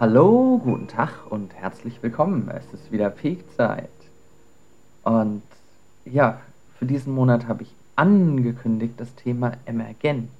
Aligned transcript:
Hallo, 0.00 0.60
guten 0.62 0.86
Tag 0.86 1.10
und 1.28 1.52
herzlich 1.56 2.00
willkommen. 2.04 2.48
Es 2.54 2.72
ist 2.72 2.92
wieder 2.92 3.10
Peakzeit. 3.10 3.90
Und 5.02 5.42
ja, 6.04 6.40
für 6.78 6.86
diesen 6.86 7.12
Monat 7.12 7.48
habe 7.48 7.64
ich 7.64 7.74
angekündigt 7.96 8.94
das 8.98 9.12
Thema 9.16 9.54
Emergenz. 9.66 10.30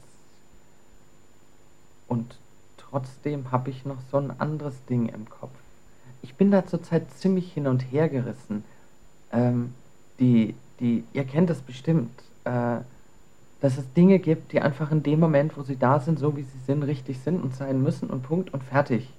Und 2.06 2.36
trotzdem 2.76 3.50
habe 3.50 3.70
ich 3.70 3.84
noch 3.84 3.96
so 4.12 4.18
ein 4.18 4.32
anderes 4.38 4.76
Ding 4.88 5.08
im 5.08 5.28
Kopf. 5.28 5.50
Ich 6.22 6.36
bin 6.36 6.52
da 6.52 6.64
zurzeit 6.64 7.10
ziemlich 7.14 7.52
hin 7.52 7.66
und 7.66 7.80
her 7.80 8.08
gerissen. 8.08 8.62
Ähm, 9.32 9.74
die, 10.20 10.54
die, 10.78 11.02
ihr 11.12 11.24
kennt 11.24 11.50
es 11.50 11.62
bestimmt, 11.62 12.12
äh, 12.44 12.76
dass 13.60 13.76
es 13.76 13.92
Dinge 13.94 14.20
gibt, 14.20 14.52
die 14.52 14.60
einfach 14.60 14.92
in 14.92 15.02
dem 15.02 15.18
Moment, 15.18 15.56
wo 15.56 15.64
sie 15.64 15.76
da 15.76 15.98
sind, 15.98 16.20
so 16.20 16.36
wie 16.36 16.44
sie 16.44 16.60
sind, 16.64 16.84
richtig 16.84 17.18
sind 17.18 17.42
und 17.42 17.56
sein 17.56 17.82
müssen 17.82 18.08
und 18.08 18.22
Punkt 18.22 18.54
und 18.54 18.62
fertig. 18.62 19.12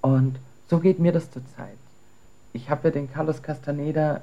Und 0.00 0.38
so 0.68 0.78
geht 0.78 0.98
mir 0.98 1.12
das 1.12 1.30
zurzeit. 1.30 1.76
Ich 2.52 2.70
habe 2.70 2.88
ja 2.88 2.92
den 2.92 3.10
Carlos 3.12 3.42
Castaneda 3.42 4.20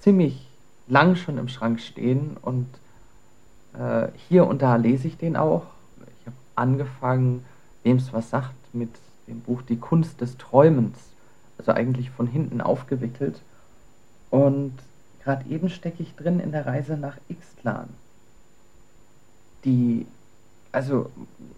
ziemlich 0.00 0.48
lang 0.86 1.16
schon 1.16 1.38
im 1.38 1.48
Schrank 1.48 1.80
stehen 1.80 2.36
und 2.40 2.66
äh, 3.78 4.08
hier 4.28 4.46
und 4.46 4.62
da 4.62 4.76
lese 4.76 5.08
ich 5.08 5.16
den 5.16 5.36
auch. 5.36 5.64
Ich 6.20 6.26
habe 6.26 6.36
angefangen, 6.54 7.44
wem 7.82 7.96
es 7.98 8.12
was 8.12 8.30
sagt, 8.30 8.54
mit 8.72 8.90
dem 9.26 9.40
Buch 9.40 9.62
Die 9.62 9.76
Kunst 9.76 10.20
des 10.20 10.36
Träumens, 10.38 10.98
also 11.58 11.72
eigentlich 11.72 12.10
von 12.10 12.26
hinten 12.26 12.60
aufgewickelt. 12.60 13.40
Und 14.30 14.72
gerade 15.22 15.48
eben 15.48 15.68
stecke 15.68 16.02
ich 16.02 16.14
drin 16.14 16.40
in 16.40 16.52
der 16.52 16.66
Reise 16.66 16.96
nach 16.96 17.16
Ixtlan. 17.28 17.88
Die, 19.64 20.06
also 20.72 21.10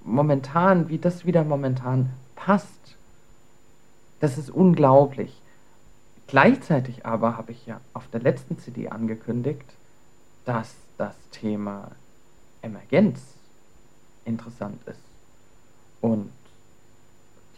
momentan, 0.04 0.88
wie 0.88 0.98
das 0.98 1.24
wieder 1.24 1.44
momentan 1.44 2.10
passt, 2.34 2.96
das 4.20 4.38
ist 4.38 4.50
unglaublich. 4.50 5.40
Gleichzeitig 6.26 7.04
aber 7.04 7.36
habe 7.36 7.52
ich 7.52 7.66
ja 7.66 7.80
auf 7.92 8.06
der 8.08 8.20
letzten 8.20 8.58
CD 8.58 8.88
angekündigt, 8.88 9.64
dass 10.44 10.74
das 10.96 11.14
Thema 11.32 11.90
Emergenz 12.62 13.20
interessant 14.24 14.80
ist. 14.86 15.00
Und 16.00 16.30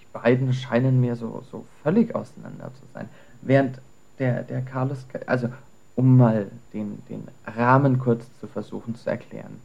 die 0.00 0.07
beiden 0.12 0.52
scheinen 0.54 1.00
mir 1.00 1.16
so, 1.16 1.45
so 1.50 1.66
völlig 1.83 2.14
auseinander 2.14 2.71
zu 2.75 2.83
sein. 2.95 3.09
Während 3.42 3.78
der, 4.19 4.42
der 4.42 4.62
Carlos, 4.62 5.04
also 5.26 5.49
um 5.97 6.16
mal 6.16 6.50
den, 6.73 7.02
den 7.09 7.28
Rahmen 7.47 7.99
kurz 7.99 8.25
zu 8.40 8.47
versuchen 8.47 8.95
zu 8.95 9.11
erklären. 9.11 9.61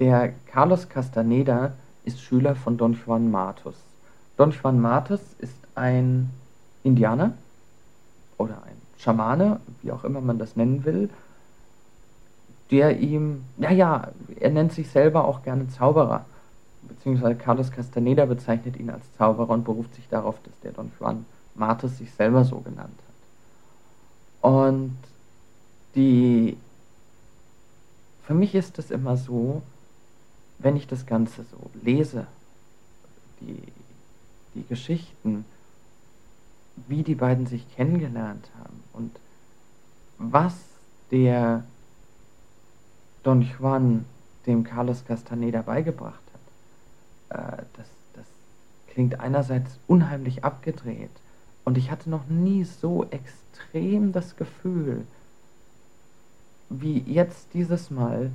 Der 0.00 0.32
Carlos 0.46 0.88
Castaneda 0.88 1.72
ist 2.04 2.20
Schüler 2.20 2.54
von 2.54 2.76
Don 2.76 2.98
Juan 3.04 3.30
Matus. 3.30 3.76
Don 4.36 4.52
Juan 4.52 4.80
Matus 4.80 5.20
ist 5.38 5.54
ein 5.78 6.30
Indianer 6.82 7.32
oder 8.36 8.62
ein 8.64 8.76
Schamane, 8.98 9.60
wie 9.82 9.92
auch 9.92 10.04
immer 10.04 10.20
man 10.20 10.38
das 10.38 10.56
nennen 10.56 10.84
will, 10.84 11.10
der 12.70 12.98
ihm, 12.98 13.44
naja, 13.56 14.08
er 14.38 14.50
nennt 14.50 14.72
sich 14.72 14.90
selber 14.90 15.24
auch 15.24 15.42
gerne 15.42 15.68
Zauberer, 15.68 16.26
beziehungsweise 16.82 17.36
Carlos 17.36 17.70
Castaneda 17.70 18.26
bezeichnet 18.26 18.76
ihn 18.76 18.90
als 18.90 19.04
Zauberer 19.16 19.50
und 19.50 19.64
beruft 19.64 19.94
sich 19.94 20.08
darauf, 20.08 20.36
dass 20.42 20.58
der 20.62 20.72
Don 20.72 20.92
Juan 20.98 21.24
Matus 21.54 21.98
sich 21.98 22.12
selber 22.12 22.44
so 22.44 22.58
genannt 22.60 22.98
hat. 24.42 24.50
Und 24.52 24.96
die, 25.94 26.56
für 28.24 28.34
mich 28.34 28.54
ist 28.54 28.78
es 28.78 28.90
immer 28.90 29.16
so, 29.16 29.62
wenn 30.58 30.76
ich 30.76 30.86
das 30.86 31.06
Ganze 31.06 31.44
so 31.44 31.70
lese, 31.82 32.26
die, 33.40 33.62
die 34.54 34.66
Geschichten, 34.66 35.44
wie 36.86 37.02
die 37.02 37.14
beiden 37.14 37.46
sich 37.46 37.68
kennengelernt 37.74 38.48
haben 38.58 38.82
und 38.92 39.18
was 40.18 40.54
der 41.10 41.64
Don 43.22 43.42
Juan 43.42 44.04
dem 44.46 44.64
Carlos 44.64 45.04
Castaneda 45.04 45.62
beigebracht 45.62 46.22
hat, 47.30 47.60
äh, 47.60 47.62
das, 47.76 47.86
das 48.14 48.26
klingt 48.88 49.20
einerseits 49.20 49.78
unheimlich 49.86 50.44
abgedreht 50.44 51.10
und 51.64 51.76
ich 51.76 51.90
hatte 51.90 52.08
noch 52.08 52.26
nie 52.28 52.64
so 52.64 53.04
extrem 53.10 54.12
das 54.12 54.36
Gefühl, 54.36 55.06
wie 56.70 56.98
jetzt 57.00 57.52
dieses 57.54 57.90
Mal, 57.90 58.30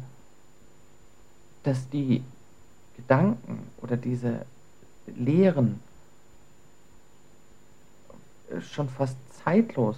dass 1.63 1.89
die 1.89 2.23
Gedanken 2.95 3.59
oder 3.81 3.97
diese 3.97 4.45
Lehren 5.07 5.79
schon 8.61 8.89
fast 8.89 9.17
zeitlos, 9.43 9.97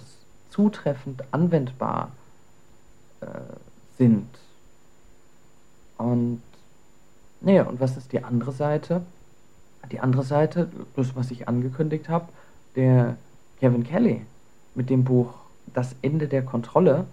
zutreffend 0.50 1.22
anwendbar 1.32 2.10
äh, 3.20 3.26
sind. 3.98 4.28
Und 5.98 6.42
naja, 7.40 7.64
und 7.64 7.80
was 7.80 7.96
ist 7.96 8.12
die 8.12 8.22
andere 8.22 8.52
Seite? 8.52 9.02
Die 9.92 10.00
andere 10.00 10.24
Seite, 10.24 10.68
das, 10.96 11.14
was 11.14 11.30
ich 11.30 11.48
angekündigt 11.48 12.08
habe, 12.08 12.28
der 12.74 13.16
Kevin 13.60 13.84
Kelly 13.84 14.22
mit 14.74 14.90
dem 14.90 15.04
Buch 15.04 15.34
Das 15.72 15.94
Ende 16.02 16.28
der 16.28 16.42
Kontrolle, 16.42 17.06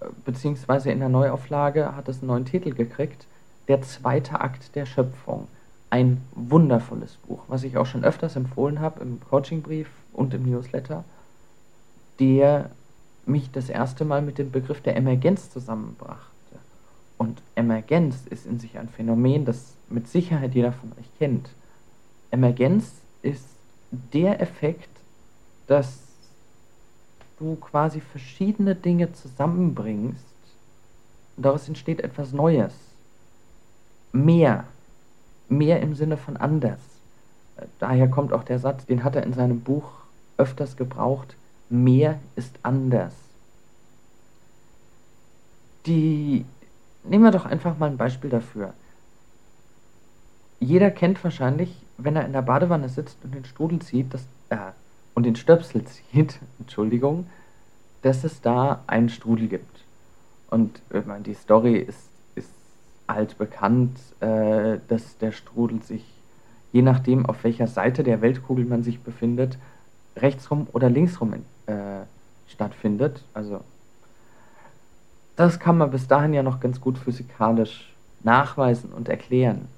äh, 0.00 0.06
beziehungsweise 0.24 0.90
in 0.90 1.00
der 1.00 1.08
Neuauflage 1.08 1.96
hat 1.96 2.08
es 2.08 2.18
einen 2.18 2.28
neuen 2.28 2.44
Titel 2.44 2.74
gekriegt, 2.74 3.26
Der 3.68 3.80
zweite 3.82 4.40
Akt 4.40 4.74
der 4.74 4.86
Schöpfung. 4.86 5.48
Ein 5.94 6.22
wundervolles 6.34 7.14
Buch, 7.18 7.44
was 7.46 7.62
ich 7.62 7.76
auch 7.76 7.86
schon 7.86 8.02
öfters 8.02 8.34
empfohlen 8.34 8.80
habe 8.80 9.00
im 9.00 9.20
Coachingbrief 9.20 9.86
und 10.12 10.34
im 10.34 10.42
Newsletter, 10.42 11.04
der 12.18 12.70
mich 13.26 13.52
das 13.52 13.68
erste 13.68 14.04
Mal 14.04 14.20
mit 14.20 14.38
dem 14.38 14.50
Begriff 14.50 14.80
der 14.80 14.96
Emergenz 14.96 15.52
zusammenbrachte. 15.52 16.58
Und 17.16 17.40
Emergenz 17.54 18.26
ist 18.28 18.44
in 18.44 18.58
sich 18.58 18.76
ein 18.76 18.88
Phänomen, 18.88 19.44
das 19.44 19.76
mit 19.88 20.08
Sicherheit 20.08 20.56
jeder 20.56 20.72
von 20.72 20.90
euch 20.98 21.08
kennt. 21.20 21.50
Emergenz 22.32 22.94
ist 23.22 23.46
der 23.92 24.42
Effekt, 24.42 24.90
dass 25.68 26.00
du 27.38 27.54
quasi 27.54 28.00
verschiedene 28.00 28.74
Dinge 28.74 29.12
zusammenbringst 29.12 30.24
und 31.36 31.46
daraus 31.46 31.68
entsteht 31.68 32.00
etwas 32.00 32.32
Neues. 32.32 32.74
Mehr. 34.10 34.64
Mehr 35.48 35.80
im 35.80 35.94
Sinne 35.94 36.16
von 36.16 36.36
anders. 36.36 36.80
Daher 37.78 38.08
kommt 38.08 38.32
auch 38.32 38.44
der 38.44 38.58
Satz, 38.58 38.86
den 38.86 39.04
hat 39.04 39.16
er 39.16 39.22
in 39.22 39.32
seinem 39.32 39.60
Buch 39.60 39.84
öfters 40.36 40.76
gebraucht, 40.76 41.36
mehr 41.68 42.18
ist 42.36 42.58
anders. 42.62 43.12
Die, 45.86 46.44
nehmen 47.04 47.24
wir 47.24 47.30
doch 47.30 47.44
einfach 47.44 47.78
mal 47.78 47.90
ein 47.90 47.96
Beispiel 47.96 48.30
dafür. 48.30 48.72
Jeder 50.60 50.90
kennt 50.90 51.22
wahrscheinlich, 51.22 51.76
wenn 51.98 52.16
er 52.16 52.24
in 52.24 52.32
der 52.32 52.42
Badewanne 52.42 52.88
sitzt 52.88 53.18
und 53.22 53.34
den 53.34 53.44
Strudel 53.44 53.80
zieht, 53.80 54.14
das, 54.14 54.22
äh, 54.48 54.72
und 55.14 55.24
den 55.24 55.36
Stöpsel 55.36 55.84
zieht, 55.84 56.40
Entschuldigung, 56.58 57.26
dass 58.02 58.24
es 58.24 58.40
da 58.40 58.82
einen 58.86 59.08
Strudel 59.08 59.48
gibt. 59.48 59.84
Und 60.50 60.80
ich 60.92 61.04
meine, 61.04 61.24
die 61.24 61.34
Story 61.34 61.76
ist 61.76 62.08
altbekannt, 63.06 63.98
äh, 64.20 64.78
dass 64.88 65.18
der 65.18 65.32
Strudel 65.32 65.82
sich, 65.82 66.04
je 66.72 66.82
nachdem, 66.82 67.26
auf 67.26 67.44
welcher 67.44 67.66
Seite 67.66 68.02
der 68.02 68.20
Weltkugel 68.20 68.64
man 68.64 68.82
sich 68.82 69.00
befindet, 69.00 69.58
rechtsrum 70.16 70.66
oder 70.72 70.90
linksrum 70.90 71.34
äh, 71.66 71.72
stattfindet. 72.48 73.24
Also 73.34 73.60
das 75.36 75.58
kann 75.58 75.78
man 75.78 75.90
bis 75.90 76.06
dahin 76.06 76.34
ja 76.34 76.42
noch 76.42 76.60
ganz 76.60 76.80
gut 76.80 76.98
physikalisch 76.98 77.92
nachweisen 78.22 78.92
und 78.92 79.08
erklären. 79.08 79.68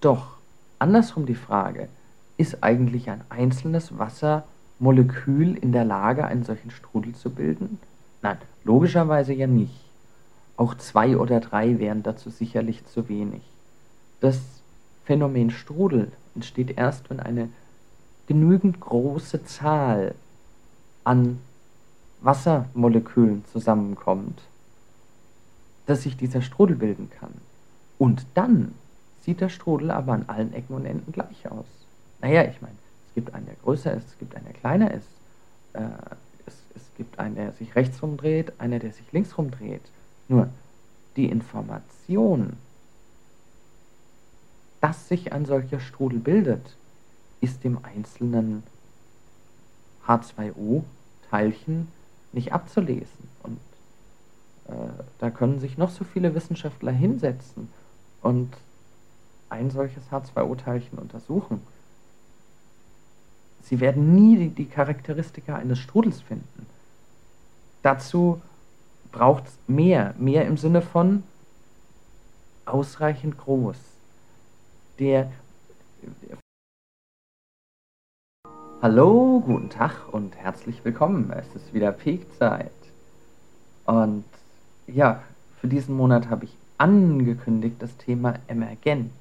Doch 0.00 0.36
andersrum 0.78 1.26
die 1.26 1.36
Frage, 1.36 1.88
ist 2.36 2.64
eigentlich 2.64 3.08
ein 3.08 3.22
einzelnes 3.28 3.96
Wassermolekül 3.98 5.56
in 5.56 5.72
der 5.72 5.84
Lage, 5.84 6.24
einen 6.26 6.44
solchen 6.44 6.70
Strudel 6.70 7.14
zu 7.14 7.30
bilden? 7.30 7.78
Nein, 8.20 8.38
logischerweise 8.64 9.32
ja 9.32 9.46
nicht. 9.46 9.91
Auch 10.56 10.74
zwei 10.76 11.16
oder 11.16 11.40
drei 11.40 11.78
wären 11.78 12.02
dazu 12.02 12.30
sicherlich 12.30 12.84
zu 12.86 13.08
wenig. 13.08 13.42
Das 14.20 14.38
Phänomen 15.04 15.50
Strudel 15.50 16.12
entsteht 16.34 16.76
erst, 16.78 17.10
wenn 17.10 17.20
eine 17.20 17.48
genügend 18.26 18.80
große 18.80 19.44
Zahl 19.44 20.14
an 21.04 21.40
Wassermolekülen 22.20 23.44
zusammenkommt, 23.52 24.40
dass 25.86 26.02
sich 26.02 26.16
dieser 26.16 26.42
Strudel 26.42 26.76
bilden 26.76 27.10
kann. 27.10 27.32
Und 27.98 28.24
dann 28.34 28.74
sieht 29.22 29.40
der 29.40 29.48
Strudel 29.48 29.90
aber 29.90 30.12
an 30.12 30.24
allen 30.28 30.52
Ecken 30.54 30.74
und 30.74 30.86
Enden 30.86 31.12
gleich 31.12 31.50
aus. 31.50 31.66
Naja, 32.20 32.44
ich 32.44 32.60
meine, 32.62 32.74
es 33.08 33.14
gibt 33.14 33.34
einen, 33.34 33.46
der 33.46 33.56
größer 33.56 33.92
ist, 33.94 34.06
es 34.08 34.18
gibt 34.18 34.34
einen, 34.36 34.46
der 34.46 34.54
kleiner 34.54 34.94
ist. 34.94 35.08
Äh, 35.72 35.80
es, 36.46 36.54
es 36.76 36.82
gibt 36.96 37.18
einen, 37.18 37.34
der 37.34 37.52
sich 37.52 37.74
rechts 37.74 38.02
rumdreht, 38.02 38.52
einer, 38.58 38.78
der 38.78 38.92
sich 38.92 39.10
links 39.12 39.36
rumdreht. 39.36 39.82
Nur 40.32 40.48
die 41.16 41.26
Information, 41.26 42.56
dass 44.80 45.08
sich 45.08 45.30
ein 45.34 45.44
solcher 45.44 45.78
Strudel 45.78 46.20
bildet, 46.20 46.74
ist 47.42 47.64
dem 47.64 47.84
einzelnen 47.84 48.62
H2O-Teilchen 50.06 51.88
nicht 52.32 52.54
abzulesen. 52.54 53.28
Und 53.42 53.58
äh, 54.68 55.02
da 55.18 55.28
können 55.28 55.60
sich 55.60 55.76
noch 55.76 55.90
so 55.90 56.02
viele 56.02 56.34
Wissenschaftler 56.34 56.92
hinsetzen 56.92 57.68
und 58.22 58.56
ein 59.50 59.70
solches 59.70 60.04
H2O-Teilchen 60.10 60.98
untersuchen. 60.98 61.60
Sie 63.64 63.80
werden 63.80 64.14
nie 64.14 64.38
die, 64.38 64.48
die 64.48 64.66
Charakteristika 64.66 65.56
eines 65.56 65.78
Strudels 65.78 66.22
finden. 66.22 66.64
Dazu 67.82 68.40
braucht 69.12 69.46
es 69.46 69.58
mehr, 69.68 70.14
mehr 70.18 70.46
im 70.46 70.56
Sinne 70.56 70.82
von 70.82 71.22
ausreichend 72.64 73.38
groß. 73.38 73.76
Der, 74.98 75.30
Hallo, 78.80 79.40
guten 79.46 79.70
Tag 79.70 80.12
und 80.12 80.34
herzlich 80.36 80.84
willkommen. 80.84 81.30
Es 81.30 81.54
ist 81.54 81.72
wieder 81.72 81.92
Peakzeit. 81.92 82.72
Und 83.84 84.24
ja, 84.86 85.22
für 85.60 85.68
diesen 85.68 85.96
Monat 85.96 86.30
habe 86.30 86.46
ich 86.46 86.56
angekündigt 86.78 87.76
das 87.78 87.96
Thema 87.98 88.34
Emergenz. 88.48 89.12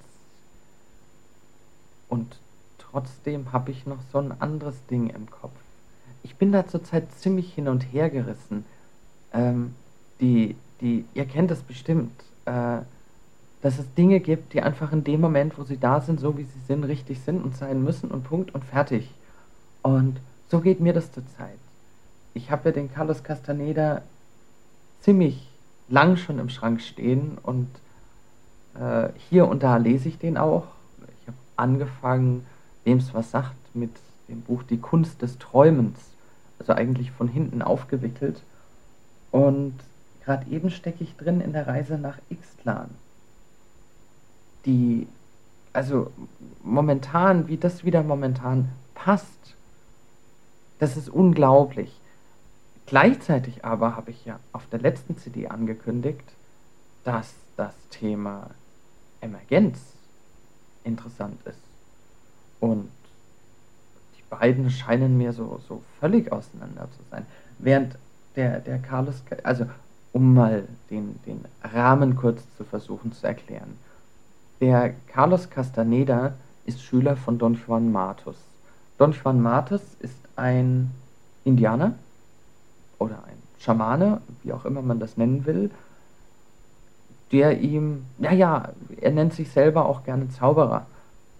Und 2.10 2.40
trotzdem 2.80 3.52
habe 3.54 3.72
ich 3.72 3.86
noch 3.86 4.00
so 4.12 4.18
ein 4.18 4.34
anderes 4.42 4.86
Ding 4.88 5.10
im 5.10 5.30
Kopf. 5.30 5.54
Ich 6.24 6.36
bin 6.38 6.52
da 6.52 6.68
zurzeit 6.68 7.12
ziemlich 7.14 7.54
hin 7.54 7.68
und 7.68 7.82
her 7.82 8.10
gerissen. 8.10 8.66
Ähm, 9.34 9.76
die, 10.22 10.56
die, 10.80 11.06
ihr 11.14 11.26
kennt 11.26 11.52
es 11.52 11.62
bestimmt, 11.62 12.12
äh, 12.46 12.78
dass 13.62 13.78
es 13.78 13.94
Dinge 13.96 14.20
gibt, 14.20 14.54
die 14.54 14.62
einfach 14.62 14.92
in 14.92 15.04
dem 15.04 15.22
Moment, 15.22 15.58
wo 15.58 15.64
sie 15.64 15.78
da 15.78 16.00
sind, 16.02 16.20
so 16.20 16.38
wie 16.38 16.44
sie 16.44 16.60
sind, 16.68 16.84
richtig 16.84 17.20
sind 17.22 17.44
und 17.44 17.56
sein 17.56 17.84
müssen 17.84 18.10
und 18.10 18.24
Punkt 18.24 18.56
und 18.56 18.64
fertig. 18.64 19.10
Und 19.82 20.20
so 20.50 20.62
geht 20.62 20.80
mir 20.80 20.94
das 20.94 21.12
zurzeit. 21.12 21.58
Ich 22.34 22.50
habe 22.50 22.70
ja 22.70 22.72
den 22.74 22.92
Carlos 22.92 23.24
Castaneda 23.24 24.02
ziemlich 25.02 25.50
lang 25.90 26.18
schon 26.18 26.40
im 26.40 26.50
Schrank 26.50 26.82
stehen 26.82 27.38
und 27.44 27.68
äh, 28.80 29.10
hier 29.30 29.48
und 29.48 29.64
da 29.64 29.78
lese 29.78 30.10
ich 30.10 30.18
den 30.18 30.38
auch. 30.38 30.66
Ich 31.22 31.28
habe 31.28 31.38
angefangen, 31.58 32.46
wem 32.84 33.00
es 33.00 33.14
was 33.14 33.32
sagt, 33.32 33.56
mit 33.74 33.92
dem 34.30 34.42
Buch 34.42 34.64
Die 34.64 34.78
Kunst 34.78 35.22
des 35.22 35.38
Träumens, 35.38 35.98
also 36.58 36.74
eigentlich 36.74 37.12
von 37.12 37.28
hinten 37.28 37.62
aufgewickelt. 37.62 38.42
Und 39.32 39.74
gerade 40.24 40.50
eben 40.50 40.70
stecke 40.70 41.04
ich 41.04 41.16
drin 41.16 41.42
in 41.42 41.54
der 41.54 41.68
Reise 41.68 41.98
nach 41.98 42.20
Ixtlan. 42.30 42.90
Die, 44.66 45.08
also 45.74 46.12
momentan, 46.64 47.48
wie 47.48 47.58
das 47.58 47.84
wieder 47.84 48.04
momentan 48.04 48.70
passt, 48.94 49.56
das 50.80 50.98
ist 50.98 51.10
unglaublich. 51.10 52.00
Gleichzeitig 52.86 53.64
aber 53.64 53.96
habe 53.96 54.12
ich 54.12 54.26
ja 54.26 54.40
auf 54.52 54.68
der 54.68 54.80
letzten 54.80 55.18
CD 55.18 55.48
angekündigt, 55.48 56.24
dass 57.04 57.34
das 57.56 57.74
Thema 57.90 58.50
Emergenz 59.22 59.80
interessant 60.84 61.40
ist. 61.46 61.60
Und 62.60 62.90
die 64.18 64.24
beiden 64.30 64.70
scheinen 64.70 65.18
mir 65.18 65.34
so, 65.34 65.60
so 65.68 65.82
völlig 66.00 66.32
auseinander 66.32 66.88
zu 66.92 67.00
sein. 67.10 67.26
Während 67.60 67.98
der, 68.36 68.60
der 68.60 68.80
Carlos, 68.80 69.24
also 69.44 69.66
um 70.14 70.34
mal 70.34 70.68
den, 70.90 71.20
den 71.26 71.46
Rahmen 71.64 72.16
kurz 72.16 72.44
zu 72.58 72.64
versuchen 72.64 73.14
zu 73.14 73.26
erklären. 73.26 73.78
Der 74.60 74.94
Carlos 75.08 75.50
Castaneda 75.50 76.34
ist 76.66 76.82
Schüler 76.82 77.16
von 77.16 77.38
Don 77.38 77.56
Juan 77.56 77.92
Matus. 77.92 78.38
Don 78.98 79.14
Juan 79.14 79.42
Matus 79.42 79.82
ist 80.00 80.18
ein 80.36 80.92
Indianer 81.44 81.96
oder 83.00 83.24
ein 83.26 83.42
Schamane, 83.60 84.22
wie 84.44 84.54
auch 84.54 84.66
immer 84.66 84.82
man 84.82 85.00
das 85.00 85.18
nennen 85.18 85.46
will, 85.46 85.72
der 87.32 87.60
ihm, 87.62 88.06
ja, 88.20 88.34
ja, 88.34 88.70
er 89.00 89.12
nennt 89.12 89.34
sich 89.34 89.50
selber 89.50 89.86
auch 89.86 90.04
gerne 90.04 90.30
Zauberer, 90.30 90.86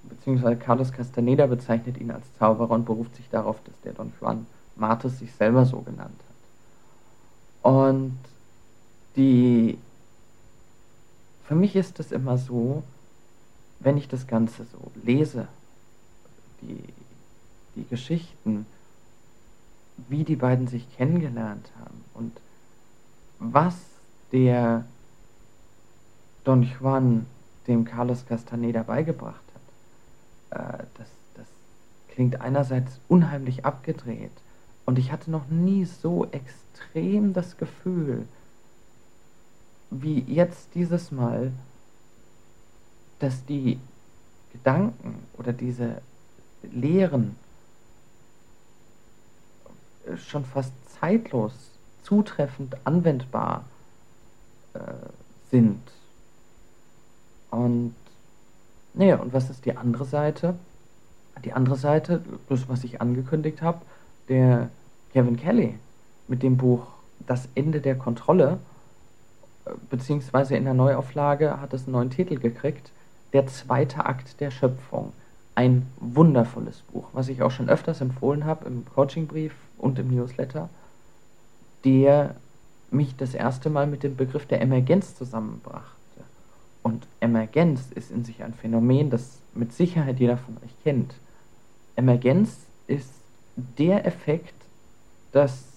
beziehungsweise 0.04 0.56
Carlos 0.56 0.92
Castaneda 0.92 1.48
bezeichnet 1.48 2.00
ihn 2.00 2.12
als 2.12 2.26
Zauberer 2.40 2.72
und 2.72 2.86
beruft 2.86 3.16
sich 3.16 3.30
darauf, 3.30 3.58
dass 3.64 3.80
der 3.82 3.94
Don 3.94 4.14
Juan 4.20 4.46
Martes 4.76 5.20
sich 5.20 5.34
selber 5.34 5.66
so 5.66 5.82
genannt 5.82 6.20
hat. 7.64 7.72
Und 7.72 8.18
die, 9.16 9.78
für 11.46 11.56
mich 11.56 11.76
ist 11.76 12.00
es 12.00 12.12
immer 12.12 12.38
so, 12.38 12.84
wenn 13.80 13.98
ich 13.98 14.08
das 14.08 14.28
Ganze 14.28 14.66
so 14.72 14.92
lese, 15.04 15.48
die, 16.62 16.84
die 17.76 17.88
Geschichten, 17.88 18.66
wie 20.08 20.24
die 20.24 20.36
beiden 20.36 20.68
sich 20.68 20.86
kennengelernt 20.96 21.70
haben 21.80 22.04
und 22.14 22.40
was 23.40 23.76
der 24.32 24.86
Don 26.44 26.64
Juan 26.64 27.26
dem 27.68 27.86
Carlos 27.86 28.26
Castaneda 28.26 28.84
beigebracht 28.84 29.42
hat, 30.52 30.80
äh, 30.80 30.84
das, 30.98 31.08
das 31.36 31.48
klingt 32.10 32.42
einerseits 32.42 33.00
unheimlich 33.08 33.66
abgedreht 33.66 34.32
und 34.86 34.98
ich 35.00 35.12
hatte 35.12 35.30
noch 35.32 35.48
nie 35.50 35.86
so 35.86 36.26
extrem 36.32 37.34
das 37.34 37.58
Gefühl, 37.58 38.28
wie 39.92 40.22
jetzt 40.22 40.74
dieses 40.74 41.12
Mal, 41.12 41.52
dass 43.20 43.46
die 43.46 43.80
Gedanken 44.52 45.24
oder 45.38 45.54
diese 45.54 46.02
Lehren 46.64 47.36
schon 50.18 50.46
fast 50.46 50.72
zeitlos, 51.00 51.54
zutreffend 52.04 52.76
anwendbar 52.86 53.66
äh, 54.74 54.80
sind. 55.52 55.82
Und 57.52 57.96
naja, 58.94 59.18
und 59.18 59.34
was 59.34 59.50
ist 59.50 59.66
die 59.66 59.78
andere 59.78 60.06
Seite? 60.06 60.56
Die 61.46 61.54
andere 61.54 61.76
Seite, 61.76 62.22
das, 62.50 62.68
was 62.68 62.84
ich 62.84 63.02
angekündigt 63.02 63.62
habe, 63.62 63.82
der 64.30 64.70
Kevin 65.14 65.38
Kelly 65.38 65.78
mit 66.28 66.44
dem 66.44 66.58
Buch 66.58 66.88
Das 67.28 67.48
Ende 67.56 67.82
der 67.82 67.96
Kontrolle, 67.96 68.58
beziehungsweise 69.90 70.56
in 70.56 70.66
der 70.66 70.74
Neuauflage 70.74 71.60
hat 71.62 71.74
es 71.74 71.84
einen 71.84 71.94
neuen 71.94 72.10
Titel 72.10 72.38
gekriegt, 72.38 72.92
Der 73.34 73.48
zweite 73.48 74.06
Akt 74.06 74.40
der 74.42 74.52
Schöpfung. 74.52 75.14
Ein 75.56 75.88
wundervolles 76.00 76.82
Buch, 76.82 77.10
was 77.14 77.28
ich 77.28 77.42
auch 77.42 77.52
schon 77.52 77.70
öfters 77.70 78.02
empfohlen 78.02 78.46
habe 78.46 78.66
im 78.66 78.86
Coachingbrief 78.86 79.54
und 79.78 80.00
im 80.00 80.14
Newsletter, 80.14 80.70
der 81.86 82.36
mich 82.90 83.16
das 83.16 83.34
erste 83.34 83.70
Mal 83.70 83.88
mit 83.88 84.04
dem 84.04 84.16
Begriff 84.16 84.46
der 84.46 84.62
Emergenz 84.62 85.16
zusammenbrachte. 85.16 85.92
Und 86.84 87.08
Emergenz 87.20 87.92
ist 87.94 88.12
in 88.12 88.26
sich 88.26 88.44
ein 88.44 88.54
Phänomen, 88.54 89.10
das 89.10 89.40
mit 89.54 89.74
Sicherheit 89.74 90.20
jeder 90.20 90.38
von 90.38 90.58
euch 90.58 90.76
kennt. 90.84 91.14
Emergenz 91.96 92.58
ist 92.88 93.12
der 93.56 94.06
Effekt, 94.06 94.54
dass 95.32 95.71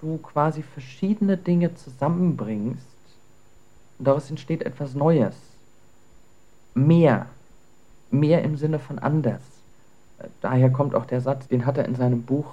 du 0.00 0.18
quasi 0.18 0.62
verschiedene 0.62 1.36
Dinge 1.36 1.74
zusammenbringst 1.74 2.86
und 3.98 4.04
daraus 4.06 4.30
entsteht 4.30 4.62
etwas 4.62 4.94
Neues. 4.94 5.34
Mehr. 6.74 7.26
Mehr 8.10 8.42
im 8.42 8.56
Sinne 8.56 8.78
von 8.78 8.98
anders. 8.98 9.42
Daher 10.40 10.70
kommt 10.70 10.94
auch 10.94 11.06
der 11.06 11.20
Satz, 11.20 11.48
den 11.48 11.66
hat 11.66 11.78
er 11.78 11.84
in 11.84 11.94
seinem 11.94 12.22
Buch 12.22 12.46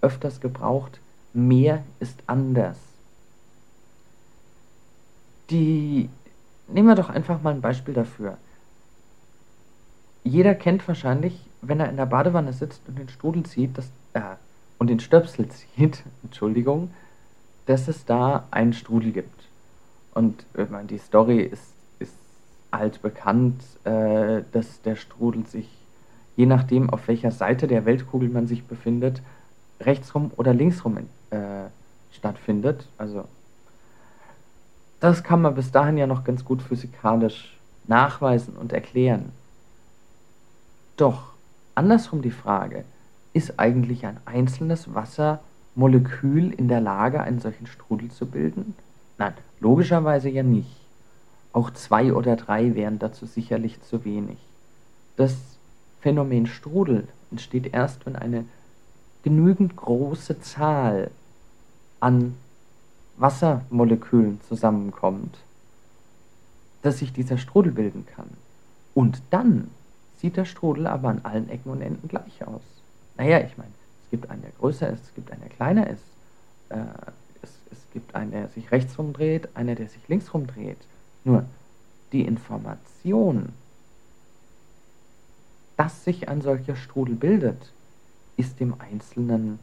öfters 0.00 0.40
gebraucht, 0.40 1.00
mehr 1.32 1.82
ist 1.98 2.22
anders. 2.26 2.76
Die, 5.50 6.08
nehmen 6.68 6.88
wir 6.88 6.94
doch 6.94 7.10
einfach 7.10 7.42
mal 7.42 7.54
ein 7.54 7.60
Beispiel 7.60 7.94
dafür. 7.94 8.38
Jeder 10.22 10.54
kennt 10.54 10.86
wahrscheinlich, 10.86 11.46
wenn 11.60 11.80
er 11.80 11.88
in 11.88 11.96
der 11.96 12.06
Badewanne 12.06 12.52
sitzt 12.52 12.82
und 12.86 12.98
den 12.98 13.08
Strudel 13.08 13.42
zieht, 13.44 13.76
das, 13.76 13.86
äh, 14.14 14.36
und 14.80 14.86
den 14.88 14.98
Stöpsel 14.98 15.46
zieht, 15.48 16.02
Entschuldigung, 16.24 16.90
dass 17.66 17.86
es 17.86 18.06
da 18.06 18.48
einen 18.50 18.72
Strudel 18.72 19.12
gibt. 19.12 19.44
Und 20.14 20.44
ich 20.56 20.70
meine, 20.70 20.88
die 20.88 20.98
Story 20.98 21.42
ist, 21.42 21.74
ist 21.98 22.14
altbekannt, 22.70 23.62
äh, 23.84 24.42
dass 24.50 24.80
der 24.82 24.96
Strudel 24.96 25.46
sich, 25.46 25.68
je 26.34 26.46
nachdem, 26.46 26.88
auf 26.88 27.06
welcher 27.08 27.30
Seite 27.30 27.68
der 27.68 27.84
Weltkugel 27.84 28.30
man 28.30 28.46
sich 28.46 28.64
befindet, 28.64 29.20
rechtsrum 29.80 30.30
oder 30.36 30.54
linksrum 30.54 30.96
äh, 31.28 31.36
stattfindet. 32.12 32.88
Also 32.96 33.26
das 34.98 35.22
kann 35.22 35.42
man 35.42 35.54
bis 35.54 35.70
dahin 35.70 35.98
ja 35.98 36.06
noch 36.06 36.24
ganz 36.24 36.42
gut 36.42 36.62
physikalisch 36.62 37.58
nachweisen 37.86 38.56
und 38.56 38.72
erklären. 38.72 39.30
Doch 40.96 41.34
andersrum 41.74 42.22
die 42.22 42.30
Frage, 42.30 42.84
ist 43.32 43.58
eigentlich 43.58 44.06
ein 44.06 44.18
einzelnes 44.24 44.94
Wassermolekül 44.94 46.52
in 46.52 46.68
der 46.68 46.80
Lage, 46.80 47.22
einen 47.22 47.40
solchen 47.40 47.66
Strudel 47.66 48.10
zu 48.10 48.26
bilden? 48.26 48.74
Nein, 49.18 49.34
logischerweise 49.60 50.28
ja 50.28 50.42
nicht. 50.42 50.76
Auch 51.52 51.70
zwei 51.70 52.12
oder 52.12 52.36
drei 52.36 52.74
wären 52.74 52.98
dazu 52.98 53.26
sicherlich 53.26 53.80
zu 53.82 54.04
wenig. 54.04 54.38
Das 55.16 55.36
Phänomen 56.00 56.46
Strudel 56.46 57.08
entsteht 57.30 57.72
erst, 57.74 58.06
wenn 58.06 58.16
eine 58.16 58.44
genügend 59.22 59.76
große 59.76 60.40
Zahl 60.40 61.10
an 62.00 62.36
Wassermolekülen 63.18 64.40
zusammenkommt, 64.48 65.36
dass 66.82 66.98
sich 66.98 67.12
dieser 67.12 67.36
Strudel 67.36 67.72
bilden 67.72 68.06
kann. 68.06 68.30
Und 68.94 69.20
dann 69.30 69.70
sieht 70.16 70.36
der 70.36 70.46
Strudel 70.46 70.86
aber 70.86 71.08
an 71.08 71.20
allen 71.22 71.50
Ecken 71.50 71.70
und 71.70 71.82
Enden 71.82 72.08
gleich 72.08 72.46
aus. 72.46 72.62
Naja, 73.20 73.40
ich 73.40 73.58
meine, 73.58 73.70
es 74.02 74.10
gibt 74.10 74.30
einen, 74.30 74.40
der 74.40 74.50
größer 74.52 74.88
ist, 74.88 75.04
es 75.04 75.14
gibt 75.14 75.30
einen, 75.30 75.42
der 75.42 75.50
kleiner 75.50 75.90
ist. 75.90 76.00
Äh, 76.70 76.78
es, 77.42 77.50
es 77.70 77.78
gibt 77.92 78.14
einen, 78.14 78.30
der 78.30 78.48
sich 78.48 78.72
rechts 78.72 78.98
rumdreht, 78.98 79.54
einer, 79.54 79.74
der 79.74 79.88
sich 79.88 80.08
links 80.08 80.32
rumdreht. 80.32 80.78
Nur 81.24 81.44
die 82.12 82.22
Information, 82.22 83.50
dass 85.76 86.02
sich 86.02 86.30
ein 86.30 86.40
solcher 86.40 86.76
Strudel 86.76 87.14
bildet, 87.14 87.74
ist 88.38 88.58
dem 88.58 88.80
einzelnen 88.80 89.58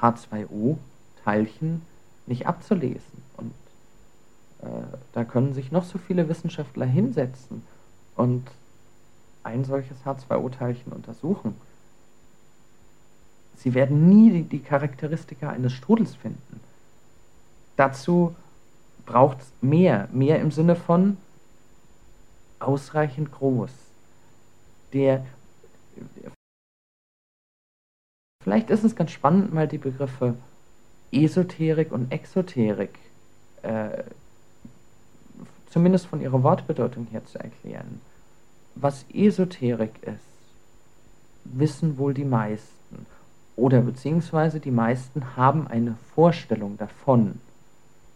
H2O-Teilchen 0.00 1.82
nicht 2.26 2.48
abzulesen. 2.48 3.22
Und 3.36 3.52
äh, 4.62 4.96
da 5.12 5.22
können 5.22 5.54
sich 5.54 5.70
noch 5.70 5.84
so 5.84 5.98
viele 5.98 6.28
Wissenschaftler 6.28 6.86
hinsetzen 6.86 7.62
und 8.16 8.50
ein 9.44 9.64
solches 9.64 9.98
H2O-Teilchen 10.04 10.92
untersuchen. 10.92 11.54
Sie 13.58 13.74
werden 13.74 14.08
nie 14.08 14.30
die, 14.30 14.42
die 14.44 14.60
Charakteristika 14.60 15.50
eines 15.50 15.72
Strudels 15.72 16.14
finden. 16.14 16.60
Dazu 17.76 18.34
braucht 19.04 19.40
es 19.40 19.52
mehr, 19.60 20.08
mehr 20.12 20.40
im 20.40 20.50
Sinne 20.50 20.76
von 20.76 21.16
ausreichend 22.60 23.32
groß. 23.32 23.70
Der, 24.92 25.24
vielleicht 28.42 28.70
ist 28.70 28.84
es 28.84 28.96
ganz 28.96 29.10
spannend, 29.10 29.52
mal 29.52 29.68
die 29.68 29.78
Begriffe 29.78 30.36
Esoterik 31.10 31.90
und 31.92 32.12
Exoterik 32.12 32.98
äh, 33.62 34.04
zumindest 35.70 36.06
von 36.06 36.20
ihrer 36.20 36.42
Wortbedeutung 36.42 37.06
her 37.06 37.24
zu 37.24 37.38
erklären. 37.38 38.00
Was 38.74 39.04
Esoterik 39.12 40.02
ist, 40.02 40.18
wissen 41.44 41.98
wohl 41.98 42.14
die 42.14 42.24
meisten. 42.24 42.77
Oder 43.58 43.80
beziehungsweise 43.80 44.60
die 44.60 44.70
meisten 44.70 45.36
haben 45.36 45.66
eine 45.66 45.96
Vorstellung 46.14 46.78
davon, 46.78 47.40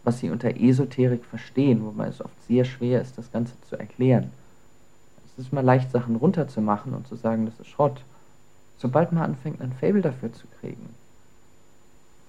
was 0.05 0.19
sie 0.19 0.29
unter 0.29 0.55
Esoterik 0.55 1.25
verstehen, 1.25 1.83
wobei 1.83 2.07
es 2.07 2.21
oft 2.21 2.41
sehr 2.47 2.63
schwer 2.63 3.01
ist, 3.01 3.17
das 3.17 3.29
Ganze 3.29 3.53
zu 3.67 3.75
erklären. 3.75 4.31
Es 5.25 5.43
ist 5.43 5.51
mal 5.51 5.59
leicht, 5.59 5.91
Sachen 5.91 6.15
runterzumachen 6.15 6.93
und 6.93 7.09
zu 7.09 7.17
sagen, 7.17 7.45
das 7.45 7.59
ist 7.59 7.67
Schrott. 7.67 8.05
Sobald 8.77 9.11
man 9.11 9.21
anfängt, 9.23 9.59
ein 9.59 9.73
Fable 9.73 10.01
dafür 10.01 10.31
zu 10.31 10.47
kriegen, 10.61 10.95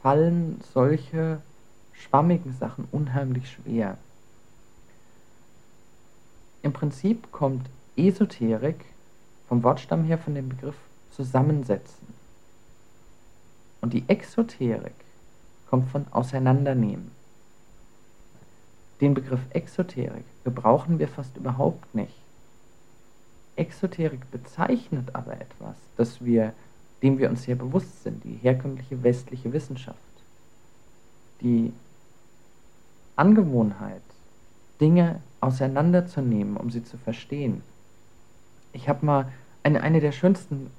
fallen 0.02 0.60
solche 0.72 1.40
schwammigen 1.92 2.52
Sachen 2.58 2.88
unheimlich 2.90 3.48
schwer. 3.48 3.96
Im 6.62 6.72
Prinzip 6.72 7.30
kommt 7.30 7.70
Esoterik 7.94 8.84
vom 9.46 9.62
Wortstamm 9.62 10.02
her 10.02 10.18
von 10.18 10.34
dem 10.34 10.48
Begriff 10.48 10.76
zusammensetzen. 11.12 12.13
Und 13.84 13.92
die 13.92 14.08
Exoterik 14.08 14.94
kommt 15.68 15.90
von 15.90 16.06
auseinandernehmen. 16.10 17.10
Den 19.02 19.12
Begriff 19.12 19.42
Exoterik 19.50 20.24
gebrauchen 20.42 20.98
wir 20.98 21.06
fast 21.06 21.36
überhaupt 21.36 21.94
nicht. 21.94 22.14
Exoterik 23.56 24.30
bezeichnet 24.30 25.14
aber 25.14 25.34
etwas, 25.34 25.76
das 25.98 26.24
wir, 26.24 26.54
dem 27.02 27.18
wir 27.18 27.28
uns 27.28 27.42
sehr 27.42 27.56
bewusst 27.56 28.04
sind, 28.04 28.24
die 28.24 28.38
herkömmliche 28.40 29.02
westliche 29.02 29.52
Wissenschaft. 29.52 29.98
Die 31.42 31.70
Angewohnheit, 33.16 34.00
Dinge 34.80 35.20
auseinanderzunehmen, 35.42 36.56
um 36.56 36.70
sie 36.70 36.84
zu 36.84 36.96
verstehen. 36.96 37.60
Ich 38.72 38.88
habe 38.88 39.04
mal 39.04 39.30
eine, 39.62 39.82
eine 39.82 40.00
der 40.00 40.12
schönsten 40.12 40.70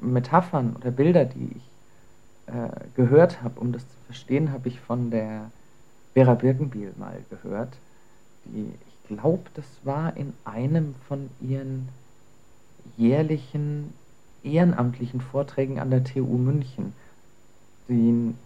Metaphern 0.00 0.74
oder 0.74 0.90
Bilder, 0.90 1.24
die 1.24 1.52
ich 1.54 1.68
äh, 2.48 2.70
gehört 2.96 3.42
habe, 3.42 3.60
um 3.60 3.72
das 3.72 3.82
zu 3.82 3.96
verstehen, 4.06 4.52
habe 4.52 4.68
ich 4.68 4.80
von 4.80 5.10
der 5.10 5.50
Vera 6.14 6.34
Birkenbiel 6.34 6.92
mal 6.96 7.18
gehört. 7.30 7.76
Die, 8.46 8.72
ich 8.86 9.08
glaube, 9.08 9.44
das 9.54 9.66
war 9.84 10.16
in 10.16 10.32
einem 10.44 10.94
von 11.06 11.28
ihren 11.40 11.88
jährlichen 12.96 13.92
ehrenamtlichen 14.42 15.20
Vorträgen 15.20 15.78
an 15.78 15.90
der 15.90 16.04
TU 16.04 16.38
München. 16.38 16.94
Den, 17.88 18.38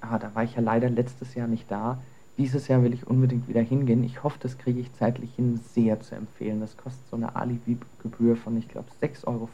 ah, 0.00 0.18
da 0.18 0.34
war 0.34 0.44
ich 0.44 0.54
ja 0.56 0.60
leider 0.60 0.90
letztes 0.90 1.34
Jahr 1.34 1.46
nicht 1.46 1.70
da. 1.70 2.02
Dieses 2.38 2.68
Jahr 2.68 2.82
will 2.82 2.94
ich 2.94 3.06
unbedingt 3.06 3.48
wieder 3.48 3.60
hingehen. 3.60 4.02
Ich 4.02 4.22
hoffe, 4.22 4.38
das 4.40 4.58
kriege 4.58 4.80
ich 4.80 4.92
zeitlich 4.94 5.34
hin, 5.36 5.60
sehr 5.74 6.00
zu 6.00 6.14
empfehlen. 6.14 6.60
Das 6.60 6.76
kostet 6.76 7.06
so 7.10 7.16
eine 7.16 7.36
Alibi-Gebühr 7.36 8.36
von, 8.36 8.56
ich 8.56 8.68
glaube, 8.68 8.88
6,50 9.00 9.26
Euro. 9.26 9.48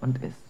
Und 0.00 0.22
ist, 0.22 0.49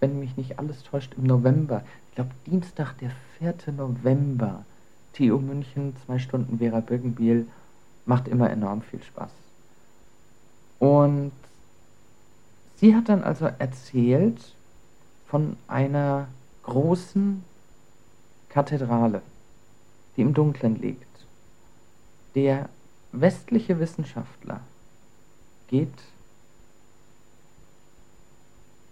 wenn 0.00 0.18
mich 0.18 0.36
nicht 0.36 0.58
alles 0.58 0.82
täuscht, 0.82 1.14
im 1.16 1.24
November. 1.24 1.82
Ich 2.08 2.14
glaube, 2.16 2.30
Dienstag, 2.46 2.94
der 2.98 3.10
4. 3.38 3.72
November. 3.76 4.64
TU 5.12 5.38
München, 5.38 5.96
zwei 6.06 6.18
Stunden 6.18 6.58
Vera 6.58 6.80
Birkenbiel. 6.80 7.46
Macht 8.06 8.28
immer 8.28 8.50
enorm 8.50 8.82
viel 8.82 9.02
Spaß. 9.02 9.30
Und 10.78 11.32
sie 12.76 12.94
hat 12.94 13.08
dann 13.08 13.24
also 13.24 13.46
erzählt 13.58 14.54
von 15.26 15.56
einer 15.66 16.28
großen 16.62 17.42
Kathedrale 18.48 19.22
die 20.18 20.22
im 20.22 20.34
Dunkeln 20.34 20.74
liegt. 20.76 21.06
Der 22.34 22.68
westliche 23.12 23.78
Wissenschaftler 23.78 24.60
geht, 25.68 25.94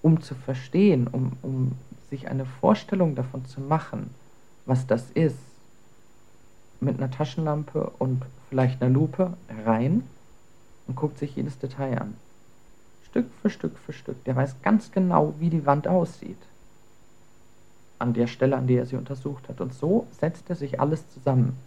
um 0.06 0.22
zu 0.22 0.36
verstehen, 0.36 1.08
um, 1.08 1.32
um 1.42 1.72
sich 2.10 2.28
eine 2.28 2.46
Vorstellung 2.46 3.16
davon 3.16 3.44
zu 3.44 3.60
machen, 3.60 4.10
was 4.64 4.86
das 4.86 5.10
ist, 5.10 5.34
mit 6.78 6.98
einer 6.98 7.10
Taschenlampe 7.10 7.90
und 7.98 8.22
vielleicht 8.48 8.80
einer 8.80 8.94
Lupe 8.94 9.36
rein 9.64 10.04
und 10.86 10.94
guckt 10.94 11.18
sich 11.18 11.34
jedes 11.34 11.58
Detail 11.58 12.00
an. 12.00 12.14
Stück 13.10 13.26
für 13.42 13.50
Stück 13.50 13.76
für 13.84 13.92
Stück. 13.92 14.22
Der 14.26 14.36
weiß 14.36 14.54
ganz 14.62 14.92
genau, 14.92 15.34
wie 15.40 15.50
die 15.50 15.66
Wand 15.66 15.88
aussieht 15.88 16.38
an 17.98 18.14
der 18.14 18.28
Stelle, 18.28 18.56
an 18.56 18.68
der 18.68 18.82
er 18.82 18.86
sie 18.86 18.94
untersucht 18.94 19.48
hat. 19.48 19.60
Und 19.60 19.74
so 19.74 20.06
setzt 20.20 20.48
er 20.48 20.54
sich 20.54 20.78
alles 20.78 21.02
zusammen. 21.14 21.58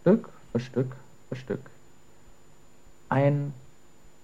Stück 0.00 0.28
für 0.50 0.58
Stück 0.58 0.96
für 1.28 1.36
Stück. 1.36 1.70
Ein 3.08 3.54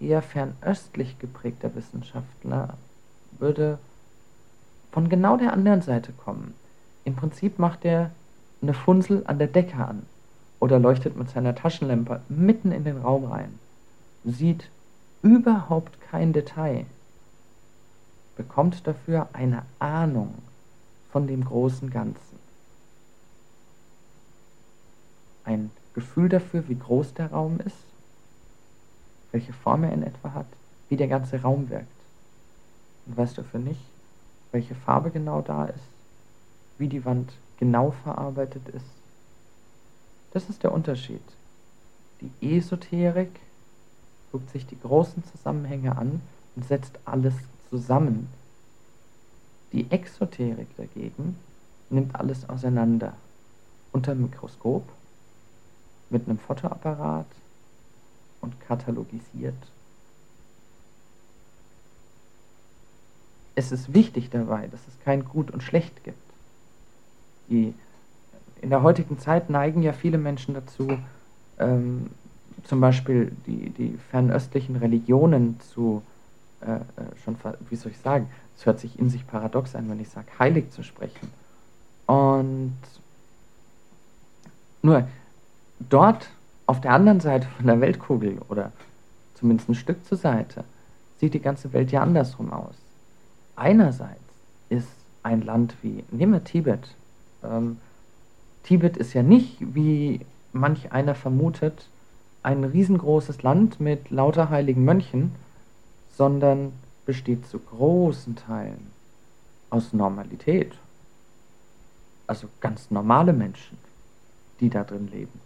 eher 0.00 0.20
fernöstlich 0.20 1.16
geprägter 1.20 1.72
Wissenschaftler 1.76 2.76
würde 3.38 3.78
von 4.92 5.08
genau 5.08 5.36
der 5.36 5.52
anderen 5.52 5.82
Seite 5.82 6.12
kommen. 6.12 6.54
Im 7.04 7.14
Prinzip 7.14 7.58
macht 7.58 7.84
er 7.84 8.10
eine 8.62 8.74
Funsel 8.74 9.22
an 9.26 9.38
der 9.38 9.46
Decke 9.48 9.76
an 9.76 10.06
oder 10.60 10.78
leuchtet 10.78 11.16
mit 11.16 11.30
seiner 11.30 11.54
Taschenlampe 11.54 12.20
mitten 12.28 12.72
in 12.72 12.84
den 12.84 12.98
Raum 12.98 13.24
rein, 13.24 13.58
sieht 14.24 14.68
überhaupt 15.22 16.00
kein 16.00 16.32
Detail, 16.32 16.86
bekommt 18.36 18.86
dafür 18.86 19.28
eine 19.32 19.62
Ahnung 19.78 20.34
von 21.12 21.26
dem 21.26 21.44
großen 21.44 21.90
Ganzen. 21.90 22.38
Ein 25.44 25.70
Gefühl 25.94 26.28
dafür, 26.28 26.68
wie 26.68 26.78
groß 26.78 27.14
der 27.14 27.30
Raum 27.30 27.58
ist, 27.64 27.76
welche 29.32 29.52
Form 29.52 29.84
er 29.84 29.92
in 29.92 30.02
etwa 30.02 30.32
hat, 30.34 30.46
wie 30.88 30.96
der 30.96 31.08
ganze 31.08 31.42
Raum 31.42 31.70
wirkt. 31.70 31.97
Und 33.08 33.16
weißt 33.16 33.36
dafür 33.36 33.58
nicht, 33.58 33.80
welche 34.52 34.76
Farbe 34.76 35.10
genau 35.10 35.40
da 35.42 35.64
ist, 35.64 35.84
wie 36.78 36.88
die 36.88 37.04
Wand 37.04 37.32
genau 37.58 37.90
verarbeitet 37.90 38.68
ist. 38.68 38.86
Das 40.32 40.48
ist 40.48 40.62
der 40.62 40.72
Unterschied. 40.72 41.22
Die 42.20 42.56
Esoterik 42.56 43.40
guckt 44.30 44.50
sich 44.50 44.66
die 44.66 44.78
großen 44.78 45.24
Zusammenhänge 45.24 45.96
an 45.96 46.20
und 46.54 46.64
setzt 46.64 47.00
alles 47.04 47.34
zusammen 47.70 48.28
die 49.72 49.90
Exoterik 49.90 50.74
dagegen 50.76 51.36
nimmt 51.90 52.14
alles 52.14 52.48
auseinander 52.48 53.12
unter 53.92 54.14
dem 54.14 54.22
Mikroskop 54.22 54.82
mit 56.08 56.26
einem 56.26 56.38
Fotoapparat 56.38 57.26
und 58.40 58.58
katalogisiert. 58.60 59.54
Es 63.58 63.72
ist 63.72 63.92
wichtig 63.92 64.30
dabei, 64.30 64.68
dass 64.68 64.86
es 64.86 64.94
kein 65.04 65.24
Gut 65.24 65.50
und 65.50 65.64
Schlecht 65.64 66.04
gibt. 66.04 66.22
Die, 67.48 67.74
in 68.62 68.70
der 68.70 68.84
heutigen 68.84 69.18
Zeit 69.18 69.50
neigen 69.50 69.82
ja 69.82 69.92
viele 69.92 70.16
Menschen 70.16 70.54
dazu, 70.54 70.96
ähm, 71.58 72.10
zum 72.62 72.80
Beispiel 72.80 73.32
die, 73.48 73.70
die 73.70 73.98
fernöstlichen 74.12 74.76
Religionen 74.76 75.58
zu, 75.58 76.02
äh, 76.60 76.76
äh 76.76 77.16
schon, 77.24 77.34
wie 77.68 77.74
soll 77.74 77.90
ich 77.90 77.98
sagen, 77.98 78.30
es 78.56 78.64
hört 78.64 78.78
sich 78.78 78.96
in 78.96 79.10
sich 79.10 79.26
paradox 79.26 79.74
an, 79.74 79.90
wenn 79.90 79.98
ich 79.98 80.10
sage, 80.10 80.28
heilig 80.38 80.70
zu 80.70 80.84
sprechen. 80.84 81.28
Und 82.06 82.78
nur 84.82 85.08
dort 85.80 86.30
auf 86.66 86.80
der 86.80 86.92
anderen 86.92 87.18
Seite 87.18 87.48
von 87.56 87.66
der 87.66 87.80
Weltkugel 87.80 88.38
oder 88.48 88.70
zumindest 89.34 89.68
ein 89.68 89.74
Stück 89.74 90.06
zur 90.06 90.16
Seite 90.16 90.62
sieht 91.18 91.34
die 91.34 91.42
ganze 91.42 91.72
Welt 91.72 91.90
ja 91.90 92.02
andersrum 92.02 92.52
aus. 92.52 92.76
Einerseits 93.58 94.20
ist 94.68 94.88
ein 95.24 95.42
Land 95.42 95.74
wie, 95.82 96.04
nehmen 96.12 96.32
wir 96.32 96.44
Tibet. 96.44 96.94
Ähm, 97.42 97.78
Tibet 98.62 98.96
ist 98.96 99.14
ja 99.14 99.22
nicht, 99.24 99.56
wie 99.74 100.20
manch 100.52 100.92
einer 100.92 101.16
vermutet, 101.16 101.88
ein 102.44 102.62
riesengroßes 102.62 103.42
Land 103.42 103.80
mit 103.80 104.10
lauter 104.10 104.48
heiligen 104.48 104.84
Mönchen, 104.84 105.32
sondern 106.16 106.72
besteht 107.04 107.48
zu 107.48 107.58
großen 107.58 108.36
Teilen 108.36 108.92
aus 109.70 109.92
Normalität. 109.92 110.72
Also 112.28 112.48
ganz 112.60 112.92
normale 112.92 113.32
Menschen, 113.32 113.76
die 114.60 114.70
da 114.70 114.84
drin 114.84 115.08
leben. 115.08 115.40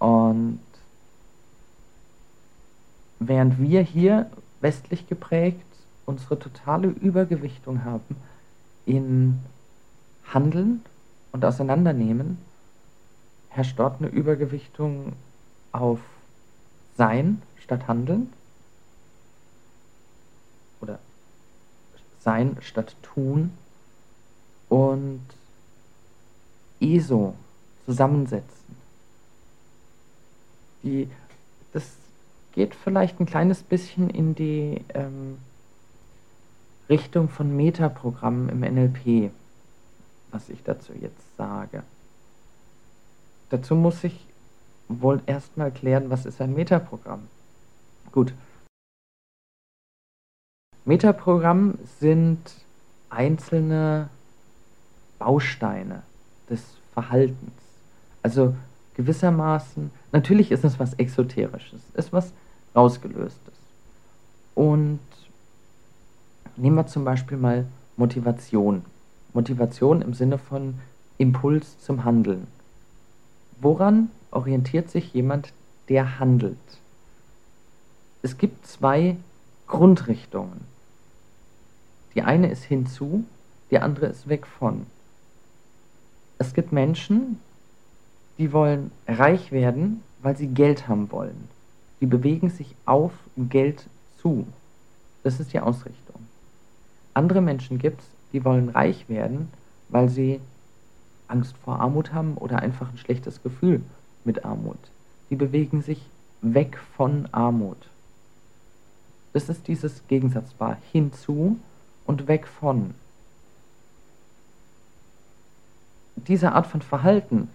Und 0.00 0.60
während 3.20 3.60
wir 3.60 3.82
hier 3.82 4.28
westlich 4.60 5.06
geprägt 5.06 5.62
unsere 6.06 6.38
totale 6.38 6.88
Übergewichtung 6.88 7.84
haben 7.84 8.16
in 8.86 9.40
Handeln 10.32 10.82
und 11.32 11.44
Auseinandernehmen, 11.44 12.38
herrscht 13.48 13.78
dort 13.78 14.00
eine 14.00 14.08
Übergewichtung 14.08 15.12
auf 15.72 16.00
Sein 16.96 17.42
statt 17.56 17.88
Handeln 17.88 18.32
oder 20.80 20.98
Sein 22.20 22.56
statt 22.60 22.96
Tun 23.02 23.50
und 24.68 25.22
ESO 26.80 27.34
zusammensetzen. 27.84 28.76
Die, 30.82 31.08
das 31.72 31.96
geht 32.52 32.74
vielleicht 32.74 33.20
ein 33.20 33.26
kleines 33.26 33.62
bisschen 33.62 34.10
in 34.10 34.34
die 34.34 34.84
ähm, 34.94 35.38
Richtung 36.88 37.28
von 37.28 37.56
Metaprogrammen 37.56 38.48
im 38.48 38.60
NLP, 38.60 39.32
was 40.30 40.48
ich 40.48 40.62
dazu 40.62 40.92
jetzt 41.00 41.36
sage. 41.36 41.82
Dazu 43.50 43.74
muss 43.74 44.04
ich 44.04 44.26
wohl 44.88 45.20
erstmal 45.26 45.70
klären, 45.70 46.10
was 46.10 46.26
ist 46.26 46.40
ein 46.40 46.54
Metaprogramm. 46.54 47.26
Gut. 48.12 48.32
Metaprogramm 50.84 51.78
sind 51.98 52.38
einzelne 53.10 54.08
Bausteine 55.18 56.02
des 56.48 56.62
Verhaltens. 56.92 57.52
Also 58.22 58.54
gewissermaßen, 58.94 59.90
natürlich 60.12 60.50
ist 60.50 60.64
es 60.64 60.78
was 60.78 60.94
Exoterisches, 60.94 61.80
ist 61.94 62.12
was 62.12 62.32
Rausgelöstes. 62.74 63.54
Und 64.54 65.00
nehmen 66.56 66.76
wir 66.76 66.86
zum 66.86 67.04
Beispiel 67.04 67.38
mal 67.38 67.66
Motivation. 67.96 68.84
Motivation 69.32 70.02
im 70.02 70.14
Sinne 70.14 70.38
von 70.38 70.74
Impuls 71.18 71.78
zum 71.80 72.04
Handeln. 72.04 72.46
Woran 73.60 74.10
orientiert 74.30 74.90
sich 74.90 75.14
jemand, 75.14 75.52
der 75.88 76.18
handelt? 76.18 76.56
Es 78.22 78.38
gibt 78.38 78.66
zwei 78.66 79.16
Grundrichtungen. 79.66 80.64
Die 82.14 82.22
eine 82.22 82.50
ist 82.50 82.64
hinzu, 82.64 83.24
die 83.70 83.78
andere 83.78 84.06
ist 84.06 84.28
weg 84.28 84.46
von. 84.46 84.86
Es 86.38 86.54
gibt 86.54 86.72
Menschen, 86.72 87.40
die 88.38 88.52
wollen 88.52 88.90
reich 89.06 89.52
werden, 89.52 90.02
weil 90.22 90.36
sie 90.36 90.48
Geld 90.48 90.88
haben 90.88 91.10
wollen. 91.10 91.48
Die 92.00 92.06
bewegen 92.06 92.50
sich 92.50 92.74
auf 92.84 93.12
Geld 93.36 93.86
zu. 94.20 94.46
Das 95.22 95.40
ist 95.40 95.52
die 95.52 95.60
Ausrichtung. 95.60 96.25
Andere 97.16 97.40
Menschen 97.40 97.78
gibt 97.78 98.02
es, 98.02 98.06
die 98.34 98.44
wollen 98.44 98.68
reich 98.68 99.08
werden, 99.08 99.48
weil 99.88 100.10
sie 100.10 100.38
Angst 101.28 101.56
vor 101.64 101.80
Armut 101.80 102.12
haben 102.12 102.36
oder 102.36 102.58
einfach 102.58 102.90
ein 102.90 102.98
schlechtes 102.98 103.42
Gefühl 103.42 103.80
mit 104.24 104.44
Armut. 104.44 104.76
Die 105.30 105.36
bewegen 105.36 105.80
sich 105.80 106.10
weg 106.42 106.76
von 106.94 107.26
Armut. 107.32 107.78
Das 109.32 109.48
ist 109.48 109.66
dieses 109.66 110.06
Gegensatzpaar 110.08 110.76
hinzu 110.92 111.58
und 112.04 112.28
weg 112.28 112.46
von. 112.46 112.92
Diese 116.16 116.52
Art 116.52 116.66
von 116.66 116.82
Verhalten 116.82 117.48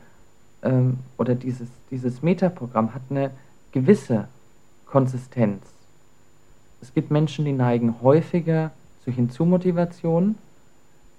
ähm, 0.64 0.98
oder 1.20 1.36
dieses, 1.36 1.70
dieses 1.92 2.24
Metaprogramm 2.24 2.96
hat 2.96 3.04
eine 3.12 3.30
gewisse 3.72 4.28
Konsistenz. 4.88 5.62
Es 6.82 6.96
gibt 6.96 7.12
Menschen, 7.12 7.46
die 7.46 7.54
neigen 7.54 8.02
häufiger 8.02 8.72
zu 9.04 9.12
Hinzumotivation. 9.12 10.36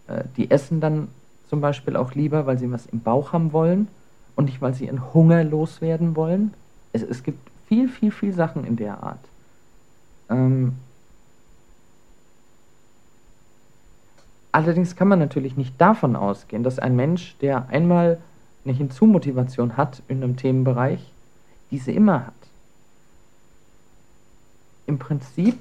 Äh, 0.08 0.24
die 0.36 0.50
essen 0.50 0.80
dann 0.80 1.08
zum 1.48 1.60
Beispiel 1.60 1.96
auch 1.96 2.14
lieber, 2.14 2.46
weil 2.46 2.58
sie 2.58 2.70
was 2.70 2.86
im 2.86 3.00
Bauch 3.00 3.32
haben 3.32 3.52
wollen 3.52 3.88
und 4.36 4.46
nicht, 4.46 4.62
weil 4.62 4.74
sie 4.74 4.86
ihren 4.86 5.12
Hunger 5.12 5.44
loswerden 5.44 6.16
wollen. 6.16 6.54
Es, 6.92 7.02
es 7.02 7.22
gibt 7.22 7.50
viel, 7.66 7.88
viel, 7.88 8.10
viel 8.10 8.32
Sachen 8.32 8.64
in 8.64 8.76
der 8.76 9.02
Art. 9.02 9.20
Ähm, 10.30 10.76
allerdings 14.50 14.96
kann 14.96 15.08
man 15.08 15.18
natürlich 15.18 15.56
nicht 15.56 15.78
davon 15.80 16.16
ausgehen, 16.16 16.62
dass 16.62 16.78
ein 16.78 16.96
Mensch, 16.96 17.36
der 17.40 17.68
einmal 17.68 18.18
eine 18.64 18.74
Hinzumotivation 18.74 19.76
hat 19.76 20.02
in 20.08 20.22
einem 20.22 20.36
Themenbereich, 20.36 21.12
diese 21.70 21.92
immer 21.92 22.26
hat. 22.26 22.34
Im 24.86 24.98
Prinzip, 24.98 25.58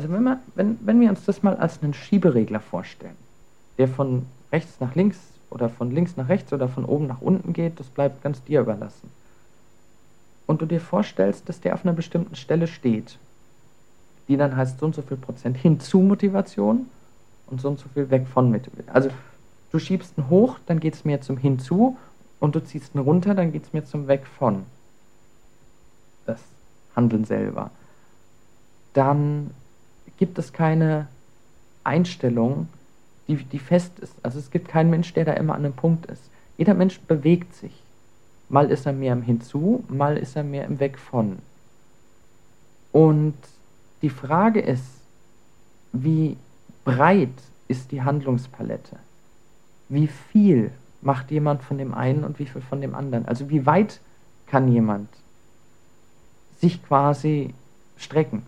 also 0.00 0.14
wenn, 0.14 0.22
wir, 0.22 0.40
wenn, 0.54 0.78
wenn 0.80 1.00
wir 1.00 1.10
uns 1.10 1.26
das 1.26 1.42
mal 1.42 1.56
als 1.56 1.82
einen 1.82 1.92
Schieberegler 1.92 2.60
vorstellen, 2.60 3.16
der 3.76 3.86
von 3.86 4.24
rechts 4.50 4.80
nach 4.80 4.94
links 4.94 5.18
oder 5.50 5.68
von 5.68 5.90
links 5.90 6.16
nach 6.16 6.30
rechts 6.30 6.54
oder 6.54 6.68
von 6.68 6.86
oben 6.86 7.06
nach 7.06 7.20
unten 7.20 7.52
geht, 7.52 7.78
das 7.78 7.88
bleibt 7.88 8.22
ganz 8.22 8.42
dir 8.44 8.62
überlassen. 8.62 9.10
Und 10.46 10.62
du 10.62 10.66
dir 10.66 10.80
vorstellst, 10.80 11.48
dass 11.50 11.60
der 11.60 11.74
auf 11.74 11.84
einer 11.84 11.92
bestimmten 11.92 12.34
Stelle 12.34 12.66
steht, 12.66 13.18
die 14.26 14.38
dann 14.38 14.56
heißt 14.56 14.80
so 14.80 14.86
und 14.86 14.94
so 14.94 15.02
viel 15.02 15.18
Prozent 15.18 15.58
hinzu 15.58 15.98
Motivation 15.98 16.86
und 17.48 17.60
so 17.60 17.68
und 17.68 17.78
so 17.78 17.88
viel 17.92 18.08
weg 18.08 18.26
von 18.26 18.50
Motivation. 18.50 18.94
Also 18.94 19.10
du 19.70 19.78
schiebst 19.78 20.16
ihn 20.16 20.30
hoch, 20.30 20.58
dann 20.64 20.80
geht 20.80 20.94
es 20.94 21.04
mehr 21.04 21.20
zum 21.20 21.36
Hinzu 21.36 21.98
und 22.38 22.54
du 22.54 22.64
ziehst 22.64 22.94
ihn 22.94 23.00
runter, 23.00 23.34
dann 23.34 23.52
geht 23.52 23.64
es 23.64 23.72
mir 23.74 23.84
zum 23.84 24.08
Weg 24.08 24.26
von. 24.26 24.64
Das 26.24 26.40
Handeln 26.96 27.26
selber. 27.26 27.70
Dann 28.94 29.50
gibt 30.20 30.38
es 30.38 30.52
keine 30.52 31.08
Einstellung, 31.82 32.68
die, 33.26 33.36
die 33.36 33.58
fest 33.58 33.98
ist. 33.98 34.14
Also 34.22 34.38
es 34.38 34.50
gibt 34.50 34.68
keinen 34.68 34.90
Mensch, 34.90 35.12
der 35.14 35.24
da 35.24 35.32
immer 35.32 35.54
an 35.54 35.64
einem 35.64 35.72
Punkt 35.72 36.06
ist. 36.06 36.22
Jeder 36.58 36.74
Mensch 36.74 37.00
bewegt 37.00 37.54
sich. 37.54 37.72
Mal 38.50 38.70
ist 38.70 38.84
er 38.84 38.92
mehr 38.92 39.14
im 39.14 39.22
Hinzu, 39.22 39.82
mal 39.88 40.18
ist 40.18 40.36
er 40.36 40.44
mehr 40.44 40.66
im 40.66 40.78
Weg 40.78 40.98
von. 40.98 41.38
Und 42.92 43.34
die 44.02 44.10
Frage 44.10 44.60
ist, 44.60 44.84
wie 45.92 46.36
breit 46.84 47.28
ist 47.68 47.90
die 47.90 48.02
Handlungspalette? 48.02 48.96
Wie 49.88 50.06
viel 50.06 50.70
macht 51.00 51.30
jemand 51.30 51.62
von 51.62 51.78
dem 51.78 51.94
einen 51.94 52.24
und 52.24 52.38
wie 52.38 52.46
viel 52.46 52.60
von 52.60 52.82
dem 52.82 52.94
anderen? 52.94 53.26
Also 53.26 53.48
wie 53.48 53.64
weit 53.64 54.00
kann 54.46 54.70
jemand 54.70 55.08
sich 56.60 56.82
quasi 56.84 57.54
strecken? 57.96 58.42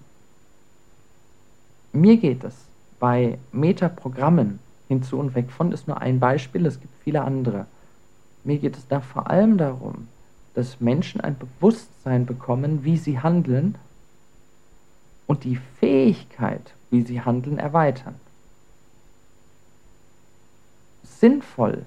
Mir 1.92 2.16
geht 2.16 2.44
es 2.44 2.54
bei 2.98 3.38
Metaprogrammen 3.52 4.58
hinzu 4.88 5.18
und 5.18 5.34
weg 5.34 5.50
von 5.50 5.72
ist 5.72 5.88
nur 5.88 6.00
ein 6.00 6.20
Beispiel, 6.20 6.66
es 6.66 6.80
gibt 6.80 6.94
viele 7.02 7.22
andere. 7.22 7.66
Mir 8.44 8.58
geht 8.58 8.76
es 8.76 8.88
da 8.88 9.00
vor 9.00 9.28
allem 9.30 9.58
darum, 9.58 10.08
dass 10.54 10.80
Menschen 10.80 11.20
ein 11.20 11.36
Bewusstsein 11.38 12.26
bekommen, 12.26 12.84
wie 12.84 12.96
sie 12.96 13.20
handeln 13.20 13.76
und 15.26 15.44
die 15.44 15.56
Fähigkeit, 15.56 16.72
wie 16.90 17.02
sie 17.02 17.20
handeln, 17.20 17.58
erweitern. 17.58 18.14
Sinnvoll 21.02 21.84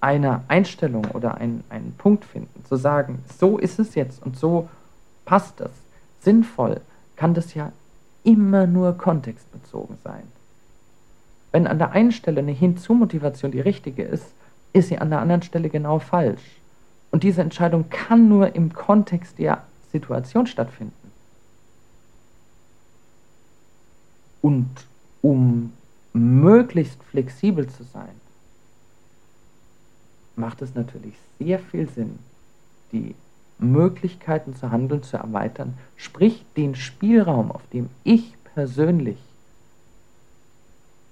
eine 0.00 0.42
Einstellung 0.48 1.06
oder 1.14 1.36
einen, 1.36 1.64
einen 1.68 1.94
Punkt 1.96 2.24
finden, 2.24 2.64
zu 2.66 2.76
sagen, 2.76 3.24
so 3.38 3.58
ist 3.58 3.78
es 3.78 3.94
jetzt 3.94 4.22
und 4.22 4.38
so 4.38 4.68
passt 5.24 5.60
es, 5.60 5.70
sinnvoll, 6.20 6.80
kann 7.16 7.34
das 7.34 7.54
ja 7.54 7.72
immer 8.22 8.66
nur 8.66 8.96
kontextbezogen 8.96 9.96
sein. 10.04 10.22
Wenn 11.52 11.66
an 11.66 11.78
der 11.78 11.92
einen 11.92 12.12
Stelle 12.12 12.40
eine 12.40 12.52
Hinzumotivation 12.52 13.50
die 13.50 13.60
richtige 13.60 14.02
ist, 14.02 14.26
ist 14.72 14.88
sie 14.88 14.98
an 14.98 15.10
der 15.10 15.20
anderen 15.20 15.42
Stelle 15.42 15.70
genau 15.70 15.98
falsch. 15.98 16.42
Und 17.10 17.22
diese 17.22 17.40
Entscheidung 17.40 17.88
kann 17.88 18.28
nur 18.28 18.54
im 18.54 18.72
Kontext 18.74 19.38
der 19.38 19.62
Situation 19.90 20.46
stattfinden. 20.46 21.12
Und 24.42 24.68
um 25.22 25.72
möglichst 26.12 27.02
flexibel 27.04 27.68
zu 27.68 27.84
sein, 27.84 28.20
macht 30.34 30.60
es 30.62 30.74
natürlich 30.74 31.14
sehr 31.38 31.58
viel 31.58 31.88
Sinn, 31.88 32.18
die 32.92 33.14
Möglichkeiten 33.58 34.54
zu 34.54 34.70
handeln 34.70 35.02
zu 35.02 35.16
erweitern, 35.16 35.74
sprich 35.96 36.44
den 36.56 36.74
Spielraum, 36.74 37.50
auf 37.50 37.66
dem 37.72 37.88
ich 38.04 38.34
persönlich 38.54 39.18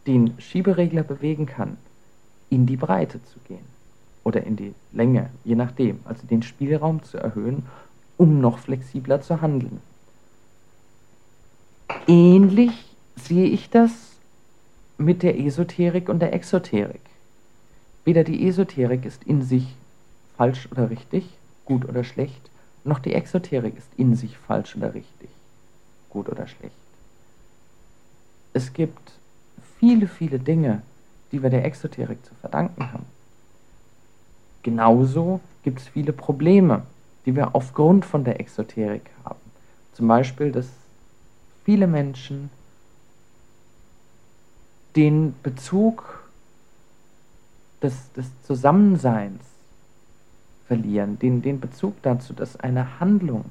den 0.06 0.38
Schieberegler 0.38 1.02
bewegen 1.02 1.46
kann, 1.46 1.78
in 2.50 2.66
die 2.66 2.76
Breite 2.76 3.22
zu 3.24 3.38
gehen 3.48 3.64
oder 4.22 4.44
in 4.44 4.56
die 4.56 4.74
Länge, 4.92 5.30
je 5.44 5.54
nachdem, 5.54 6.00
also 6.04 6.26
den 6.26 6.42
Spielraum 6.42 7.02
zu 7.02 7.18
erhöhen, 7.18 7.64
um 8.16 8.40
noch 8.40 8.58
flexibler 8.58 9.22
zu 9.22 9.40
handeln. 9.40 9.80
Ähnlich 12.06 12.94
sehe 13.16 13.46
ich 13.46 13.70
das 13.70 13.90
mit 14.98 15.22
der 15.22 15.38
Esoterik 15.38 16.08
und 16.08 16.20
der 16.20 16.32
Exoterik. 16.32 17.00
Weder 18.04 18.24
die 18.24 18.46
Esoterik 18.46 19.04
ist 19.04 19.24
in 19.24 19.42
sich 19.42 19.74
falsch 20.36 20.68
oder 20.70 20.90
richtig, 20.90 21.24
gut 21.64 21.88
oder 21.88 22.04
schlecht, 22.04 22.50
noch 22.84 22.98
die 22.98 23.14
Exoterik 23.14 23.76
ist 23.76 23.88
in 23.96 24.14
sich 24.14 24.36
falsch 24.36 24.76
oder 24.76 24.94
richtig, 24.94 25.30
gut 26.10 26.28
oder 26.28 26.46
schlecht. 26.46 26.74
Es 28.52 28.72
gibt 28.72 29.12
viele, 29.78 30.06
viele 30.06 30.38
Dinge, 30.38 30.82
die 31.32 31.42
wir 31.42 31.50
der 31.50 31.64
Exoterik 31.64 32.24
zu 32.24 32.34
verdanken 32.36 32.92
haben. 32.92 33.06
Genauso 34.62 35.40
gibt 35.62 35.80
es 35.80 35.88
viele 35.88 36.12
Probleme, 36.12 36.82
die 37.26 37.34
wir 37.34 37.54
aufgrund 37.54 38.04
von 38.04 38.24
der 38.24 38.38
Exoterik 38.40 39.10
haben. 39.24 39.40
Zum 39.94 40.08
Beispiel, 40.08 40.52
dass 40.52 40.68
viele 41.64 41.86
Menschen 41.86 42.50
den 44.94 45.34
Bezug 45.42 46.28
des, 47.82 48.12
des 48.12 48.26
Zusammenseins 48.46 49.40
verlieren, 50.74 51.18
den, 51.18 51.42
den 51.42 51.60
Bezug 51.60 51.94
dazu, 52.02 52.32
dass 52.32 52.58
eine 52.58 52.98
Handlung 53.00 53.44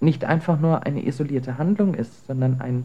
nicht 0.00 0.24
einfach 0.24 0.58
nur 0.60 0.84
eine 0.84 1.06
isolierte 1.06 1.56
Handlung 1.56 1.94
ist, 1.94 2.26
sondern 2.26 2.60
ein, 2.60 2.84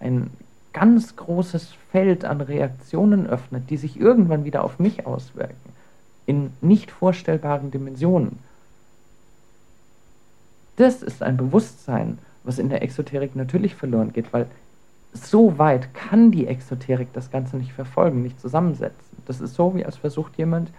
ein 0.00 0.30
ganz 0.72 1.16
großes 1.16 1.72
Feld 1.90 2.24
an 2.24 2.40
Reaktionen 2.40 3.26
öffnet, 3.26 3.70
die 3.70 3.78
sich 3.78 3.98
irgendwann 3.98 4.44
wieder 4.44 4.64
auf 4.64 4.78
mich 4.78 5.06
auswirken, 5.06 5.72
in 6.26 6.52
nicht 6.60 6.90
vorstellbaren 6.90 7.70
Dimensionen. 7.70 8.38
Das 10.76 11.02
ist 11.02 11.22
ein 11.22 11.36
Bewusstsein, 11.36 12.18
was 12.44 12.58
in 12.58 12.68
der 12.68 12.82
Exoterik 12.82 13.34
natürlich 13.34 13.74
verloren 13.74 14.12
geht, 14.12 14.32
weil 14.32 14.46
so 15.14 15.56
weit 15.56 15.94
kann 15.94 16.30
die 16.30 16.46
Exoterik 16.46 17.12
das 17.14 17.30
Ganze 17.30 17.56
nicht 17.56 17.72
verfolgen, 17.72 18.22
nicht 18.22 18.40
zusammensetzen. 18.40 19.22
Das 19.26 19.40
ist 19.40 19.54
so, 19.54 19.74
wie 19.74 19.86
als 19.86 19.96
versucht 19.96 20.36
jemand 20.36 20.70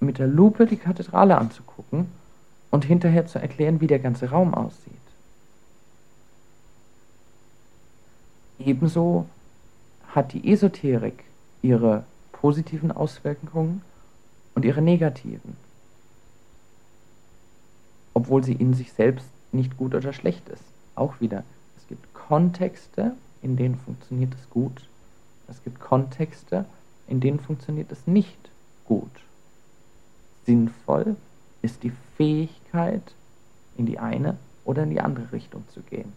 mit 0.00 0.18
der 0.18 0.26
Lupe 0.26 0.66
die 0.66 0.76
Kathedrale 0.76 1.38
anzugucken 1.38 2.06
und 2.70 2.84
hinterher 2.84 3.26
zu 3.26 3.38
erklären, 3.38 3.80
wie 3.80 3.86
der 3.86 3.98
ganze 3.98 4.30
Raum 4.30 4.54
aussieht. 4.54 4.94
Ebenso 8.58 9.26
hat 10.08 10.32
die 10.32 10.52
Esoterik 10.52 11.24
ihre 11.62 12.04
positiven 12.32 12.92
Auswirkungen 12.92 13.82
und 14.54 14.64
ihre 14.64 14.82
negativen, 14.82 15.56
obwohl 18.14 18.44
sie 18.44 18.54
in 18.54 18.74
sich 18.74 18.92
selbst 18.92 19.28
nicht 19.52 19.76
gut 19.76 19.94
oder 19.94 20.12
schlecht 20.12 20.48
ist. 20.48 20.64
Auch 20.94 21.20
wieder, 21.20 21.44
es 21.76 21.86
gibt 21.88 22.12
Kontexte, 22.14 23.12
in 23.42 23.56
denen 23.56 23.76
funktioniert 23.76 24.34
es 24.34 24.50
gut, 24.50 24.88
es 25.48 25.62
gibt 25.64 25.80
Kontexte, 25.80 26.64
in 27.08 27.20
denen 27.20 27.40
funktioniert 27.40 27.90
es 27.90 28.06
nicht 28.06 28.50
gut. 28.84 29.10
Sinnvoll 30.50 31.16
ist 31.62 31.82
die 31.82 31.92
Fähigkeit, 32.16 33.14
in 33.76 33.86
die 33.86 33.98
eine 33.98 34.36
oder 34.64 34.82
in 34.82 34.90
die 34.90 35.00
andere 35.00 35.32
Richtung 35.32 35.64
zu 35.72 35.80
gehen 35.82 36.12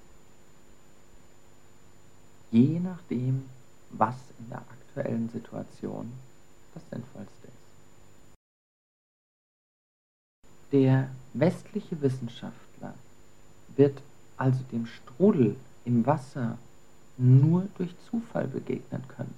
je 2.54 2.80
nachdem, 2.80 3.50
was 3.90 4.16
in 4.38 4.50
der 4.50 4.60
aktuellen 4.60 5.28
Situation 5.30 6.14
das 6.74 6.84
Sinnvollste 6.90 7.48
ist. 7.48 7.54
Der 10.72 11.10
westliche 11.34 12.00
Wissenschaftler 12.02 12.94
wird 13.76 14.02
also 14.38 14.64
dem 14.72 14.86
Strudel 14.86 15.56
im 15.84 16.06
Wasser 16.06 16.58
nur 17.18 17.68
durch 17.78 17.94
Zufall 18.10 18.48
begegnen 18.48 19.04
können. 19.08 19.34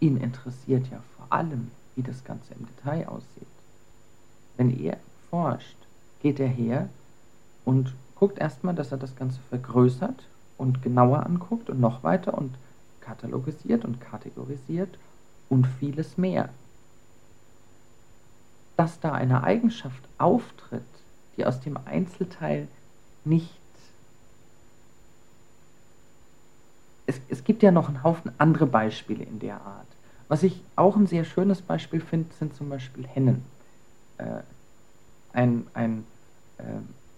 Ihn 0.00 0.16
interessiert 0.16 0.86
ja 0.90 1.02
vor 1.16 1.26
allem, 1.30 1.70
wie 1.96 2.02
das 2.02 2.24
Ganze 2.24 2.54
im 2.54 2.66
Detail 2.66 3.08
aussieht. 3.08 3.46
Wenn 4.56 4.78
er 4.78 4.98
forscht, 5.30 5.76
geht 6.20 6.40
er 6.40 6.48
her 6.48 6.88
und 7.64 7.94
guckt 8.14 8.38
erstmal, 8.38 8.74
dass 8.74 8.92
er 8.92 8.98
das 8.98 9.16
Ganze 9.16 9.40
vergrößert 9.48 10.26
und 10.58 10.82
genauer 10.82 11.24
anguckt 11.24 11.70
und 11.70 11.80
noch 11.80 12.02
weiter 12.02 12.36
und 12.36 12.54
katalogisiert 13.00 13.84
und 13.84 14.00
kategorisiert 14.00 14.98
und 15.48 15.66
vieles 15.66 16.18
mehr. 16.18 16.50
Dass 18.76 19.00
da 19.00 19.12
eine 19.12 19.42
Eigenschaft 19.42 20.02
auftritt, 20.18 20.82
die 21.36 21.46
aus 21.46 21.60
dem 21.60 21.78
Einzelteil 21.86 22.68
nicht... 23.24 23.54
Es, 27.06 27.20
es 27.28 27.42
gibt 27.42 27.62
ja 27.62 27.70
noch 27.70 27.88
einen 27.88 28.02
Haufen 28.02 28.30
andere 28.38 28.66
Beispiele 28.66 29.24
in 29.24 29.38
der 29.40 29.60
Art. 29.60 29.86
Was 30.30 30.44
ich 30.44 30.62
auch 30.76 30.94
ein 30.94 31.08
sehr 31.08 31.24
schönes 31.24 31.60
Beispiel 31.60 32.00
finde, 32.00 32.32
sind 32.38 32.54
zum 32.54 32.68
Beispiel 32.68 33.04
Hennen. 33.04 33.44
Äh, 34.16 34.42
ein, 35.32 35.66
ein, 35.74 36.06
äh, 36.58 36.62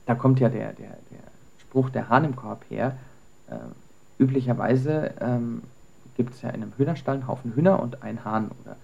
da 0.07 0.15
kommt 0.15 0.41
ja 0.41 0.49
der, 0.49 0.73
der, 0.73 0.97
der 1.11 1.21
Spruch 1.59 1.91
der 1.91 2.09
Hahn 2.09 2.25
im 2.25 2.35
Korb 2.35 2.65
her, 2.71 2.97
äh, 3.51 3.57
üblicherweise 4.17 5.13
ähm, 5.21 5.61
gibt 6.17 6.33
es 6.33 6.41
ja 6.41 6.49
in 6.49 6.63
einem 6.63 6.73
Hühnerstall 6.79 7.17
einen 7.17 7.27
Haufen 7.27 7.55
Hühner 7.55 7.83
und 7.83 8.03
einen 8.03 8.25
Hahn. 8.25 8.51
Oder 8.65 8.77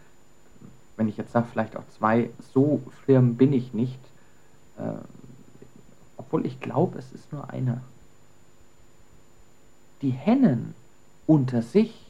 wenn 0.99 1.09
ich 1.09 1.17
jetzt 1.17 1.33
sage, 1.33 1.47
vielleicht 1.51 1.79
auch 1.79 1.89
zwei, 1.97 2.29
so 2.53 2.83
firm 3.07 3.37
bin 3.37 3.55
ich 3.55 3.73
nicht. 3.73 3.99
Äh, 4.77 4.93
obwohl 6.19 6.45
ich 6.45 6.61
glaube, 6.61 6.99
es 6.99 7.13
ist 7.13 7.33
nur 7.33 7.49
einer. 7.49 7.81
Die 10.03 10.11
Hennen 10.11 10.75
unter 11.27 11.63
sich 11.63 12.08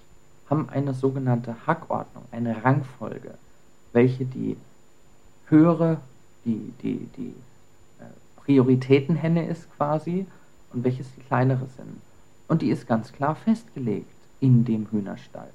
haben 0.49 0.69
eine 0.71 0.95
sogenannte 0.95 1.55
Hackordnung, 1.67 2.25
eine 2.31 2.65
Rangfolge, 2.65 3.35
welche 3.93 4.25
die 4.25 4.57
höhere, 5.47 5.99
die, 6.45 6.73
die, 6.83 7.09
die 7.17 7.35
äh, 8.01 8.05
Prioritätenhenne 8.37 9.47
ist 9.47 9.71
quasi 9.77 10.27
und 10.73 10.85
welches 10.85 11.07
die 11.15 11.23
kleinere 11.23 11.67
sind. 11.77 12.01
Und 12.49 12.63
die 12.63 12.71
ist 12.71 12.87
ganz 12.87 13.13
klar 13.13 13.35
festgelegt 13.35 14.11
in 14.41 14.65
dem 14.65 14.91
Hühnerstall. 14.91 15.51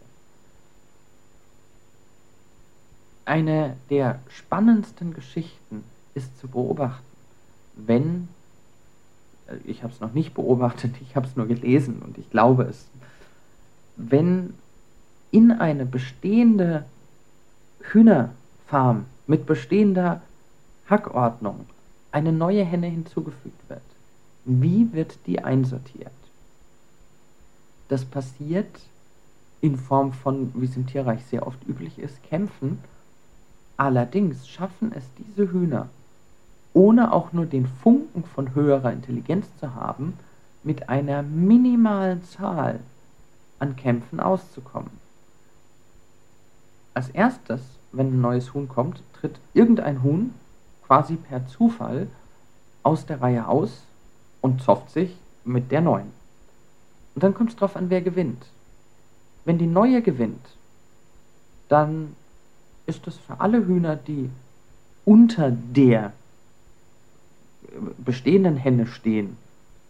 Eine 3.26 3.78
der 3.90 4.20
spannendsten 4.30 5.14
Geschichten 5.14 5.84
ist 6.14 6.38
zu 6.40 6.48
beobachten, 6.48 7.06
wenn, 7.76 8.28
äh, 9.48 9.56
ich 9.66 9.84
habe 9.84 9.94
es 9.94 10.00
noch 10.00 10.14
nicht 10.14 10.34
beobachtet, 10.34 10.96
ich 11.02 11.16
habe 11.16 11.28
es 11.28 11.36
nur 11.36 11.48
gelesen 11.48 12.02
und 12.04 12.18
ich 12.18 12.30
glaube 12.30 12.64
es, 12.64 12.86
wenn 13.96 14.54
in 15.34 15.52
eine 15.52 15.88
bestehende 15.88 16.86
Hühnerfarm 17.82 19.06
mit 19.26 19.48
bestehender 19.48 20.22
Hackordnung 20.88 21.66
eine 22.12 22.32
neue 22.32 22.64
Henne 22.64 22.86
hinzugefügt 22.86 23.68
wird, 23.68 23.82
wie 24.46 24.94
wird 24.94 25.18
die 25.26 25.44
einsortiert? 25.44 26.12
Das 27.88 28.06
passiert 28.06 28.68
in 29.60 29.76
Form 29.76 30.14
von, 30.14 30.52
wie 30.54 30.66
es 30.66 30.76
im 30.76 30.86
Tierreich 30.86 31.26
sehr 31.26 31.48
oft 31.48 31.68
üblich 31.68 31.98
ist, 31.98 32.22
Kämpfen. 32.24 32.78
Allerdings 33.76 34.48
schaffen 34.48 34.92
es 34.94 35.04
diese 35.18 35.52
Hühner, 35.52 35.90
ohne 36.74 37.12
auch 37.12 37.34
nur 37.34 37.48
den 37.48 37.66
Funken 37.66 38.24
von 38.24 38.54
höherer 38.54 38.92
Intelligenz 38.92 39.48
zu 39.60 39.74
haben, 39.74 40.14
mit 40.62 40.90
einer 40.90 41.24
minimalen 41.24 42.24
Zahl 42.24 42.82
an 43.58 43.76
Kämpfen 43.76 44.20
auszukommen. 44.20 45.03
Als 46.94 47.10
erstes, 47.10 47.62
wenn 47.92 48.08
ein 48.08 48.22
neues 48.22 48.54
Huhn 48.54 48.68
kommt, 48.68 49.02
tritt 49.14 49.40
irgendein 49.54 50.04
Huhn 50.04 50.34
quasi 50.86 51.16
per 51.16 51.48
Zufall 51.48 52.08
aus 52.84 53.06
der 53.06 53.22
Reihe 53.22 53.48
aus 53.48 53.84
und 54.42 54.62
zofft 54.62 54.92
sich 54.92 55.16
mit 55.44 55.72
der 55.72 55.82
neuen. 55.82 56.12
Und 57.16 57.24
dann 57.24 57.34
kommt 57.34 57.52
es 57.52 57.56
darauf 57.56 57.76
an, 57.76 57.90
wer 57.90 58.02
gewinnt. 58.02 58.46
Wenn 59.46 59.58
die 59.58 59.68
neue 59.68 60.02
gewinnt, 60.02 60.46
dann 61.70 62.16
ist 62.86 63.08
es 63.08 63.18
für 63.18 63.40
alle 63.40 63.66
Hühner, 63.66 63.96
die 63.96 64.30
unter 65.06 65.52
der 65.52 66.14
bestehenden 67.98 68.58
Henne 68.58 68.88
stehen, 68.88 69.38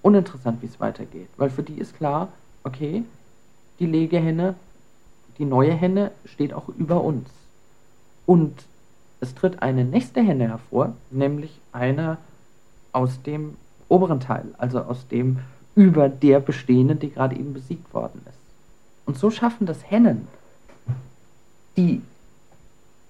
uninteressant, 0.01 0.61
wie 0.61 0.67
es 0.67 0.79
weitergeht. 0.79 1.29
Weil 1.37 1.49
für 1.49 1.63
die 1.63 1.77
ist 1.77 1.95
klar, 1.97 2.29
okay, 2.63 3.03
die 3.79 3.85
Legehenne, 3.85 4.55
die 5.37 5.45
neue 5.45 5.73
Henne 5.73 6.11
steht 6.25 6.53
auch 6.53 6.69
über 6.69 7.03
uns. 7.03 7.29
Und 8.25 8.65
es 9.19 9.35
tritt 9.35 9.61
eine 9.61 9.85
nächste 9.85 10.21
Henne 10.21 10.49
hervor, 10.49 10.93
nämlich 11.09 11.59
eine 11.71 12.17
aus 12.91 13.21
dem 13.23 13.57
oberen 13.89 14.19
Teil, 14.19 14.45
also 14.57 14.79
aus 14.81 15.07
dem 15.07 15.39
über 15.75 16.09
der 16.09 16.39
bestehenden, 16.39 16.99
die 16.99 17.09
gerade 17.09 17.35
eben 17.35 17.53
besiegt 17.53 17.93
worden 17.93 18.21
ist. 18.29 18.37
Und 19.05 19.17
so 19.17 19.31
schaffen 19.31 19.65
das 19.65 19.89
Hennen, 19.89 20.27
die 21.75 22.01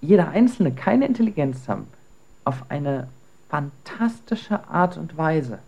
jeder 0.00 0.28
einzelne 0.28 0.72
keine 0.72 1.06
Intelligenz 1.06 1.68
haben, 1.68 1.86
auf 2.44 2.64
eine 2.68 3.08
fantastische 3.48 4.68
Art 4.68 4.96
und 4.96 5.16
Weise 5.16 5.58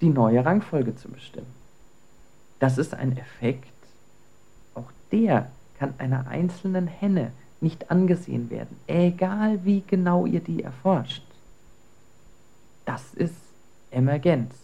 die 0.00 0.08
neue 0.08 0.44
Rangfolge 0.44 0.96
zu 0.96 1.08
bestimmen. 1.08 1.54
Das 2.58 2.78
ist 2.78 2.94
ein 2.94 3.16
Effekt, 3.16 3.71
der 5.12 5.50
kann 5.78 5.94
einer 5.98 6.26
einzelnen 6.26 6.86
Henne 6.86 7.32
nicht 7.60 7.90
angesehen 7.90 8.50
werden, 8.50 8.76
egal 8.86 9.64
wie 9.64 9.82
genau 9.86 10.26
ihr 10.26 10.40
die 10.40 10.62
erforscht. 10.62 11.22
Das 12.84 13.14
ist 13.14 13.34
Emergenz. 13.90 14.54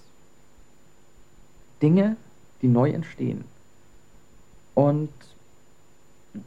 Dinge, 1.80 2.16
die 2.60 2.68
neu 2.68 2.90
entstehen. 2.90 3.44
Und 4.74 5.10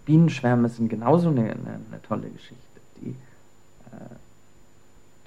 Bienenschwärme 0.05 0.69
sind 0.69 0.89
genauso 0.89 1.29
eine, 1.29 1.43
eine, 1.43 1.79
eine 1.89 2.01
tolle 2.01 2.29
Geschichte. 2.29 2.57
Die, 3.01 3.09
äh, 3.91 4.15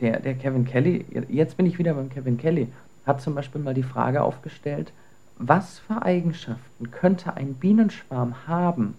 der, 0.01 0.21
der 0.21 0.35
Kevin 0.35 0.65
Kelly, 0.65 1.07
jetzt 1.29 1.57
bin 1.57 1.67
ich 1.67 1.79
wieder 1.79 1.95
beim 1.95 2.11
Kevin 2.11 2.37
Kelly, 2.37 2.69
hat 3.07 3.23
zum 3.23 3.35
Beispiel 3.35 3.61
mal 3.61 3.75
die 3.75 3.83
Frage 3.83 4.23
aufgestellt, 4.23 4.93
was 5.37 5.79
für 5.81 6.03
Eigenschaften 6.03 6.91
könnte 6.91 7.35
ein 7.35 7.55
Bienenschwarm 7.55 8.47
haben, 8.47 8.95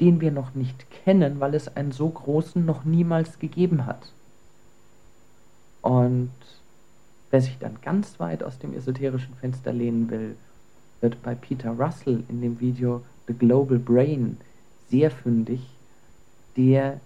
den 0.00 0.20
wir 0.20 0.30
noch 0.30 0.54
nicht 0.54 0.90
kennen, 0.90 1.40
weil 1.40 1.54
es 1.54 1.76
einen 1.76 1.92
so 1.92 2.08
großen 2.08 2.64
noch 2.64 2.84
niemals 2.84 3.38
gegeben 3.38 3.86
hat. 3.86 4.12
Und 5.82 6.30
wer 7.30 7.40
sich 7.40 7.58
dann 7.58 7.78
ganz 7.82 8.20
weit 8.20 8.42
aus 8.42 8.58
dem 8.58 8.74
esoterischen 8.74 9.34
Fenster 9.36 9.72
lehnen 9.72 10.10
will, 10.10 10.36
wird 11.00 11.22
bei 11.22 11.34
Peter 11.34 11.70
Russell 11.70 12.24
in 12.28 12.40
dem 12.40 12.60
Video 12.60 13.02
The 13.26 13.34
Global 13.34 13.78
Brain 13.78 14.38
sehr 14.90 15.10
fündig, 15.10 15.68
der 16.56 17.00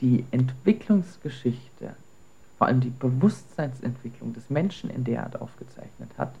die 0.00 0.24
Entwicklungsgeschichte, 0.30 1.94
vor 2.58 2.66
allem 2.66 2.80
die 2.80 2.90
Bewusstseinsentwicklung 2.90 4.34
des 4.34 4.50
Menschen 4.50 4.90
in 4.90 5.04
der 5.04 5.24
Art 5.24 5.40
aufgezeichnet 5.40 6.10
hat, 6.18 6.34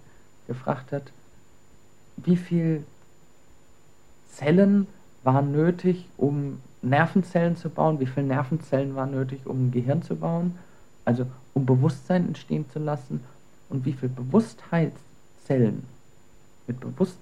gefragt 0.46 0.92
hat, 0.92 1.10
wie 2.16 2.36
viele 2.36 2.82
Zellen 4.30 4.86
waren 5.22 5.52
nötig, 5.52 6.06
um 6.16 6.60
Nervenzellen 6.82 7.56
zu 7.56 7.70
bauen, 7.70 8.00
wie 8.00 8.06
viele 8.06 8.26
Nervenzellen 8.26 8.94
waren 8.94 9.12
nötig, 9.12 9.46
um 9.46 9.66
ein 9.68 9.70
Gehirn 9.70 10.02
zu 10.02 10.16
bauen, 10.16 10.58
also 11.04 11.26
um 11.54 11.64
Bewusstsein 11.64 12.26
entstehen 12.26 12.68
zu 12.70 12.78
lassen 12.78 13.20
und 13.68 13.84
wie 13.84 13.92
viele 13.92 14.12
Bewusstheitszellen 14.12 15.84
mit 16.66 16.80
Bewusst 16.80 17.18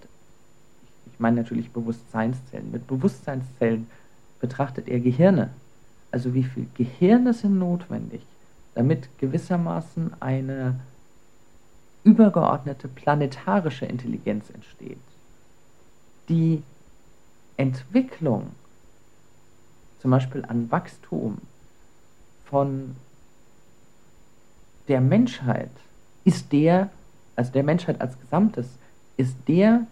ich 1.13 1.21
meine 1.21 1.43
natürlich 1.43 1.71
Bewusstseinszellen, 1.71 2.71
mit 2.71 2.87
Bewusstseinszellen 2.87 3.87
betrachtet 4.41 4.89
er 4.89 5.01
Gehirne. 5.01 5.51
Also 6.11 6.35
wie 6.35 6.45
viele 6.45 6.67
Gehirne 6.75 7.33
sind 7.33 7.59
notwendig, 7.59 8.23
damit 8.75 9.09
gewissermaßen 9.19 10.13
eine 10.21 10.81
übergeordnete 12.05 12.89
planetarische 12.89 13.87
Intelligenz 13.87 14.51
entsteht. 14.51 14.99
Die 16.29 16.63
Entwicklung, 17.57 18.51
zum 20.01 20.11
Beispiel 20.11 20.45
an 20.47 20.71
Wachstum 20.71 21.39
von 22.45 22.97
der 24.89 25.01
Menschheit, 25.01 25.71
ist 26.25 26.53
der, 26.53 26.91
also 27.37 27.53
der 27.53 27.63
Menschheit 27.63 28.01
als 28.01 28.19
Gesamtes, 28.21 28.67
ist 29.17 29.37
der 29.47 29.87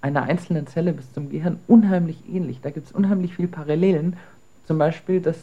einer 0.00 0.24
einzelnen 0.24 0.66
Zelle 0.66 0.92
bis 0.92 1.10
zum 1.14 1.30
Gehirn 1.30 1.58
unheimlich 1.66 2.18
ähnlich. 2.28 2.60
Da 2.60 2.70
gibt 2.70 2.88
es 2.88 2.92
unheimlich 2.92 3.34
viele 3.36 3.48
Parallelen. 3.48 4.16
Zum 4.66 4.76
Beispiel, 4.76 5.20
dass 5.20 5.38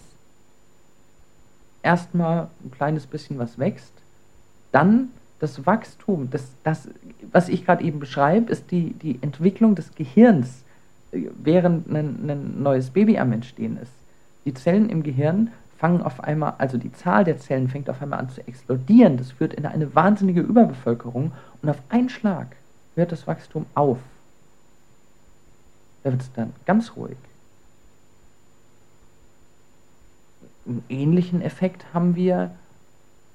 erstmal 1.82 2.50
ein 2.64 2.70
kleines 2.70 3.08
bisschen 3.08 3.40
was 3.40 3.58
wächst, 3.58 3.94
dann 4.72 5.10
das 5.42 5.66
Wachstum, 5.66 6.30
das, 6.30 6.52
das 6.64 6.88
was 7.32 7.50
ich 7.50 7.66
gerade 7.66 7.84
eben 7.84 8.00
beschreibe, 8.00 8.52
ist 8.52 8.70
die, 8.70 8.94
die 8.94 9.18
Entwicklung 9.22 9.74
des 9.74 9.94
Gehirns, 9.96 10.64
äh, 11.12 11.24
während 11.42 11.92
ein, 11.92 12.30
ein 12.30 12.62
neues 12.62 12.92
Baby 12.92 13.18
am 13.18 13.34
Entstehen 13.34 13.78
ist. 13.78 13.92
Die 14.46 14.54
Zellen 14.54 14.90
im 14.90 15.02
Gehirn 15.02 15.50
fangen 15.80 16.04
auf 16.04 16.24
einmal, 16.24 16.54
also 16.60 16.78
die 16.78 16.94
Zahl 16.94 17.24
der 17.24 17.40
Zellen 17.40 17.70
fängt 17.70 17.90
auf 17.90 18.04
einmal 18.04 18.20
an 18.20 18.30
zu 18.30 18.48
explodieren. 18.48 19.18
Das 19.18 19.32
führt 19.32 19.56
in 19.56 19.66
eine 19.66 19.96
wahnsinnige 19.96 20.42
Überbevölkerung 20.42 21.32
und 21.62 21.70
auf 21.70 21.82
einen 21.90 22.10
Schlag 22.10 22.56
hört 22.96 23.12
das 23.12 23.26
Wachstum 23.26 23.66
auf. 23.74 23.98
Da 26.04 26.12
wird 26.12 26.22
es 26.22 26.32
dann 26.34 26.54
ganz 26.66 26.96
ruhig. 26.96 27.18
Einen 30.68 30.84
ähnlichen 30.90 31.42
Effekt 31.42 31.92
haben 31.96 32.16
wir 32.16 32.52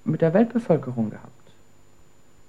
mit 0.05 0.21
der 0.21 0.33
Weltbevölkerung 0.33 1.11
gehabt. 1.11 1.36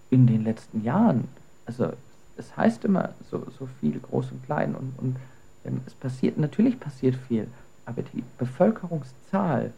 In 0.10 0.28
den 0.28 0.43
letzten 0.43 0.84
Jahren. 0.84 1.28
Also 1.66 1.91
es 2.38 2.55
heißt 2.55 2.86
immer 2.86 3.14
so, 3.30 3.45
so 3.58 3.68
viel 3.80 3.99
groß 3.99 4.32
und 4.32 4.45
klein 4.45 4.76
und, 4.76 4.93
und 4.97 5.18
ähm, 5.66 5.82
es 5.86 5.93
passiert, 5.93 6.38
natürlich 6.38 6.80
passiert 6.80 7.16
viel, 7.16 7.47
aber 7.86 8.01
die 8.01 8.24
Bevölkerungszahl 8.38 9.74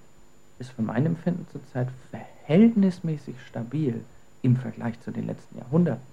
ist 0.60 0.72
für 0.72 0.82
mein 0.82 1.06
Empfinden 1.06 1.48
zurzeit 1.52 1.88
verhältnismäßig 2.12 3.36
stabil 3.48 4.02
im 4.42 4.58
Vergleich 4.58 5.00
zu 5.02 5.12
den 5.12 5.28
letzten 5.28 5.58
Jahrhunderten. 5.58 6.04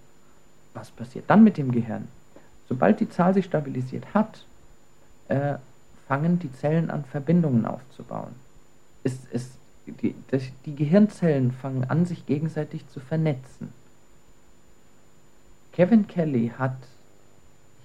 Was 0.74 0.90
passiert 0.90 1.24
dann 1.28 1.44
mit 1.44 1.56
dem 1.56 1.72
Gehirn? 1.72 2.08
Sobald 2.68 3.00
die 3.00 3.08
Zahl 3.08 3.34
sich 3.34 3.44
stabilisiert 3.44 4.14
hat, 4.14 4.44
äh, 5.28 5.54
fangen 6.06 6.38
die 6.38 6.52
Zellen 6.52 6.90
an, 6.90 7.04
Verbindungen 7.04 7.66
aufzubauen. 7.66 8.34
Es, 9.02 9.18
es, 9.32 9.50
die, 9.86 10.14
die 10.64 10.76
Gehirnzellen 10.76 11.52
fangen 11.52 11.84
an, 11.84 12.06
sich 12.06 12.26
gegenseitig 12.26 12.86
zu 12.88 13.00
vernetzen. 13.00 13.72
Kevin 15.76 16.06
Kelly 16.06 16.52
hat, 16.56 16.78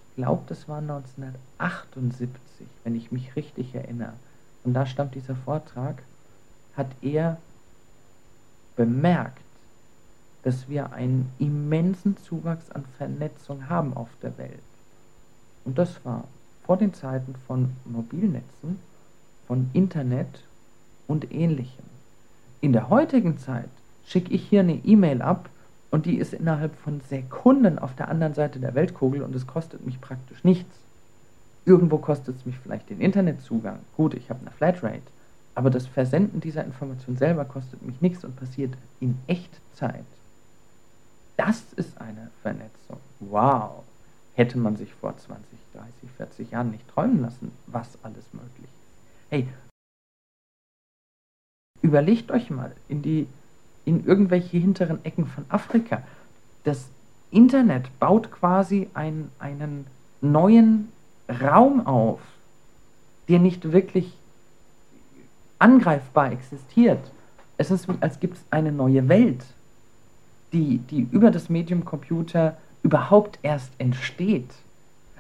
ich 0.10 0.16
glaube, 0.16 0.44
das 0.48 0.70
war 0.70 0.78
1978, 0.78 2.66
wenn 2.86 2.96
ich 2.96 3.12
mich 3.12 3.36
richtig 3.36 3.76
erinnere, 3.76 4.14
und 4.64 4.74
da 4.74 4.86
stammt 4.86 5.14
dieser 5.14 5.36
Vortrag, 5.36 6.02
hat 6.78 6.88
er 7.02 7.36
bemerkt, 8.78 9.44
dass 10.44 10.70
wir 10.70 10.94
einen 10.94 11.34
immensen 11.38 12.16
Zuwachs 12.16 12.72
an 12.72 12.86
Vernetzung 12.98 13.68
haben 13.68 13.94
auf 13.94 14.08
der 14.22 14.38
Welt. 14.38 14.64
Und 15.66 15.78
das 15.78 16.06
war 16.06 16.24
vor 16.64 16.78
den 16.78 16.94
Zeiten 16.94 17.36
von 17.46 17.76
Mobilnetzen, 17.84 18.80
von 19.48 19.70
Internet 19.74 20.46
und 21.08 21.30
ähnlichem. 21.34 21.84
In 22.62 22.72
der 22.72 22.90
heutigen 22.90 23.38
Zeit 23.38 23.70
schicke 24.06 24.32
ich 24.34 24.48
hier 24.48 24.62
eine 24.62 24.76
E-Mail 24.76 25.22
ab 25.22 25.50
und 25.92 26.06
die 26.06 26.18
ist 26.18 26.34
innerhalb 26.34 26.76
von 26.76 27.02
Sekunden 27.02 27.78
auf 27.78 27.96
der 27.96 28.08
anderen 28.08 28.34
Seite 28.34 28.60
der 28.60 28.74
Weltkugel 28.74 29.22
und 29.22 29.36
es 29.36 29.46
kostet 29.46 29.86
mich 29.86 30.02
praktisch 30.02 30.44
nichts. 30.44 30.80
Irgendwo 31.66 31.98
kostet 31.98 32.38
es 32.38 32.46
mich 32.46 32.58
vielleicht 32.58 32.90
den 32.90 33.02
Internetzugang. 33.02 33.80
Gut, 33.96 34.14
ich 34.16 34.30
habe 34.30 34.40
eine 34.42 34.52
Flatrate. 34.52 35.02
Aber 35.54 35.70
das 35.70 35.86
Versenden 35.86 36.40
dieser 36.40 36.64
Information 36.64 37.18
selber 37.18 37.46
kostet 37.46 37.82
mich 37.84 38.02
nichts 38.02 38.24
und 38.24 38.36
passiert 38.38 38.74
in 39.00 39.18
Echtzeit. 39.28 40.06
Das 41.38 41.62
ist 41.76 42.00
eine 42.00 42.32
Vernetzung. 42.42 42.98
Wow 43.20 43.84
hätte 44.34 44.58
man 44.58 44.76
sich 44.76 44.94
vor 44.94 45.16
20, 45.16 45.44
30, 45.74 45.92
40 46.18 46.52
Jahren 46.52 46.72
nicht 46.72 46.88
träumen 46.88 47.22
lassen, 47.22 47.52
was 47.68 47.98
alles 48.04 48.26
möglich 48.34 48.64
ist. 48.64 49.30
Hey, 49.30 49.48
überlegt 51.82 52.32
euch 52.32 52.50
mal 52.50 52.74
in 52.88 53.02
die 53.02 53.28
in 53.86 54.06
irgendwelche 54.06 54.58
hinteren 54.58 55.04
Ecken 55.04 55.26
von 55.26 55.46
Afrika. 55.50 56.04
Das 56.64 56.86
Internet 57.32 57.98
baut 58.00 58.32
quasi 58.32 58.90
ein, 58.94 59.30
einen 59.40 59.86
neuen 60.22 60.90
Raum 61.42 61.86
auf, 61.88 62.20
der 63.28 63.40
nicht 63.40 63.72
wirklich 63.72 64.14
angreifbar 65.60 66.32
existiert. 66.32 67.00
Es 67.58 67.72
ist, 67.72 67.88
als 68.02 68.20
gibt 68.20 68.38
es 68.38 68.44
eine 68.50 68.72
neue 68.72 69.08
Welt, 69.08 69.44
die, 70.52 70.80
die 70.80 71.08
über 71.12 71.32
das 71.32 71.50
Medium 71.50 71.86
Computer 71.86 72.58
überhaupt 72.84 73.40
erst 73.44 73.72
entsteht. 73.78 74.50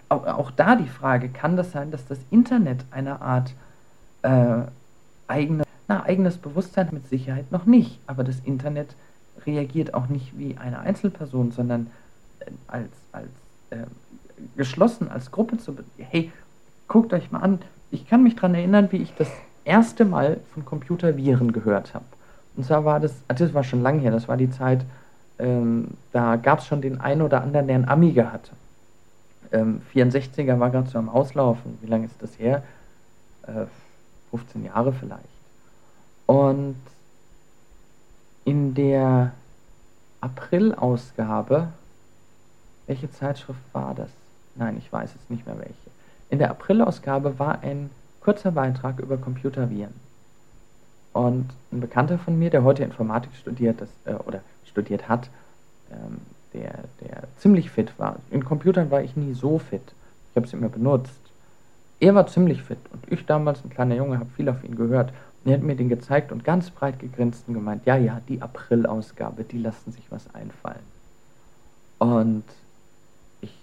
Auch, 0.09 0.26
auch 0.26 0.51
da 0.51 0.76
die 0.76 0.89
Frage, 0.89 1.30
kann 1.30 1.55
das 1.55 1.72
sein, 1.72 1.91
dass 1.91 2.05
das 2.07 2.18
Internet 2.32 2.84
eine 2.91 3.22
Art 3.22 3.53
äh, 4.24 4.64
eigene, 5.28 5.64
na, 5.91 6.05
eigenes 6.05 6.37
Bewusstsein 6.37 6.87
mit 6.91 7.07
Sicherheit 7.09 7.51
noch 7.51 7.65
nicht, 7.65 7.99
aber 8.07 8.23
das 8.23 8.39
Internet 8.45 8.95
reagiert 9.45 9.93
auch 9.93 10.07
nicht 10.07 10.37
wie 10.37 10.57
eine 10.57 10.79
Einzelperson, 10.79 11.51
sondern 11.51 11.87
äh, 12.39 12.51
als, 12.67 12.91
als 13.11 13.29
äh, 13.71 13.77
geschlossen, 14.55 15.11
als 15.11 15.31
Gruppe 15.31 15.57
zu. 15.57 15.77
Hey, 15.97 16.31
guckt 16.87 17.11
euch 17.13 17.31
mal 17.31 17.39
an. 17.39 17.59
Ich 17.91 18.07
kann 18.07 18.23
mich 18.23 18.35
daran 18.35 18.55
erinnern, 18.55 18.87
wie 18.91 18.97
ich 18.97 19.13
das 19.15 19.27
erste 19.65 20.05
Mal 20.05 20.39
von 20.53 20.63
Computerviren 20.63 21.51
gehört 21.51 21.93
habe. 21.93 22.05
Und 22.55 22.65
zwar 22.65 22.85
war 22.85 23.01
das, 23.01 23.13
das 23.27 23.53
war 23.53 23.65
schon 23.65 23.81
lange 23.81 23.99
her, 23.99 24.11
das 24.11 24.29
war 24.29 24.37
die 24.37 24.49
Zeit, 24.49 24.85
ähm, 25.39 25.89
da 26.13 26.37
gab 26.37 26.59
es 26.59 26.67
schon 26.67 26.81
den 26.81 27.01
einen 27.01 27.21
oder 27.21 27.41
anderen, 27.41 27.67
der 27.67 27.75
einen 27.75 27.89
Amiga 27.89 28.31
hatte. 28.31 28.51
Ähm, 29.51 29.81
64er 29.93 30.57
war 30.57 30.69
gerade 30.69 30.89
so 30.89 30.97
am 30.97 31.09
Auslaufen. 31.09 31.77
Wie 31.81 31.87
lange 31.87 32.05
ist 32.05 32.21
das 32.21 32.39
her? 32.39 32.63
Äh, 33.43 33.65
15 34.29 34.63
Jahre 34.63 34.93
vielleicht. 34.93 35.30
Und 36.32 36.77
in 38.45 38.73
der 38.73 39.34
April-Ausgabe, 40.21 41.67
welche 42.88 43.11
Zeitschrift 43.11 43.59
war 43.73 43.93
das? 43.93 44.09
Nein, 44.55 44.77
ich 44.77 44.93
weiß 44.93 45.11
jetzt 45.13 45.29
nicht 45.29 45.45
mehr 45.45 45.57
welche. 45.59 45.73
In 46.29 46.39
der 46.39 46.51
April-Ausgabe 46.51 47.38
war 47.38 47.59
ein 47.63 47.89
kurzer 48.21 48.51
Beitrag 48.51 48.99
über 49.01 49.17
Computerviren. 49.17 49.93
Und 51.11 51.49
ein 51.73 51.82
Bekannter 51.82 52.17
von 52.17 52.39
mir, 52.39 52.49
der 52.49 52.63
heute 52.63 52.86
Informatik 52.86 53.36
studiert 53.36 53.82
das, 53.82 53.89
äh, 54.05 54.13
oder 54.13 54.39
studiert 54.63 55.09
hat, 55.09 55.29
ähm, 55.91 56.21
der, 56.53 56.86
der 57.01 57.23
ziemlich 57.39 57.71
fit 57.71 57.91
war. 57.99 58.19
In 58.29 58.45
Computern 58.45 58.89
war 58.89 59.01
ich 59.03 59.17
nie 59.17 59.34
so 59.34 59.59
fit. 59.59 59.84
Ich 60.29 60.38
habe 60.38 60.47
sie 60.47 60.55
immer 60.55 60.69
benutzt. 60.69 61.19
Er 61.99 62.15
war 62.15 62.25
ziemlich 62.27 62.63
fit 62.63 62.79
und 62.93 63.11
ich 63.11 63.25
damals, 63.25 63.65
ein 63.65 63.69
kleiner 63.69 63.95
Junge, 63.95 64.17
habe 64.17 64.29
viel 64.38 64.47
auf 64.47 64.63
ihn 64.63 64.77
gehört. 64.77 65.11
Er 65.43 65.55
hat 65.55 65.63
mir 65.63 65.75
den 65.75 65.89
gezeigt 65.89 66.31
und 66.31 66.43
ganz 66.43 66.69
breit 66.69 66.99
gegrinst 66.99 67.47
und 67.47 67.55
gemeint, 67.55 67.85
ja, 67.85 67.97
ja, 67.97 68.21
die 68.29 68.41
April-Ausgabe, 68.41 69.43
die 69.43 69.57
lassen 69.57 69.91
sich 69.91 70.03
was 70.11 70.33
einfallen. 70.35 70.85
Und 71.97 72.43
ich 73.41 73.53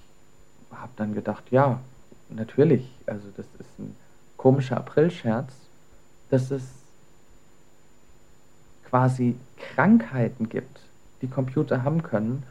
habe 0.72 0.90
dann 0.96 1.14
gedacht, 1.14 1.44
ja, 1.50 1.80
natürlich, 2.30 2.90
also 3.06 3.28
das 3.36 3.46
ist 3.60 3.78
ein 3.78 3.94
komischer 4.36 4.76
Aprilscherz, 4.76 5.52
dass 6.30 6.50
es 6.50 6.62
quasi 8.88 9.36
Krankheiten 9.56 10.48
gibt, 10.48 10.80
die 11.22 11.28
Computer 11.28 11.84
haben 11.84 12.02
können, 12.02 12.42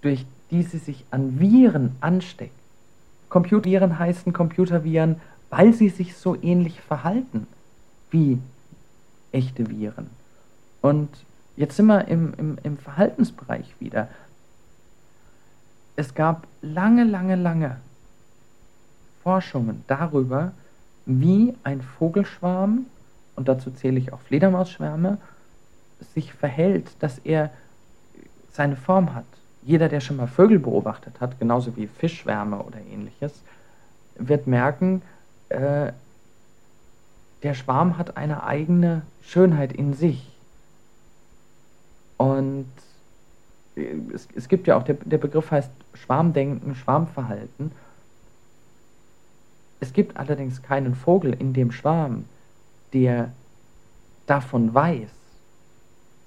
durch 0.00 0.24
die 0.50 0.62
sie 0.62 0.78
sich 0.78 1.04
an 1.10 1.38
Viren 1.38 1.96
anstecken. 2.00 2.56
Computerviren 3.28 3.98
heißen 3.98 4.32
Computerviren, 4.32 5.20
weil 5.50 5.72
sie 5.72 5.88
sich 5.88 6.16
so 6.16 6.36
ähnlich 6.40 6.80
verhalten 6.80 7.46
wie 8.10 8.38
echte 9.32 9.68
Viren. 9.68 10.10
Und 10.80 11.08
jetzt 11.56 11.76
sind 11.76 11.86
wir 11.86 12.06
im, 12.08 12.34
im, 12.36 12.58
im 12.62 12.78
Verhaltensbereich 12.78 13.74
wieder. 13.80 14.08
Es 15.96 16.14
gab 16.14 16.46
lange, 16.62 17.04
lange, 17.04 17.36
lange 17.36 17.76
Forschungen 19.22 19.84
darüber, 19.86 20.52
wie 21.06 21.54
ein 21.64 21.82
Vogelschwarm, 21.82 22.86
und 23.34 23.48
dazu 23.48 23.70
zähle 23.70 23.98
ich 23.98 24.12
auch 24.12 24.20
Fledermausschwärme, 24.20 25.18
sich 26.14 26.32
verhält, 26.32 26.90
dass 27.00 27.18
er 27.18 27.50
seine 28.52 28.76
Form 28.76 29.14
hat. 29.14 29.24
Jeder, 29.62 29.88
der 29.88 30.00
schon 30.00 30.16
mal 30.16 30.26
Vögel 30.26 30.58
beobachtet 30.58 31.20
hat, 31.20 31.38
genauso 31.38 31.76
wie 31.76 31.86
Fischschwärme 31.86 32.62
oder 32.62 32.78
ähnliches, 32.90 33.42
wird 34.16 34.46
merken, 34.46 35.02
äh, 35.48 35.92
der 37.42 37.54
Schwarm 37.54 37.98
hat 37.98 38.16
eine 38.16 38.42
eigene 38.42 39.02
Schönheit 39.22 39.72
in 39.72 39.94
sich. 39.94 40.28
Und 42.16 42.70
äh, 43.76 43.94
es, 44.12 44.28
es 44.34 44.48
gibt 44.48 44.66
ja 44.66 44.76
auch, 44.76 44.82
der, 44.82 44.94
der 44.94 45.18
Begriff 45.18 45.50
heißt 45.50 45.70
Schwarmdenken, 45.94 46.74
Schwarmverhalten. 46.74 47.72
Es 49.80 49.92
gibt 49.92 50.16
allerdings 50.16 50.62
keinen 50.62 50.94
Vogel 50.94 51.32
in 51.32 51.52
dem 51.52 51.70
Schwarm, 51.70 52.24
der 52.92 53.30
davon 54.26 54.74
weiß, 54.74 55.08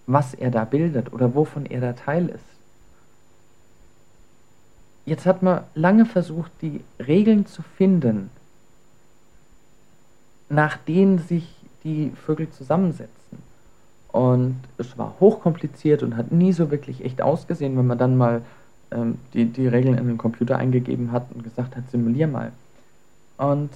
was 0.08 0.34
er 0.34 0.52
da 0.52 0.64
bildet 0.64 1.12
oder 1.14 1.36
wovon 1.36 1.66
er 1.66 1.82
da 1.82 1.94
Teil 1.94 2.30
ist. 2.30 2.46
Jetzt 5.06 5.26
hat 5.26 5.44
man 5.44 5.64
lange 5.74 6.06
versucht, 6.06 6.52
die 6.62 6.82
Regeln 7.00 7.46
zu 7.46 7.62
finden, 7.62 8.30
nach 10.52 10.78
denen 10.78 11.20
sich 11.20 11.48
die 11.84 12.12
Vögel 12.26 12.50
zusammensetzen. 12.50 13.12
Und 14.12 14.58
es 14.78 14.98
war 14.98 15.16
hochkompliziert 15.20 16.04
und 16.04 16.18
hat 16.18 16.32
nie 16.32 16.52
so 16.52 16.70
wirklich 16.70 17.04
echt 17.06 17.22
ausgesehen, 17.22 17.78
wenn 17.78 17.88
man 17.88 17.98
dann 17.98 18.18
mal 18.18 18.42
ähm, 18.92 19.18
die, 19.34 19.46
die 19.46 19.68
Regeln 19.68 19.98
in 19.98 20.08
den 20.08 20.18
Computer 20.18 20.58
eingegeben 20.58 21.14
hat 21.14 21.28
und 21.34 21.44
gesagt 21.44 21.78
hat, 21.78 21.90
simulier 21.90 22.28
mal. 22.28 22.52
Und 23.38 23.70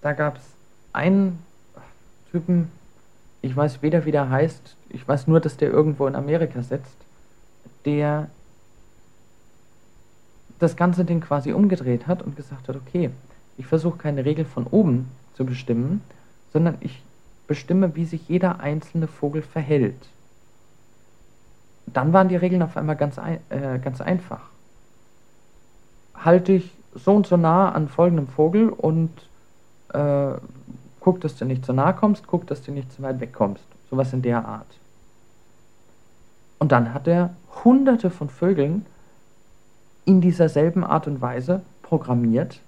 da 0.00 0.14
gab 0.14 0.38
es 0.38 0.42
einen 0.94 1.38
Typen, 2.30 2.70
ich 3.42 3.54
weiß 3.54 3.82
weder 3.82 4.06
wie 4.06 4.12
der 4.12 4.30
heißt, 4.30 4.76
ich 4.88 5.06
weiß 5.06 5.26
nur, 5.26 5.40
dass 5.40 5.58
der 5.58 5.70
irgendwo 5.70 6.06
in 6.06 6.16
Amerika 6.16 6.62
sitzt, 6.62 6.96
der 7.84 8.28
das 10.58 10.76
ganze 10.76 11.04
Ding 11.04 11.20
quasi 11.20 11.52
umgedreht 11.52 12.06
hat 12.06 12.22
und 12.22 12.34
gesagt 12.34 12.68
hat, 12.68 12.76
okay, 12.76 13.10
ich 13.58 13.66
versuche 13.66 13.98
keine 13.98 14.24
Regel 14.24 14.46
von 14.46 14.66
oben 14.66 15.08
zu 15.38 15.46
bestimmen, 15.46 16.02
sondern 16.52 16.76
ich 16.80 17.00
bestimme, 17.46 17.94
wie 17.94 18.04
sich 18.04 18.28
jeder 18.28 18.60
einzelne 18.60 19.06
Vogel 19.06 19.40
verhält. 19.40 20.08
Dann 21.86 22.12
waren 22.12 22.28
die 22.28 22.36
Regeln 22.36 22.62
auf 22.62 22.76
einmal 22.76 22.96
ganz, 22.96 23.16
äh, 23.16 23.78
ganz 23.78 24.02
einfach. 24.02 24.42
Halte 26.14 26.52
ich 26.52 26.70
so 26.94 27.14
und 27.14 27.26
so 27.26 27.36
nah 27.36 27.70
an 27.70 27.88
folgendem 27.88 28.26
Vogel 28.26 28.68
und 28.68 29.10
äh, 29.94 30.32
guck, 31.00 31.20
dass 31.20 31.36
du 31.36 31.44
nicht 31.44 31.64
zu 31.64 31.72
nah 31.72 31.92
kommst, 31.92 32.26
guck, 32.26 32.46
dass 32.48 32.62
du 32.62 32.72
nicht 32.72 32.92
zu 32.92 33.00
weit 33.02 33.20
weg 33.20 33.32
kommst. 33.32 33.64
Sowas 33.88 34.12
in 34.12 34.22
der 34.22 34.44
Art. 34.44 34.66
Und 36.58 36.72
dann 36.72 36.92
hat 36.92 37.06
er 37.06 37.30
hunderte 37.64 38.10
von 38.10 38.28
Vögeln 38.28 38.84
in 40.04 40.20
dieser 40.20 40.48
selben 40.48 40.84
Art 40.84 41.06
und 41.06 41.20
Weise 41.20 41.62
programmiert, 41.82 42.60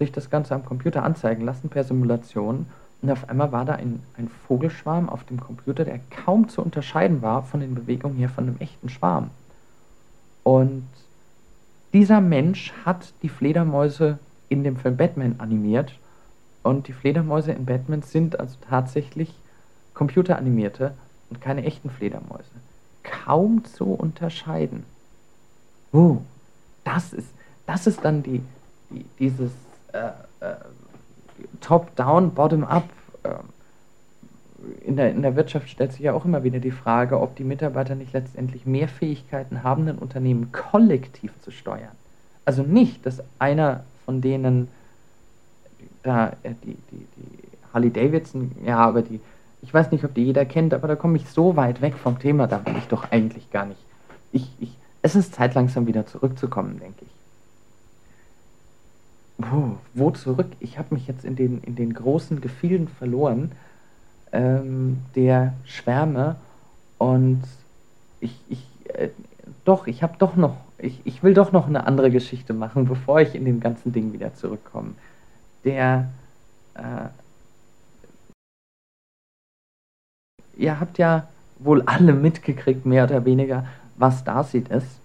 sich 0.00 0.10
das 0.10 0.30
Ganze 0.30 0.54
am 0.54 0.64
Computer 0.64 1.04
anzeigen 1.04 1.44
lassen 1.44 1.68
per 1.68 1.84
Simulation. 1.84 2.66
Und 3.02 3.10
auf 3.10 3.28
einmal 3.28 3.52
war 3.52 3.64
da 3.64 3.74
ein, 3.74 4.02
ein 4.16 4.28
Vogelschwarm 4.48 5.08
auf 5.08 5.24
dem 5.24 5.38
Computer, 5.38 5.84
der 5.84 6.00
kaum 6.24 6.48
zu 6.48 6.62
unterscheiden 6.62 7.22
war 7.22 7.44
von 7.44 7.60
den 7.60 7.74
Bewegungen 7.74 8.16
her 8.16 8.28
von 8.28 8.44
einem 8.48 8.58
echten 8.58 8.88
Schwarm. 8.88 9.30
Und 10.42 10.86
dieser 11.92 12.20
Mensch 12.20 12.72
hat 12.84 13.12
die 13.22 13.28
Fledermäuse 13.28 14.18
in 14.48 14.64
dem 14.64 14.76
Film 14.76 14.96
Batman 14.96 15.36
animiert. 15.38 15.94
Und 16.62 16.88
die 16.88 16.92
Fledermäuse 16.92 17.52
in 17.52 17.66
Batman 17.66 18.02
sind 18.02 18.40
also 18.40 18.56
tatsächlich 18.68 19.32
computeranimierte 19.94 20.94
und 21.30 21.40
keine 21.40 21.64
echten 21.64 21.90
Fledermäuse 21.90 22.50
kaum 23.02 23.64
zu 23.64 23.84
unterscheiden. 23.84 24.84
Oh, 25.92 26.18
das 26.84 27.12
ist, 27.12 27.28
das 27.66 27.86
ist 27.86 28.04
dann 28.04 28.22
die, 28.22 28.42
die 28.90 29.04
dieses 29.18 29.50
Top-Down, 31.60 32.32
Bottom-Up. 32.34 32.84
Äh, 33.22 33.28
in, 34.86 34.96
der, 34.96 35.10
in 35.10 35.22
der 35.22 35.36
Wirtschaft 35.36 35.70
stellt 35.70 35.92
sich 35.92 36.02
ja 36.02 36.12
auch 36.12 36.24
immer 36.24 36.44
wieder 36.44 36.58
die 36.58 36.70
Frage, 36.70 37.18
ob 37.18 37.34
die 37.36 37.44
Mitarbeiter 37.44 37.94
nicht 37.94 38.12
letztendlich 38.12 38.66
mehr 38.66 38.88
Fähigkeiten 38.88 39.62
haben, 39.62 39.88
ein 39.88 39.98
Unternehmen 39.98 40.52
kollektiv 40.52 41.32
zu 41.40 41.50
steuern. 41.50 41.96
Also 42.44 42.62
nicht, 42.62 43.06
dass 43.06 43.22
einer 43.38 43.84
von 44.04 44.20
denen 44.20 44.68
da 46.02 46.28
äh, 46.42 46.52
die, 46.64 46.76
die, 46.90 47.06
die 47.16 47.38
Harley 47.72 47.90
Davidson, 47.90 48.52
ja, 48.64 48.78
aber 48.78 49.02
die 49.02 49.20
ich 49.62 49.72
weiß 49.72 49.90
nicht, 49.90 50.04
ob 50.04 50.14
die 50.14 50.24
jeder 50.24 50.44
kennt, 50.44 50.72
aber 50.74 50.88
da 50.88 50.96
komme 50.96 51.16
ich 51.16 51.28
so 51.28 51.56
weit 51.56 51.80
weg 51.80 51.94
vom 51.94 52.18
Thema, 52.18 52.46
da 52.46 52.64
will 52.64 52.76
ich 52.78 52.88
doch 52.88 53.10
eigentlich 53.10 53.50
gar 53.50 53.66
nicht. 53.66 53.80
Ich, 54.32 54.50
ich, 54.58 54.76
es 55.02 55.14
ist 55.14 55.34
Zeit 55.34 55.54
langsam 55.54 55.86
wieder 55.86 56.06
zurückzukommen, 56.06 56.78
denke 56.80 57.04
ich. 57.04 57.19
Puh, 59.40 59.76
wo 59.94 60.10
zurück? 60.10 60.48
Ich 60.60 60.78
habe 60.78 60.94
mich 60.94 61.06
jetzt 61.06 61.24
in 61.24 61.36
den, 61.36 61.62
in 61.62 61.76
den 61.76 61.94
großen 61.94 62.40
Gefilden 62.40 62.88
verloren, 62.88 63.52
ähm, 64.32 64.98
der 65.14 65.54
Schwärme 65.64 66.36
und 66.98 67.42
ich, 68.20 68.38
ich 68.48 68.66
äh, 68.94 69.08
doch, 69.64 69.86
ich 69.86 70.02
habe 70.02 70.14
doch 70.18 70.36
noch, 70.36 70.56
ich, 70.78 71.00
ich 71.04 71.22
will 71.22 71.34
doch 71.34 71.52
noch 71.52 71.66
eine 71.66 71.86
andere 71.86 72.10
Geschichte 72.10 72.52
machen, 72.52 72.86
bevor 72.86 73.20
ich 73.20 73.34
in 73.34 73.44
den 73.44 73.60
ganzen 73.60 73.92
Ding 73.92 74.12
wieder 74.12 74.34
zurückkomme. 74.34 74.94
Der, 75.64 76.10
äh, 76.74 77.08
ihr 80.56 80.80
habt 80.80 80.98
ja 80.98 81.28
wohl 81.58 81.82
alle 81.82 82.12
mitgekriegt, 82.12 82.86
mehr 82.86 83.04
oder 83.04 83.24
weniger, 83.24 83.66
was 83.96 84.20
Starseed 84.20 84.68
ist. 84.68 85.00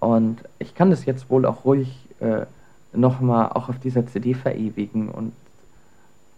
Und 0.00 0.42
ich 0.58 0.74
kann 0.74 0.90
das 0.90 1.04
jetzt 1.04 1.30
wohl 1.30 1.46
auch 1.46 1.64
ruhig 1.64 2.08
äh, 2.20 2.46
nochmal 2.92 3.50
auch 3.50 3.68
auf 3.68 3.78
dieser 3.78 4.06
CD 4.06 4.34
verewigen. 4.34 5.08
Und 5.08 5.32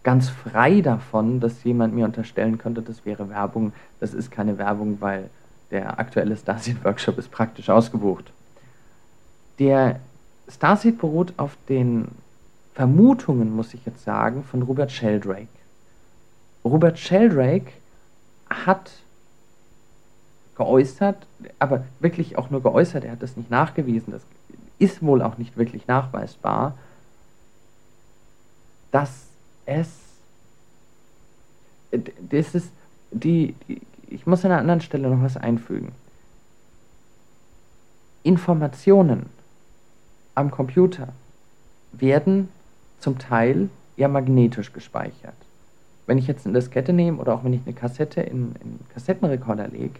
ganz 0.03 0.29
frei 0.29 0.81
davon, 0.81 1.39
dass 1.39 1.63
jemand 1.63 1.93
mir 1.93 2.05
unterstellen 2.05 2.57
könnte, 2.57 2.81
das 2.81 3.05
wäre 3.05 3.29
Werbung. 3.29 3.73
Das 3.99 4.13
ist 4.13 4.31
keine 4.31 4.57
Werbung, 4.57 4.97
weil 4.99 5.29
der 5.71 5.99
aktuelle 5.99 6.37
Starseed-Workshop 6.37 7.17
ist 7.17 7.31
praktisch 7.31 7.69
ausgebucht. 7.69 8.31
Der 9.59 9.99
Starseed 10.47 10.99
beruht 10.99 11.33
auf 11.37 11.57
den 11.69 12.09
Vermutungen, 12.73 13.55
muss 13.55 13.73
ich 13.73 13.85
jetzt 13.85 14.03
sagen, 14.03 14.43
von 14.43 14.61
Robert 14.61 14.91
Sheldrake. 14.91 15.47
Robert 16.63 16.99
Sheldrake 16.99 17.71
hat 18.49 18.91
geäußert, 20.55 21.17
aber 21.59 21.83
wirklich 21.99 22.37
auch 22.37 22.49
nur 22.49 22.61
geäußert, 22.61 23.03
er 23.03 23.13
hat 23.13 23.23
das 23.23 23.37
nicht 23.37 23.49
nachgewiesen, 23.49 24.11
das 24.11 24.21
ist 24.79 25.01
wohl 25.01 25.21
auch 25.21 25.37
nicht 25.37 25.57
wirklich 25.57 25.87
nachweisbar, 25.87 26.77
dass 28.91 29.27
es, 29.65 29.89
das 31.91 32.55
ist 32.55 32.71
die, 33.11 33.55
die 33.67 33.81
ich 34.09 34.25
muss 34.25 34.45
an 34.45 34.51
einer 34.51 34.61
anderen 34.61 34.81
Stelle 34.81 35.09
noch 35.09 35.21
was 35.23 35.37
einfügen. 35.37 35.91
Informationen 38.23 39.27
am 40.35 40.51
Computer 40.51 41.09
werden 41.91 42.49
zum 42.99 43.17
Teil 43.17 43.69
ja 43.97 44.07
magnetisch 44.07 44.73
gespeichert. 44.73 45.35
Wenn 46.07 46.17
ich 46.17 46.27
jetzt 46.27 46.45
eine 46.45 46.59
Diskette 46.59 46.93
nehme 46.93 47.17
oder 47.19 47.33
auch 47.33 47.43
wenn 47.43 47.53
ich 47.53 47.61
eine 47.65 47.73
Kassette 47.73 48.21
in, 48.21 48.55
einen 48.61 48.85
Kassettenrekorder 48.93 49.67
lege, 49.67 49.99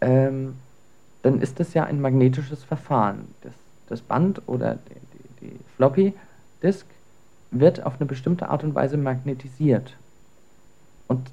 ähm, 0.00 0.56
dann 1.22 1.40
ist 1.40 1.60
das 1.60 1.74
ja 1.74 1.84
ein 1.84 2.00
magnetisches 2.00 2.64
Verfahren. 2.64 3.28
Das, 3.42 3.52
das 3.92 4.00
Band 4.00 4.42
oder 4.48 4.76
die, 4.76 5.40
die, 5.40 5.46
die 5.46 5.58
Floppy-Disk 5.76 6.86
wird 7.50 7.84
auf 7.84 8.00
eine 8.00 8.06
bestimmte 8.06 8.48
Art 8.48 8.64
und 8.64 8.74
Weise 8.74 8.96
magnetisiert. 8.96 9.96
Und 11.06 11.30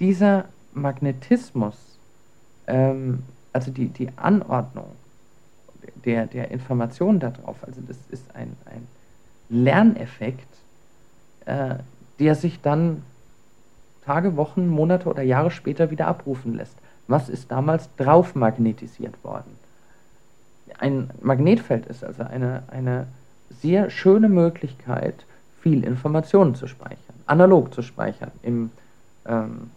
dieser 0.00 0.46
Magnetismus, 0.74 1.76
ähm, 2.66 3.22
also 3.52 3.70
die, 3.70 3.88
die 3.88 4.10
Anordnung 4.16 4.90
der, 6.04 6.26
der 6.26 6.50
Informationen 6.50 7.20
darauf, 7.20 7.64
also 7.64 7.80
das 7.86 7.96
ist 8.10 8.34
ein, 8.34 8.56
ein 8.66 8.86
Lerneffekt, 9.48 10.48
äh, 11.46 11.76
der 12.18 12.34
sich 12.34 12.60
dann 12.60 13.02
Tage, 14.04 14.36
Wochen, 14.36 14.68
Monate 14.68 15.08
oder 15.08 15.22
Jahre 15.22 15.50
später 15.50 15.90
wieder 15.90 16.06
abrufen 16.06 16.54
lässt. 16.54 16.76
Was 17.06 17.28
ist 17.28 17.50
damals 17.50 17.88
drauf 17.96 18.34
magnetisiert 18.34 19.22
worden? 19.22 19.57
Ein 20.78 21.10
Magnetfeld 21.20 21.86
ist 21.86 22.04
also 22.04 22.22
eine, 22.22 22.62
eine 22.68 23.06
sehr 23.60 23.90
schöne 23.90 24.28
Möglichkeit, 24.28 25.26
viel 25.60 25.84
Informationen 25.84 26.54
zu 26.54 26.66
speichern, 26.66 27.14
analog 27.26 27.74
zu 27.74 27.82
speichern. 27.82 28.30
Im, 28.42 28.70
ähm, 29.26 29.70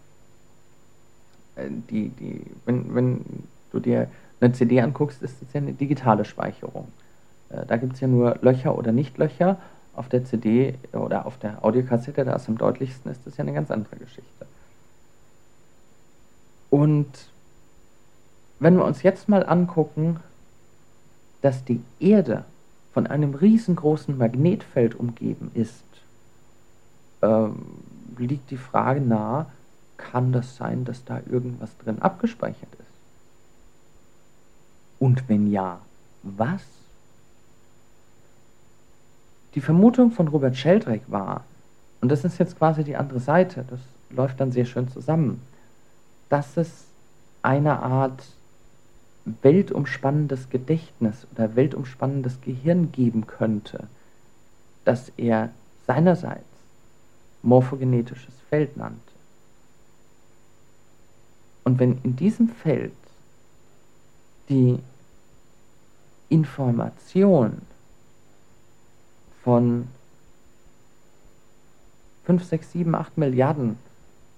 äh, 1.56 1.70
die, 1.90 2.10
die, 2.10 2.42
wenn, 2.66 2.94
wenn 2.94 3.26
du 3.72 3.80
dir 3.80 4.08
eine 4.40 4.54
CD 4.54 4.82
anguckst, 4.82 5.22
ist 5.22 5.42
es 5.42 5.54
ja 5.54 5.62
eine 5.62 5.74
digitale 5.74 6.26
Speicherung. 6.26 6.88
Äh, 7.50 7.66
da 7.66 7.78
gibt 7.78 7.94
es 7.94 8.00
ja 8.00 8.08
nur 8.08 8.38
Löcher 8.42 8.78
oder 8.78 8.92
Nichtlöcher. 8.92 9.58
Auf 9.94 10.08
der 10.08 10.24
CD 10.24 10.76
oder 10.94 11.26
auf 11.26 11.38
der 11.38 11.66
Audiokassette, 11.66 12.24
da 12.24 12.36
ist 12.36 12.48
am 12.48 12.58
deutlichsten, 12.58 13.12
ist 13.12 13.28
das 13.28 13.36
ja 13.36 13.42
eine 13.42 13.52
ganz 13.52 13.72
andere 13.72 13.98
Geschichte. 13.98 14.46
Und 16.70 17.10
wenn 18.60 18.78
wir 18.78 18.86
uns 18.86 19.04
jetzt 19.04 19.28
mal 19.28 19.46
angucken, 19.46 20.22
dass 21.42 21.64
die 21.66 21.82
Erde 22.00 22.46
von 22.94 23.08
einem 23.08 23.34
riesengroßen 23.34 24.18
Magnetfeld 24.18 24.96
umgeben 24.96 25.52
ist, 25.54 25.84
ähm, 27.22 27.66
liegt 28.18 28.52
die 28.52 28.58
Frage 28.58 29.02
nahe, 29.02 29.46
kann 29.98 30.32
das 30.32 30.58
sein, 30.58 30.86
dass 30.86 31.06
da 31.06 31.22
irgendwas 31.30 31.78
drin 31.78 32.02
abgespeichert 32.02 32.74
ist? 32.74 32.82
Und 35.00 35.28
wenn 35.30 35.52
ja, 35.52 35.80
was? 36.24 36.62
Die 39.56 39.62
Vermutung 39.62 40.12
von 40.12 40.28
Robert 40.28 40.56
Sheldrake 40.56 41.04
war, 41.08 41.44
und 42.02 42.10
das 42.10 42.24
ist 42.24 42.38
jetzt 42.40 42.58
quasi 42.58 42.84
die 42.84 42.96
andere 42.96 43.20
Seite, 43.20 43.66
das 43.70 43.80
läuft 44.10 44.40
dann 44.40 44.52
sehr 44.52 44.66
schön 44.66 44.90
zusammen, 44.90 45.42
dass 46.30 46.58
es 46.58 46.86
eine 47.42 47.82
Art 47.82 48.24
weltumspannendes 49.26 50.50
Gedächtnis 50.50 51.28
oder 51.32 51.56
weltumspannendes 51.56 52.42
Gehirn 52.42 52.92
geben 52.92 53.28
könnte, 53.28 53.88
das 54.84 55.12
er 55.18 55.50
seinerseits 55.86 56.46
morphogenetisches 57.44 58.34
Feld 58.50 58.78
nannte. 58.78 59.00
Und 61.64 61.80
wenn 61.80 62.00
in 62.04 62.16
diesem 62.16 62.50
Feld 62.50 62.94
die 64.50 64.80
Information 66.30 67.62
von 69.44 69.88
5, 72.26 72.44
6, 72.44 72.72
7, 72.72 72.96
8 72.96 73.18
Milliarden 73.18 73.78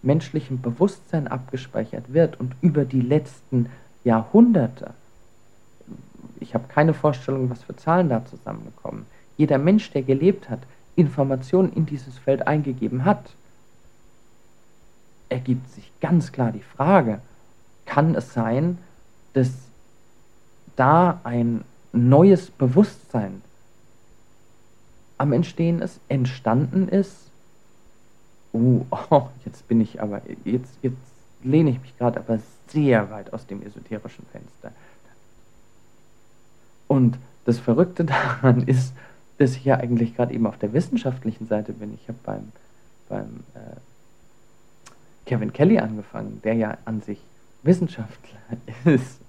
menschlichem 0.01 0.61
Bewusstsein 0.61 1.27
abgespeichert 1.27 2.13
wird 2.13 2.39
und 2.39 2.55
über 2.61 2.83
die 2.85 3.01
letzten 3.01 3.69
Jahrhunderte, 4.03 4.93
ich 6.39 6.53
habe 6.53 6.67
keine 6.67 6.93
Vorstellung, 6.93 7.49
was 7.49 7.63
für 7.63 7.75
Zahlen 7.75 8.09
da 8.09 8.25
zusammengekommen, 8.25 9.05
jeder 9.37 9.57
Mensch, 9.57 9.91
der 9.91 10.03
gelebt 10.03 10.49
hat, 10.49 10.59
Informationen 10.95 11.73
in 11.73 11.85
dieses 11.85 12.17
Feld 12.17 12.45
eingegeben 12.47 13.05
hat, 13.05 13.33
ergibt 15.29 15.69
sich 15.71 15.91
ganz 15.99 16.31
klar 16.31 16.51
die 16.51 16.61
Frage, 16.61 17.19
kann 17.85 18.13
es 18.15 18.33
sein, 18.33 18.77
dass 19.33 19.49
da 20.75 21.19
ein 21.23 21.63
neues 21.91 22.51
Bewusstsein 22.51 23.41
am 25.17 25.31
Entstehen 25.33 25.81
ist, 25.81 25.99
entstanden 26.09 26.87
ist? 26.87 27.15
Uh, 28.53 28.85
oh, 29.09 29.27
jetzt 29.45 29.67
bin 29.67 29.81
ich 29.81 30.01
aber, 30.01 30.21
jetzt, 30.43 30.77
jetzt 30.81 30.97
lehne 31.43 31.71
ich 31.71 31.81
mich 31.81 31.97
gerade 31.97 32.19
aber 32.19 32.39
sehr 32.67 33.09
weit 33.11 33.33
aus 33.33 33.45
dem 33.47 33.61
esoterischen 33.61 34.25
Fenster. 34.31 34.71
Und 36.87 37.17
das 37.45 37.59
Verrückte 37.59 38.05
daran 38.05 38.63
ist, 38.67 38.93
dass 39.37 39.55
ich 39.55 39.65
ja 39.65 39.77
eigentlich 39.77 40.15
gerade 40.15 40.33
eben 40.33 40.45
auf 40.47 40.57
der 40.57 40.73
wissenschaftlichen 40.73 41.47
Seite 41.47 41.73
bin. 41.73 41.93
Ich 41.95 42.07
habe 42.07 42.19
beim, 42.23 42.51
beim 43.09 43.43
äh, 43.55 43.75
Kevin 45.25 45.53
Kelly 45.53 45.79
angefangen, 45.79 46.41
der 46.43 46.53
ja 46.53 46.77
an 46.85 47.01
sich 47.01 47.19
Wissenschaftler 47.63 48.39
ist. 48.85 49.19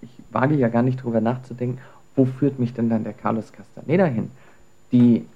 Ich 0.00 0.10
wage 0.30 0.56
ja 0.56 0.68
gar 0.68 0.82
nicht 0.82 1.02
drüber 1.02 1.20
nachzudenken, 1.20 1.78
wo 2.16 2.24
führt 2.24 2.58
mich 2.58 2.74
denn 2.74 2.90
dann 2.90 3.04
der 3.04 3.12
Carlos 3.12 3.52
Castaneda 3.52 4.04
hin? 4.04 4.30
Die 4.90 5.26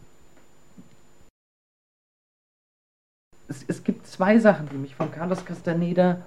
es, 3.49 3.65
es 3.67 3.85
gibt 3.85 4.07
zwei 4.07 4.39
Sachen, 4.39 4.69
die 4.69 4.77
mich 4.77 4.95
von 4.95 5.11
Carlos 5.11 5.45
Castaneda 5.45 6.19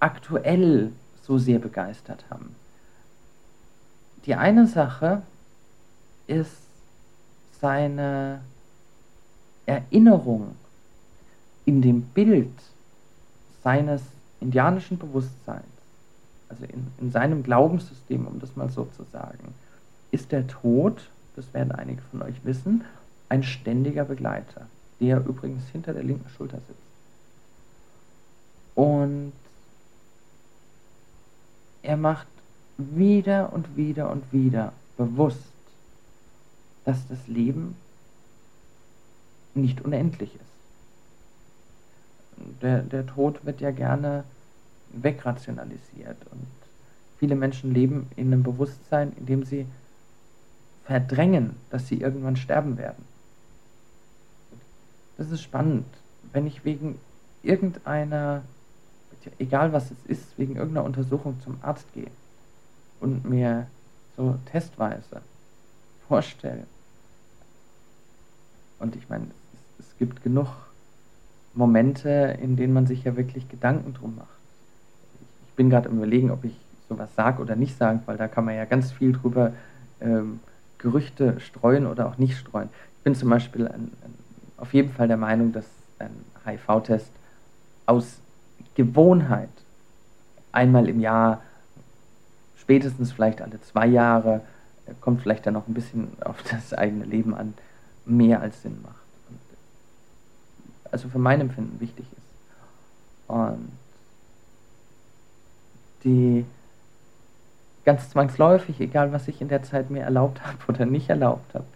aktuell 0.00 0.92
so 1.22 1.38
sehr 1.38 1.58
begeistert 1.58 2.24
haben. 2.30 2.54
Die 4.26 4.34
eine 4.34 4.66
Sache 4.66 5.22
ist 6.26 6.56
seine 7.60 8.40
Erinnerung 9.66 10.56
in 11.64 11.80
dem 11.80 12.02
Bild 12.02 12.52
seines 13.62 14.02
indianischen 14.40 14.98
Bewusstseins, 14.98 15.64
also 16.48 16.64
in, 16.64 16.86
in 16.98 17.10
seinem 17.10 17.42
Glaubenssystem, 17.42 18.26
um 18.26 18.38
das 18.40 18.56
mal 18.56 18.68
so 18.68 18.86
zu 18.96 19.04
sagen, 19.04 19.54
ist 20.10 20.32
der 20.32 20.46
Tod, 20.46 21.08
das 21.36 21.52
werden 21.54 21.72
einige 21.72 22.02
von 22.10 22.22
euch 22.22 22.44
wissen, 22.44 22.84
ein 23.30 23.42
ständiger 23.42 24.04
Begleiter, 24.04 24.66
der 25.00 25.24
übrigens 25.26 25.66
hinter 25.68 25.92
der 25.92 26.02
linken 26.02 26.28
Schulter 26.30 26.58
sitzt. 26.58 26.80
Und 28.74 29.32
er 31.82 31.96
macht 31.96 32.26
wieder 32.76 33.52
und 33.52 33.76
wieder 33.76 34.10
und 34.10 34.32
wieder 34.32 34.72
bewusst, 34.96 35.38
dass 36.84 37.06
das 37.08 37.26
Leben 37.26 37.76
nicht 39.54 39.80
unendlich 39.82 40.34
ist. 40.34 40.42
Der, 42.62 42.82
der 42.82 43.06
Tod 43.06 43.44
wird 43.44 43.60
ja 43.60 43.70
gerne 43.70 44.24
wegrationalisiert 44.90 46.16
und 46.30 46.46
viele 47.18 47.36
Menschen 47.36 47.72
leben 47.72 48.08
in 48.16 48.32
einem 48.32 48.42
Bewusstsein, 48.42 49.12
in 49.16 49.26
dem 49.26 49.44
sie 49.44 49.66
verdrängen, 50.84 51.56
dass 51.70 51.88
sie 51.88 52.00
irgendwann 52.00 52.36
sterben 52.36 52.76
werden. 52.76 53.04
Das 55.16 55.30
ist 55.30 55.42
spannend. 55.42 55.86
Wenn 56.32 56.46
ich 56.46 56.64
wegen 56.64 56.98
irgendeiner, 57.42 58.42
egal 59.38 59.72
was 59.72 59.90
es 59.90 60.06
ist, 60.06 60.38
wegen 60.38 60.56
irgendeiner 60.56 60.86
Untersuchung 60.86 61.40
zum 61.42 61.58
Arzt 61.62 61.86
gehe 61.94 62.10
und 63.00 63.28
mir 63.28 63.66
so 64.16 64.38
testweise 64.50 65.20
vorstelle, 66.08 66.64
und 68.78 68.96
ich 68.96 69.08
meine, 69.08 69.26
es 69.78 69.96
gibt 69.98 70.22
genug 70.22 70.48
Momente, 71.54 72.36
in 72.42 72.56
denen 72.56 72.74
man 72.74 72.86
sich 72.86 73.04
ja 73.04 73.16
wirklich 73.16 73.48
Gedanken 73.48 73.94
drum 73.94 74.16
macht. 74.16 74.28
Ich 75.48 75.54
bin 75.54 75.70
gerade 75.70 75.88
im 75.88 75.96
Überlegen, 75.98 76.30
ob 76.30 76.44
ich 76.44 76.56
sowas 76.88 77.08
sage 77.14 77.40
oder 77.40 77.56
nicht 77.56 77.78
sage, 77.78 78.00
weil 78.06 78.16
da 78.16 78.28
kann 78.28 78.44
man 78.44 78.56
ja 78.56 78.64
ganz 78.64 78.92
viel 78.92 79.12
drüber 79.12 79.52
ähm, 80.00 80.40
Gerüchte 80.78 81.40
streuen 81.40 81.86
oder 81.86 82.08
auch 82.08 82.18
nicht 82.18 82.36
streuen. 82.36 82.68
Ich 82.98 83.04
bin 83.04 83.14
zum 83.14 83.30
Beispiel 83.30 83.68
ein, 83.68 83.92
ein, 84.02 84.14
auf 84.64 84.72
jeden 84.72 84.94
Fall 84.94 85.08
der 85.08 85.18
Meinung, 85.18 85.52
dass 85.52 85.66
ein 85.98 86.24
HIV-Test 86.46 87.10
aus 87.84 88.16
Gewohnheit 88.74 89.50
einmal 90.52 90.88
im 90.88 91.00
Jahr, 91.00 91.42
spätestens 92.56 93.12
vielleicht 93.12 93.42
alle 93.42 93.60
zwei 93.60 93.86
Jahre, 93.86 94.40
kommt 95.02 95.20
vielleicht 95.20 95.44
dann 95.44 95.52
noch 95.52 95.68
ein 95.68 95.74
bisschen 95.74 96.16
auf 96.24 96.42
das 96.50 96.72
eigene 96.72 97.04
Leben 97.04 97.34
an, 97.34 97.52
mehr 98.06 98.40
als 98.40 98.62
Sinn 98.62 98.80
macht. 98.82 99.04
Und 99.28 99.38
also 100.90 101.10
für 101.10 101.18
mein 101.18 101.42
Empfinden 101.42 101.78
wichtig 101.78 102.06
ist. 102.10 103.28
Und 103.28 103.70
die 106.04 106.46
ganz 107.84 108.08
zwangsläufig, 108.08 108.80
egal 108.80 109.12
was 109.12 109.28
ich 109.28 109.42
in 109.42 109.48
der 109.48 109.62
Zeit 109.62 109.90
mir 109.90 110.04
erlaubt 110.04 110.42
habe 110.46 110.56
oder 110.68 110.86
nicht 110.86 111.10
erlaubt 111.10 111.52
habe, 111.52 111.66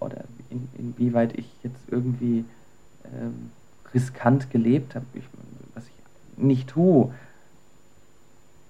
oder 0.00 0.24
in, 0.50 0.68
inwieweit 0.78 1.36
ich 1.38 1.48
jetzt 1.62 1.80
irgendwie 1.90 2.44
ähm, 3.04 3.50
riskant 3.94 4.50
gelebt 4.50 4.94
habe, 4.94 5.06
was 5.74 5.84
ich 5.84 6.42
nicht 6.42 6.68
tue, 6.68 7.12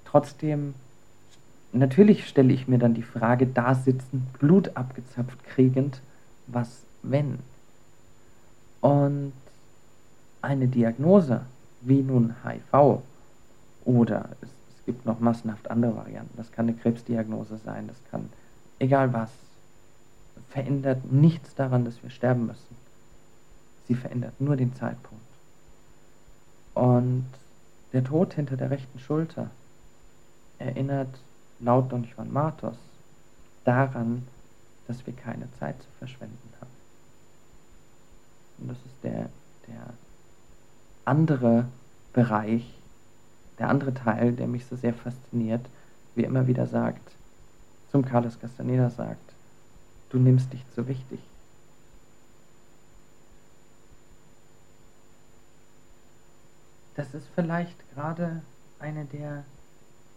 trotzdem, 0.04 0.74
natürlich 1.72 2.26
stelle 2.26 2.52
ich 2.52 2.68
mir 2.68 2.78
dann 2.78 2.94
die 2.94 3.02
Frage, 3.02 3.46
da 3.46 3.74
sitzen, 3.74 4.26
Blut 4.38 4.76
abgezapft 4.76 5.44
kriegend, 5.44 6.00
was 6.46 6.82
wenn? 7.02 7.38
Und 8.80 9.32
eine 10.42 10.68
Diagnose, 10.68 11.42
wie 11.80 12.02
nun 12.02 12.34
HIV 12.44 13.02
oder 13.84 14.28
es, 14.40 14.48
es 14.48 14.84
gibt 14.86 15.06
noch 15.06 15.20
massenhaft 15.20 15.70
andere 15.70 15.96
Varianten, 15.96 16.36
das 16.36 16.52
kann 16.52 16.68
eine 16.68 16.76
Krebsdiagnose 16.76 17.58
sein, 17.64 17.88
das 17.88 17.96
kann 18.10 18.28
egal 18.78 19.12
was, 19.12 19.30
verändert 20.48 21.10
nichts 21.10 21.54
daran, 21.54 21.84
dass 21.84 22.02
wir 22.02 22.10
sterben 22.10 22.46
müssen. 22.46 22.76
Sie 23.88 23.94
verändert 23.94 24.40
nur 24.40 24.56
den 24.56 24.74
Zeitpunkt. 24.74 25.24
Und 26.74 27.26
der 27.92 28.04
Tod 28.04 28.34
hinter 28.34 28.56
der 28.56 28.70
rechten 28.70 28.98
Schulter 28.98 29.50
erinnert 30.58 31.08
laut 31.60 31.90
Don 31.92 32.04
Juan 32.04 32.32
Martos 32.32 32.76
daran, 33.64 34.26
dass 34.86 35.06
wir 35.06 35.14
keine 35.14 35.48
Zeit 35.58 35.80
zu 35.80 35.88
verschwenden 35.98 36.52
haben. 36.60 36.70
Und 38.58 38.68
das 38.68 38.78
ist 38.78 39.02
der, 39.02 39.28
der 39.68 39.94
andere 41.04 41.66
Bereich, 42.12 42.78
der 43.58 43.68
andere 43.68 43.94
Teil, 43.94 44.32
der 44.32 44.46
mich 44.46 44.66
so 44.66 44.76
sehr 44.76 44.94
fasziniert, 44.94 45.64
wie 46.14 46.22
er 46.22 46.28
immer 46.28 46.46
wieder 46.46 46.66
sagt, 46.66 47.12
zum 47.90 48.04
Carlos 48.04 48.38
Castaneda 48.38 48.90
sagt, 48.90 49.35
du 50.10 50.18
nimmst 50.18 50.52
dich 50.52 50.64
zu 50.74 50.86
wichtig. 50.88 51.20
Das 56.94 57.12
ist 57.12 57.28
vielleicht 57.34 57.76
gerade 57.92 58.42
eine 58.78 59.04
der 59.04 59.44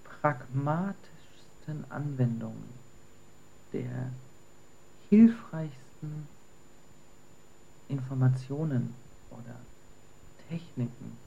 pragmatischsten 0.03 1.89
Anwendungen, 1.89 2.69
der 3.73 4.11
hilfreichsten 5.09 6.27
Informationen 7.89 8.93
oder 9.31 9.55
Techniken, 10.47 11.17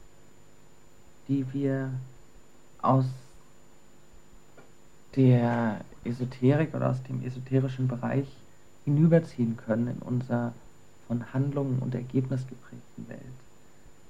die 1.28 1.44
wir 1.52 1.90
aus 2.80 3.04
der 5.16 5.84
Esoterik 6.04 6.74
oder 6.74 6.90
aus 6.90 7.02
dem 7.02 7.22
esoterischen 7.24 7.88
Bereich 7.88 8.26
hinüberziehen 8.84 9.56
können 9.56 9.88
in 9.88 9.98
unser 9.98 10.52
von 11.06 11.32
Handlungen 11.32 11.78
und 11.80 11.94
Ergebnis 11.94 12.46
geprägten 12.46 13.08
Welt. 13.08 13.20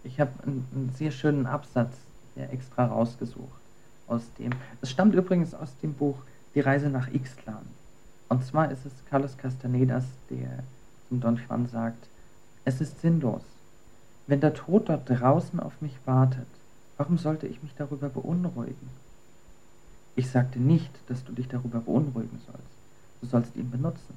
Ich 0.04 0.20
habe 0.20 0.30
einen, 0.44 0.66
einen, 0.72 0.92
sehr 0.96 1.10
schönen 1.10 1.46
Absatz 1.46 1.92
extra 2.36 2.86
rausgesucht 2.86 3.60
aus 4.06 4.22
dem. 4.38 4.52
Es 4.80 4.90
stammt 4.90 5.14
übrigens 5.14 5.54
aus 5.54 5.76
dem 5.82 5.94
Buch 5.94 6.16
Die 6.54 6.60
Reise 6.60 6.88
nach 6.88 7.12
Ixtlan. 7.12 7.66
Und 8.28 8.44
zwar 8.44 8.70
ist 8.70 8.86
es 8.86 8.92
Carlos 9.10 9.36
Castanedas, 9.36 10.04
der 10.30 10.64
zum 11.08 11.20
Don 11.20 11.36
Juan 11.36 11.66
sagt, 11.66 12.06
es 12.64 12.80
ist 12.80 13.00
sinnlos. 13.00 13.42
Wenn 14.26 14.40
der 14.40 14.54
Tod 14.54 14.88
dort 14.88 15.08
draußen 15.08 15.60
auf 15.60 15.80
mich 15.80 15.98
wartet, 16.04 16.46
warum 16.96 17.18
sollte 17.18 17.46
ich 17.46 17.62
mich 17.62 17.74
darüber 17.76 18.08
beunruhigen? 18.08 18.88
Ich 20.14 20.30
sagte 20.30 20.58
nicht, 20.60 20.90
dass 21.08 21.24
du 21.24 21.32
dich 21.32 21.48
darüber 21.48 21.80
beunruhigen 21.80 22.40
sollst. 22.46 22.72
Du 23.20 23.26
sollst 23.26 23.56
ihn 23.56 23.70
benutzen. 23.70 24.14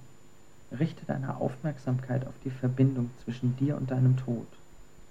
Richte 0.72 1.05
deine 1.05 1.38
Aufmerksamkeit 1.38 2.26
auf 2.28 2.34
die 2.43 2.49
Verbindung 2.49 3.11
zwischen 3.24 3.55
dir 3.57 3.78
und 3.78 3.91
deinem 3.91 4.18
Tod, 4.18 4.47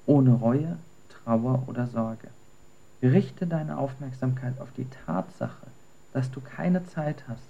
ohne 0.07 0.33
Reue, 0.33 0.77
Trauer 1.09 1.63
oder 1.67 1.87
Sorge. 1.87 2.29
Richte 3.03 3.47
deine 3.47 3.79
Aufmerksamkeit 3.79 4.61
auf 4.61 4.69
die 4.77 4.87
Tatsache, 5.07 5.67
dass 6.13 6.31
du 6.31 6.41
keine 6.41 6.87
Zeit 6.87 7.25
hast 7.29 7.49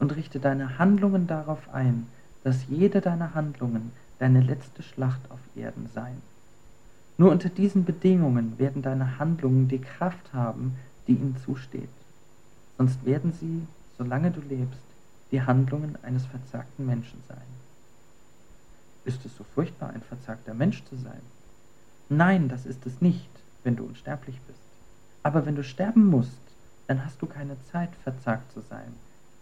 und 0.00 0.16
richte 0.16 0.40
deine 0.40 0.78
Handlungen 0.78 1.26
darauf 1.26 1.72
ein, 1.72 2.06
dass 2.44 2.66
jede 2.68 3.00
deiner 3.00 3.34
Handlungen 3.34 3.92
deine 4.18 4.40
letzte 4.40 4.82
Schlacht 4.82 5.20
auf 5.30 5.40
Erden 5.56 5.88
sein. 5.94 6.20
Nur 7.18 7.30
unter 7.30 7.48
diesen 7.48 7.84
Bedingungen 7.84 8.58
werden 8.58 8.82
deine 8.82 9.18
Handlungen 9.18 9.68
die 9.68 9.80
Kraft 9.80 10.32
haben, 10.32 10.76
die 11.06 11.12
ihnen 11.12 11.36
zusteht. 11.44 11.88
Sonst 12.78 13.04
werden 13.04 13.32
sie, 13.32 13.66
solange 13.98 14.30
du 14.30 14.40
lebst, 14.40 14.80
die 15.32 15.42
Handlungen 15.42 15.96
eines 16.02 16.26
verzagten 16.26 16.86
Menschen 16.86 17.22
sein. 17.26 17.38
Ist 19.04 19.24
es 19.24 19.36
so 19.36 19.44
furchtbar, 19.54 19.90
ein 19.90 20.02
verzagter 20.02 20.54
Mensch 20.54 20.84
zu 20.84 20.96
sein? 20.96 21.22
Nein, 22.08 22.48
das 22.48 22.66
ist 22.66 22.86
es 22.86 23.00
nicht, 23.00 23.30
wenn 23.64 23.74
du 23.74 23.84
unsterblich 23.84 24.38
bist. 24.46 24.60
Aber 25.22 25.46
wenn 25.46 25.56
du 25.56 25.64
sterben 25.64 26.06
musst, 26.06 26.38
dann 26.86 27.04
hast 27.04 27.20
du 27.22 27.26
keine 27.26 27.56
Zeit, 27.72 27.90
verzagt 28.04 28.52
zu 28.52 28.60
sein. 28.60 28.92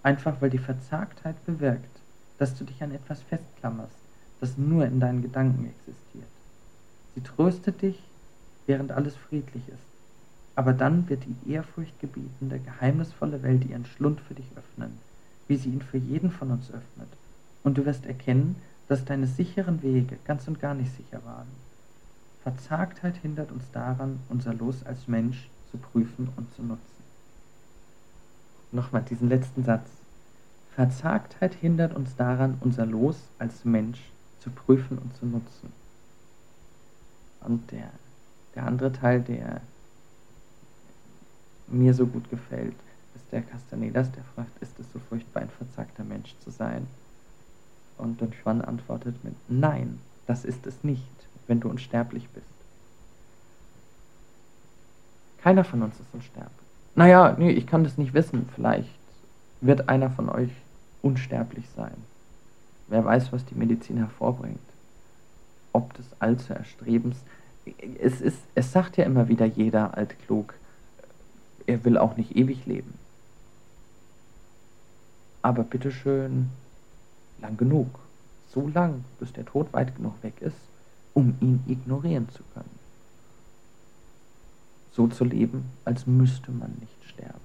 Einfach 0.02 0.40
weil 0.40 0.50
die 0.50 0.58
Verzagtheit 0.58 1.44
bewirkt, 1.44 2.00
dass 2.38 2.56
du 2.56 2.64
dich 2.64 2.82
an 2.82 2.92
etwas 2.92 3.20
festklammerst, 3.22 3.92
das 4.40 4.56
nur 4.56 4.86
in 4.86 5.00
deinen 5.00 5.20
Gedanken 5.20 5.66
existiert. 5.66 6.30
Sie 7.14 7.22
tröstet 7.22 7.82
dich, 7.82 8.00
während 8.66 8.92
alles 8.92 9.16
friedlich 9.16 9.68
ist. 9.68 9.90
Aber 10.54 10.72
dann 10.72 11.08
wird 11.08 11.24
die 11.24 11.52
ehrfurchtgebietende, 11.52 12.60
geheimnisvolle 12.60 13.42
Welt 13.42 13.64
ihren 13.68 13.84
Schlund 13.84 14.20
für 14.20 14.34
dich 14.34 14.46
öffnen, 14.56 14.98
wie 15.50 15.56
sie 15.56 15.68
ihn 15.68 15.82
für 15.82 15.98
jeden 15.98 16.30
von 16.30 16.52
uns 16.52 16.70
öffnet. 16.70 17.08
Und 17.64 17.76
du 17.76 17.84
wirst 17.84 18.06
erkennen, 18.06 18.54
dass 18.86 19.04
deine 19.04 19.26
sicheren 19.26 19.82
Wege 19.82 20.16
ganz 20.24 20.46
und 20.46 20.60
gar 20.60 20.74
nicht 20.74 20.94
sicher 20.96 21.24
waren. 21.24 21.48
Verzagtheit 22.44 23.16
hindert 23.16 23.50
uns 23.50 23.64
daran, 23.72 24.20
unser 24.28 24.54
Los 24.54 24.86
als 24.86 25.08
Mensch 25.08 25.50
zu 25.72 25.78
prüfen 25.78 26.28
und 26.36 26.54
zu 26.54 26.62
nutzen. 26.62 27.02
Nochmal 28.70 29.02
diesen 29.02 29.28
letzten 29.28 29.64
Satz. 29.64 29.88
Verzagtheit 30.76 31.54
hindert 31.54 31.96
uns 31.96 32.14
daran, 32.14 32.56
unser 32.60 32.86
Los 32.86 33.16
als 33.40 33.64
Mensch 33.64 34.12
zu 34.38 34.50
prüfen 34.50 34.98
und 34.98 35.16
zu 35.16 35.26
nutzen. 35.26 35.72
Und 37.40 37.72
der, 37.72 37.90
der 38.54 38.66
andere 38.66 38.92
Teil, 38.92 39.20
der 39.20 39.62
mir 41.66 41.92
so 41.92 42.06
gut 42.06 42.30
gefällt, 42.30 42.76
der 43.32 43.42
Castanedas, 43.42 44.10
der 44.12 44.24
fragt, 44.34 44.62
ist 44.62 44.78
es 44.78 44.86
so 44.92 44.98
furchtbar, 44.98 45.42
ein 45.42 45.50
verzagter 45.50 46.04
Mensch 46.04 46.34
zu 46.44 46.50
sein? 46.50 46.86
Und 47.98 48.20
Don 48.20 48.32
Juan 48.32 48.62
antwortet 48.62 49.22
mit, 49.24 49.34
nein, 49.48 49.98
das 50.26 50.44
ist 50.44 50.66
es 50.66 50.82
nicht, 50.82 51.04
wenn 51.46 51.60
du 51.60 51.68
unsterblich 51.68 52.28
bist. 52.30 52.46
Keiner 55.42 55.64
von 55.64 55.82
uns 55.82 55.94
ist 55.94 56.12
unsterblich. 56.12 56.50
Naja, 56.94 57.34
nee, 57.38 57.50
ich 57.50 57.66
kann 57.66 57.84
das 57.84 57.98
nicht 57.98 58.14
wissen. 58.14 58.48
Vielleicht 58.54 58.90
wird 59.60 59.88
einer 59.88 60.10
von 60.10 60.28
euch 60.28 60.50
unsterblich 61.02 61.64
sein. 61.76 61.94
Wer 62.88 63.04
weiß, 63.04 63.32
was 63.32 63.44
die 63.46 63.54
Medizin 63.54 63.98
hervorbringt. 63.98 64.58
Ob 65.72 65.94
des 65.94 66.06
allzu 66.18 66.52
erstrebens. 66.52 67.18
Es, 68.00 68.20
ist, 68.20 68.38
es 68.54 68.72
sagt 68.72 68.96
ja 68.96 69.04
immer 69.04 69.28
wieder 69.28 69.46
jeder 69.46 69.96
altklug, 69.96 70.54
er 71.66 71.84
will 71.84 71.98
auch 71.98 72.16
nicht 72.16 72.36
ewig 72.36 72.66
leben. 72.66 72.94
Aber 75.42 75.62
bitteschön, 75.62 76.50
lang 77.40 77.56
genug. 77.56 77.98
So 78.48 78.68
lang, 78.68 79.04
bis 79.18 79.32
der 79.32 79.44
Tod 79.44 79.72
weit 79.72 79.96
genug 79.96 80.22
weg 80.22 80.34
ist, 80.40 80.56
um 81.14 81.36
ihn 81.40 81.62
ignorieren 81.66 82.28
zu 82.30 82.42
können 82.54 82.80
so 84.92 85.06
zu 85.06 85.24
leben, 85.24 85.70
als 85.84 86.06
müsste 86.06 86.50
man 86.50 86.76
nicht 86.80 87.04
sterben. 87.04 87.40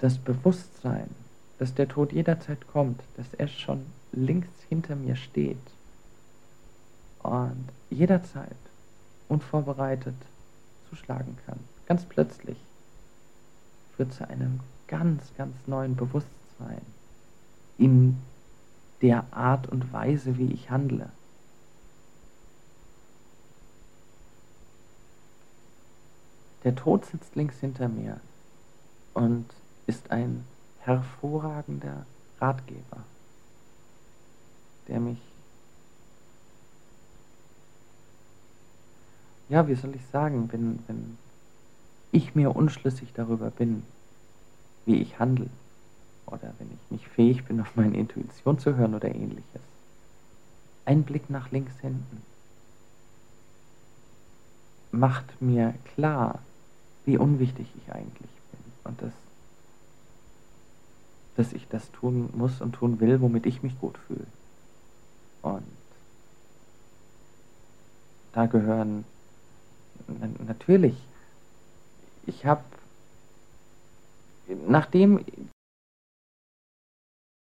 Das 0.00 0.18
Bewusstsein, 0.18 1.10
dass 1.58 1.74
der 1.74 1.88
Tod 1.88 2.12
jederzeit 2.12 2.66
kommt, 2.66 3.00
dass 3.16 3.34
er 3.34 3.48
schon 3.48 3.86
links 4.12 4.48
hinter 4.68 4.96
mir 4.96 5.16
steht, 5.16 5.58
und 7.22 7.68
jederzeit 7.90 8.56
unvorbereitet 9.28 10.14
zuschlagen 10.88 11.36
kann. 11.46 11.58
Ganz 11.86 12.04
plötzlich 12.04 12.56
führt 13.96 14.14
zu 14.14 14.26
einem 14.28 14.60
ganz, 14.88 15.22
ganz 15.36 15.54
neuen 15.66 15.94
Bewusstsein 15.94 16.82
in 17.76 18.18
der 19.00 19.24
Art 19.30 19.68
und 19.68 19.92
Weise, 19.92 20.38
wie 20.38 20.52
ich 20.52 20.70
handle. 20.70 21.10
Der 26.64 26.74
Tod 26.74 27.06
sitzt 27.06 27.36
links 27.36 27.60
hinter 27.60 27.88
mir 27.88 28.20
und 29.14 29.46
ist 29.86 30.10
ein 30.10 30.44
hervorragender 30.80 32.04
Ratgeber, 32.40 33.04
der 34.88 35.00
mich, 35.00 35.18
ja, 39.48 39.68
wie 39.68 39.76
soll 39.76 39.94
ich 39.94 40.04
sagen, 40.06 40.50
wenn, 40.52 40.80
wenn 40.88 41.18
ich 42.10 42.34
mir 42.34 42.54
unschlüssig 42.56 43.12
darüber 43.12 43.50
bin, 43.50 43.84
wie 44.88 44.96
ich 44.96 45.20
handle, 45.20 45.50
oder 46.26 46.52
wenn 46.58 46.72
ich 46.72 46.90
nicht 46.90 47.06
fähig 47.06 47.44
bin, 47.44 47.60
auf 47.60 47.76
meine 47.76 47.96
Intuition 47.96 48.58
zu 48.58 48.74
hören 48.74 48.94
oder 48.94 49.14
ähnliches. 49.14 49.62
Ein 50.84 51.04
Blick 51.04 51.30
nach 51.30 51.50
links 51.50 51.78
hinten 51.80 52.22
macht 54.90 55.40
mir 55.40 55.74
klar, 55.94 56.40
wie 57.04 57.18
unwichtig 57.18 57.66
ich 57.76 57.92
eigentlich 57.92 58.30
bin 58.50 58.60
und 58.84 59.02
dass, 59.02 59.12
dass 61.36 61.52
ich 61.52 61.68
das 61.68 61.92
tun 61.92 62.30
muss 62.32 62.60
und 62.62 62.72
tun 62.72 62.98
will, 62.98 63.20
womit 63.20 63.44
ich 63.44 63.62
mich 63.62 63.78
gut 63.78 63.98
fühle. 64.06 64.26
Und 65.42 65.62
da 68.32 68.46
gehören 68.46 69.04
natürlich, 70.46 70.96
ich 72.26 72.46
habe, 72.46 72.62
nachdem, 74.66 75.24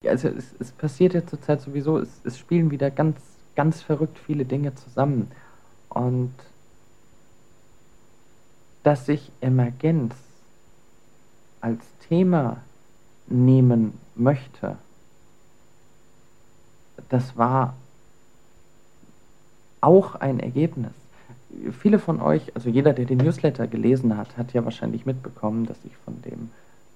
also 0.05 0.27
es, 0.29 0.53
es 0.59 0.71
passiert 0.71 1.13
ja 1.13 1.25
zurzeit 1.25 1.61
sowieso, 1.61 1.97
es, 1.99 2.21
es 2.23 2.37
spielen 2.37 2.71
wieder 2.71 2.91
ganz, 2.91 3.17
ganz 3.55 3.81
verrückt 3.81 4.17
viele 4.19 4.45
Dinge 4.45 4.75
zusammen. 4.75 5.31
Und 5.89 6.33
dass 8.83 9.07
ich 9.09 9.31
Emergenz 9.41 10.15
als 11.59 11.85
Thema 12.07 12.57
nehmen 13.27 13.97
möchte, 14.15 14.77
das 17.09 17.37
war 17.37 17.75
auch 19.81 20.15
ein 20.15 20.39
Ergebnis. 20.39 20.91
Viele 21.77 21.99
von 21.99 22.21
euch, 22.21 22.55
also 22.55 22.69
jeder, 22.69 22.93
der 22.93 23.05
den 23.05 23.17
Newsletter 23.17 23.67
gelesen 23.67 24.15
hat, 24.15 24.37
hat 24.37 24.53
ja 24.53 24.63
wahrscheinlich 24.63 25.05
mitbekommen, 25.05 25.65
dass 25.65 25.77
ich 25.83 25.95
von 25.97 26.21
dem 26.21 26.49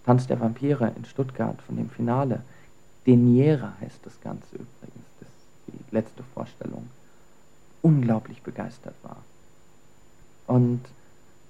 Tanz 0.05 0.27
der 0.27 0.39
Vampire 0.39 0.91
in 0.95 1.05
Stuttgart, 1.05 1.59
von 1.63 1.77
dem 1.77 1.89
Finale, 1.89 2.41
Deniera 3.07 3.73
heißt 3.81 3.99
das 4.03 4.19
Ganze 4.21 4.55
übrigens, 4.55 5.05
das 5.19 5.29
ist 5.29 5.47
die 5.67 5.95
letzte 5.95 6.23
Vorstellung, 6.33 6.87
unglaublich 7.81 8.41
begeistert 8.43 8.95
war. 9.03 9.17
Und 10.47 10.81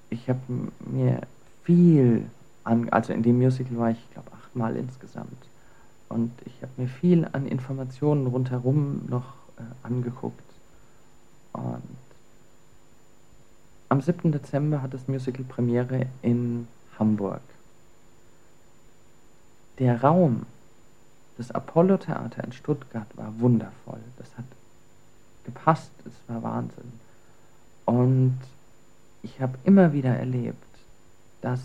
ich 0.10 0.30
habe 0.30 0.40
mir 0.80 1.22
viel 1.64 2.26
an, 2.64 2.90
also 2.90 3.14
in 3.14 3.24
dem 3.24 3.38
Musical 3.38 3.78
war 3.78 3.92
ich, 3.92 3.98
ich 3.98 4.14
glaube, 4.14 4.32
achtmal 4.34 4.76
insgesamt. 4.76 5.38
Und 6.08 6.32
ich 6.46 6.54
habe 6.62 6.72
mir 6.78 6.88
viel 6.88 7.28
an 7.32 7.48
Informationen 7.48 8.28
rundherum 8.28 9.02
noch 9.08 9.34
äh, 9.58 9.64
angeguckt. 9.84 10.44
Und 11.54 11.82
am 13.90 14.02
7. 14.02 14.32
Dezember 14.32 14.82
hat 14.82 14.94
das 14.94 15.08
Musical 15.08 15.44
Premiere 15.44 16.08
in 16.22 16.68
Hamburg. 16.98 17.42
Der 19.80 20.02
Raum 20.02 20.46
des 21.38 21.52
Apollo 21.52 21.98
Theater 21.98 22.44
in 22.44 22.54
Stuttgart 22.54 23.08
war 23.16 23.40
wundervoll. 23.40 24.00
Das 24.18 24.38
hat 24.38 24.46
gepasst, 25.44 25.92
es 26.06 26.14
war 26.28 26.44
Wahnsinn. 26.44 26.94
Und 27.86 28.38
ich 29.22 29.42
habe 29.42 29.58
immer 29.64 29.94
wieder 29.94 30.16
erlebt, 30.16 30.58
dass 31.42 31.60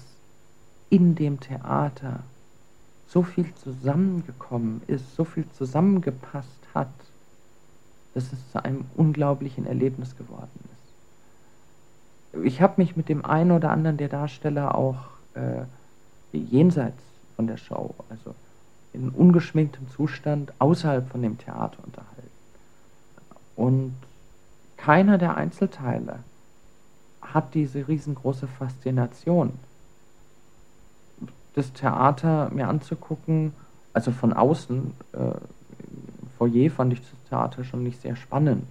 in 0.89 1.15
dem 1.15 1.39
Theater 1.41 2.21
so 3.09 3.23
viel 3.23 3.55
zusammengekommen 3.55 4.83
ist, 4.87 5.15
so 5.15 5.25
viel 5.25 5.45
zusammengepasst 5.57 6.49
hat, 6.75 6.89
dass 8.15 8.33
es 8.33 8.51
zu 8.53 8.65
einem 8.65 8.85
unglaublichen 8.97 9.67
Erlebnis 9.67 10.17
geworden 10.17 10.69
ist. 12.33 12.45
Ich 12.45 12.61
habe 12.61 12.75
mich 12.77 12.97
mit 12.97 13.09
dem 13.09 13.25
einen 13.25 13.53
oder 13.53 13.71
anderen 13.71 13.97
der 13.97 14.09
Darsteller 14.09 14.75
auch 14.75 14.99
äh, 15.35 15.63
jenseits 16.33 17.03
von 17.41 17.47
der 17.47 17.57
Show, 17.57 17.95
also 18.11 18.35
in 18.93 19.09
ungeschminktem 19.09 19.89
Zustand 19.89 20.53
außerhalb 20.59 21.09
von 21.09 21.23
dem 21.23 21.39
Theater 21.39 21.79
unterhalten. 21.83 22.31
Und 23.57 23.95
keiner 24.77 25.17
der 25.17 25.39
Einzelteile 25.39 26.19
hat 27.23 27.55
diese 27.55 27.89
riesengroße 27.89 28.47
Faszination. 28.47 29.55
Das 31.55 31.73
Theater 31.73 32.51
mir 32.51 32.69
anzugucken, 32.69 33.55
also 33.95 34.11
von 34.11 34.35
außen, 34.35 34.93
äh, 35.13 35.19
im 35.19 36.29
Foyer 36.37 36.71
fand 36.71 36.93
ich 36.93 37.01
das 37.01 37.31
Theater 37.31 37.65
schon 37.65 37.85
nicht 37.85 38.03
sehr 38.03 38.17
spannend. 38.17 38.71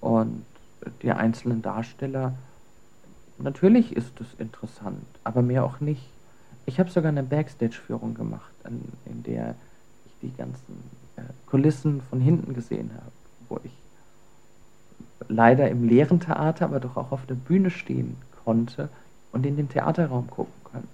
Und 0.00 0.44
die 1.02 1.10
einzelnen 1.10 1.60
Darsteller, 1.60 2.34
natürlich 3.38 3.96
ist 3.96 4.20
es 4.20 4.28
interessant, 4.38 5.04
aber 5.24 5.42
mehr 5.42 5.64
auch 5.64 5.80
nicht. 5.80 6.13
Ich 6.66 6.80
habe 6.80 6.90
sogar 6.90 7.10
eine 7.10 7.22
Backstage-Führung 7.22 8.14
gemacht, 8.14 8.52
in 9.04 9.22
der 9.22 9.54
ich 10.06 10.12
die 10.22 10.36
ganzen 10.36 10.82
äh, 11.16 11.22
Kulissen 11.46 12.00
von 12.02 12.20
hinten 12.20 12.54
gesehen 12.54 12.90
habe, 12.94 13.12
wo 13.48 13.60
ich 13.62 13.72
leider 15.28 15.68
im 15.68 15.88
leeren 15.88 16.20
Theater, 16.20 16.66
aber 16.66 16.80
doch 16.80 16.96
auch 16.96 17.12
auf 17.12 17.26
der 17.26 17.34
Bühne 17.34 17.70
stehen 17.70 18.16
konnte 18.44 18.88
und 19.32 19.44
in 19.44 19.56
den 19.56 19.68
Theaterraum 19.68 20.28
gucken 20.28 20.52
konnte. 20.64 20.88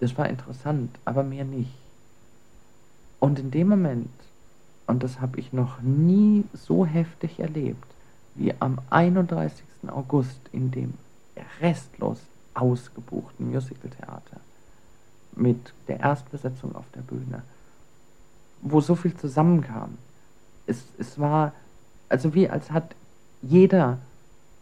Das 0.00 0.16
war 0.16 0.28
interessant, 0.28 0.90
aber 1.04 1.22
mehr 1.22 1.44
nicht. 1.44 1.74
Und 3.18 3.38
in 3.38 3.50
dem 3.50 3.68
Moment, 3.68 4.10
und 4.86 5.02
das 5.02 5.20
habe 5.20 5.38
ich 5.38 5.52
noch 5.52 5.80
nie 5.82 6.44
so 6.54 6.86
heftig 6.86 7.38
erlebt, 7.38 7.84
wie 8.34 8.54
am 8.60 8.78
31. 8.90 9.64
August 9.88 10.40
in 10.52 10.70
dem 10.70 10.94
restlos 11.60 12.20
ausgebuchten 12.54 13.50
Musicaltheater 13.50 14.40
mit 15.36 15.72
der 15.88 16.00
Erstbesetzung 16.00 16.74
auf 16.74 16.86
der 16.94 17.02
Bühne, 17.02 17.42
wo 18.62 18.80
so 18.80 18.94
viel 18.94 19.16
zusammenkam. 19.16 19.96
Es, 20.66 20.84
es 20.98 21.18
war, 21.18 21.52
also 22.08 22.34
wie 22.34 22.48
als 22.48 22.70
hat 22.70 22.94
jeder 23.42 23.98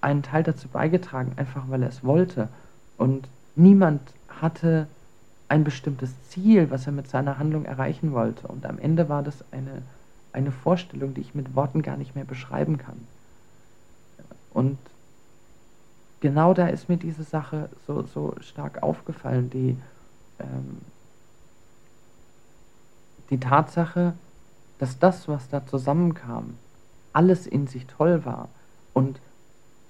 einen 0.00 0.22
Teil 0.22 0.42
dazu 0.42 0.68
beigetragen, 0.68 1.32
einfach 1.36 1.64
weil 1.68 1.82
er 1.82 1.88
es 1.88 2.04
wollte. 2.04 2.48
Und 2.96 3.26
niemand 3.56 4.00
hatte 4.28 4.86
ein 5.48 5.64
bestimmtes 5.64 6.10
Ziel, 6.28 6.70
was 6.70 6.86
er 6.86 6.92
mit 6.92 7.08
seiner 7.08 7.38
Handlung 7.38 7.64
erreichen 7.64 8.12
wollte. 8.12 8.46
Und 8.46 8.66
am 8.66 8.78
Ende 8.78 9.08
war 9.08 9.22
das 9.22 9.44
eine, 9.50 9.82
eine 10.32 10.52
Vorstellung, 10.52 11.14
die 11.14 11.22
ich 11.22 11.34
mit 11.34 11.56
Worten 11.56 11.82
gar 11.82 11.96
nicht 11.96 12.14
mehr 12.14 12.24
beschreiben 12.24 12.78
kann. 12.78 13.06
Und 14.52 14.78
genau 16.20 16.54
da 16.54 16.68
ist 16.68 16.88
mir 16.88 16.96
diese 16.96 17.24
Sache 17.24 17.68
so, 17.86 18.02
so 18.02 18.34
stark 18.40 18.82
aufgefallen, 18.82 19.50
die, 19.50 19.76
ähm, 20.38 20.80
die 23.30 23.38
Tatsache, 23.38 24.14
dass 24.78 24.98
das, 24.98 25.28
was 25.28 25.48
da 25.48 25.66
zusammenkam, 25.66 26.54
alles 27.12 27.46
in 27.46 27.66
sich 27.66 27.86
toll 27.86 28.24
war 28.24 28.48
und 28.94 29.20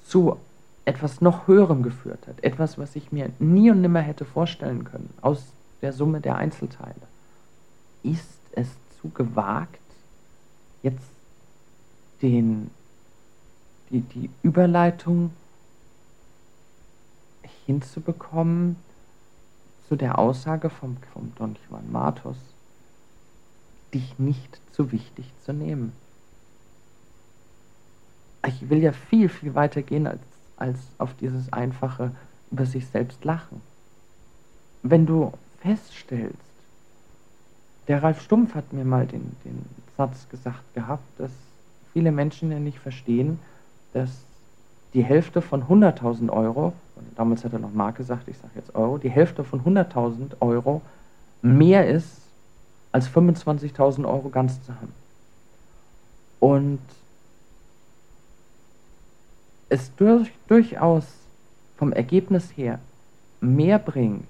zu 0.05 0.37
etwas 0.85 1.21
noch 1.21 1.47
Höherem 1.47 1.83
geführt 1.83 2.27
hat. 2.27 2.43
Etwas, 2.43 2.79
was 2.79 2.97
ich 2.97 3.13
mir 3.13 3.31
nie 3.39 3.71
und 3.71 3.83
nimmer 3.83 4.01
hätte 4.01 4.25
vorstellen 4.25 4.85
können 4.85 5.13
aus 5.21 5.45
der 5.83 5.93
Summe 5.93 6.21
der 6.21 6.37
Einzelteile. 6.37 6.95
Ist 8.03 8.41
es 8.53 8.69
zu 9.01 9.11
gewagt, 9.11 9.79
jetzt 10.83 11.11
den, 12.23 12.71
die, 13.91 14.01
die 14.01 14.31
Überleitung 14.43 15.31
hinzubekommen 17.67 18.77
zu 19.89 19.97
der 19.97 20.19
Aussage 20.19 20.71
vom, 20.71 20.97
vom 21.13 21.33
Don 21.37 21.57
Juan 21.69 21.91
Matos, 21.91 22.37
dich 23.95 24.19
nicht 24.19 24.61
zu 24.73 24.93
wichtig 24.93 25.33
zu 25.45 25.53
nehmen 25.53 25.93
ich 28.49 28.69
will 28.71 28.83
ja 28.83 28.93
viel, 28.93 29.29
viel 29.29 29.55
weiter 29.55 29.83
gehen 29.83 30.07
als, 30.07 30.21
als 30.57 30.79
auf 30.99 31.15
dieses 31.15 31.53
einfache 31.53 32.13
über 32.51 32.67
sich 32.67 32.87
selbst 32.87 33.25
lachen. 33.25 33.61
Wenn 34.83 35.07
du 35.07 35.33
feststellst, 35.61 36.37
der 37.89 38.03
Ralf 38.03 38.23
Stumpf 38.23 38.55
hat 38.55 38.73
mir 38.73 38.85
mal 38.85 39.07
den, 39.07 39.37
den 39.45 39.65
Satz 39.97 40.29
gesagt 40.29 40.63
gehabt, 40.75 41.05
dass 41.19 41.31
viele 41.93 42.13
Menschen 42.13 42.53
ja 42.53 42.59
nicht 42.59 42.79
verstehen, 42.79 43.39
dass 43.93 44.11
die 44.95 45.05
Hälfte 45.05 45.43
von 45.43 45.65
100.000 45.65 46.31
Euro, 46.31 46.73
damals 47.17 47.45
hat 47.45 47.53
er 47.53 47.59
noch 47.59 47.73
Mark 47.73 47.97
gesagt, 47.97 48.29
ich 48.29 48.37
sage 48.39 48.53
jetzt 48.57 48.75
Euro, 48.75 48.99
die 48.99 49.11
Hälfte 49.11 49.45
von 49.45 49.63
100.000 49.63 50.41
Euro 50.41 50.83
mehr 51.43 51.89
ist, 51.89 52.21
als 52.93 53.09
25.000 53.09 54.07
Euro 54.07 54.29
ganz 54.29 54.63
zu 54.65 54.75
haben. 54.75 54.93
Und 56.41 56.81
es 59.69 59.95
durch, 59.97 60.31
durchaus 60.47 61.05
vom 61.77 61.93
Ergebnis 61.93 62.57
her 62.57 62.79
mehr 63.41 63.79
bringt, 63.79 64.27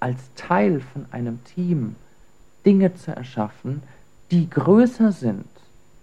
als 0.00 0.18
Teil 0.34 0.80
von 0.80 1.06
einem 1.10 1.42
Team 1.44 1.96
Dinge 2.66 2.94
zu 2.94 3.14
erschaffen, 3.14 3.82
die 4.30 4.48
größer 4.48 5.12
sind 5.12 5.46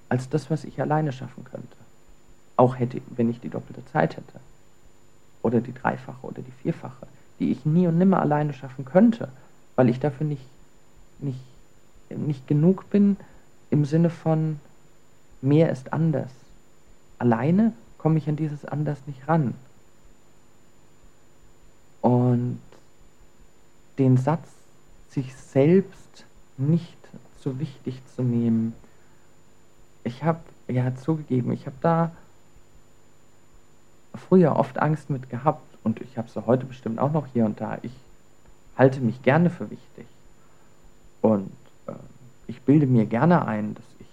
als 0.07 0.29
das, 0.29 0.49
was 0.49 0.63
ich 0.63 0.81
alleine 0.81 1.11
schaffen 1.11 1.43
könnte. 1.43 1.78
Auch 2.59 2.77
hätte, 2.77 3.01
wenn 3.15 3.29
ich 3.29 3.39
die 3.39 3.47
doppelte 3.47 3.85
Zeit 3.85 4.17
hätte. 4.17 4.41
Oder 5.43 5.61
die 5.61 5.73
dreifache 5.73 6.27
oder 6.27 6.41
die 6.41 6.51
vierfache, 6.51 7.07
die 7.39 7.53
ich 7.53 7.65
nie 7.65 7.87
und 7.87 7.97
nimmer 7.97 8.19
alleine 8.19 8.51
schaffen 8.51 8.83
könnte, 8.83 9.29
weil 9.77 9.87
ich 9.87 10.01
dafür 10.01 10.27
nicht, 10.27 10.45
nicht, 11.19 11.39
nicht 12.09 12.49
genug 12.49 12.89
bin 12.89 13.15
im 13.69 13.85
Sinne 13.85 14.09
von 14.09 14.59
mehr 15.41 15.71
ist 15.71 15.93
anders. 15.93 16.31
Alleine 17.17 17.71
komme 17.97 18.17
ich 18.17 18.27
an 18.27 18.35
dieses 18.35 18.65
anders 18.65 18.97
nicht 19.07 19.25
ran. 19.29 19.53
Und 22.01 22.59
den 23.97 24.17
Satz, 24.17 24.49
sich 25.11 25.33
selbst 25.33 26.25
nicht 26.57 26.97
so 27.39 27.57
wichtig 27.57 28.01
zu 28.17 28.21
nehmen, 28.21 28.73
ich 30.03 30.25
habe 30.25 30.41
ja 30.67 30.93
zugegeben, 30.97 31.53
ich 31.53 31.65
habe 31.65 31.77
da 31.79 32.11
früher 34.19 34.55
oft 34.55 34.79
Angst 34.79 35.09
mit 35.09 35.29
gehabt 35.29 35.77
und 35.83 36.01
ich 36.01 36.17
habe 36.17 36.29
sie 36.29 36.45
heute 36.45 36.65
bestimmt 36.65 36.99
auch 36.99 37.11
noch 37.11 37.27
hier 37.27 37.45
und 37.45 37.59
da. 37.61 37.77
Ich 37.81 37.93
halte 38.77 39.01
mich 39.01 39.21
gerne 39.23 39.49
für 39.49 39.69
wichtig 39.69 40.05
und 41.21 41.51
äh, 41.87 41.93
ich 42.47 42.61
bilde 42.61 42.87
mir 42.87 43.05
gerne 43.05 43.45
ein, 43.45 43.75
dass 43.75 43.85
ich 43.99 44.07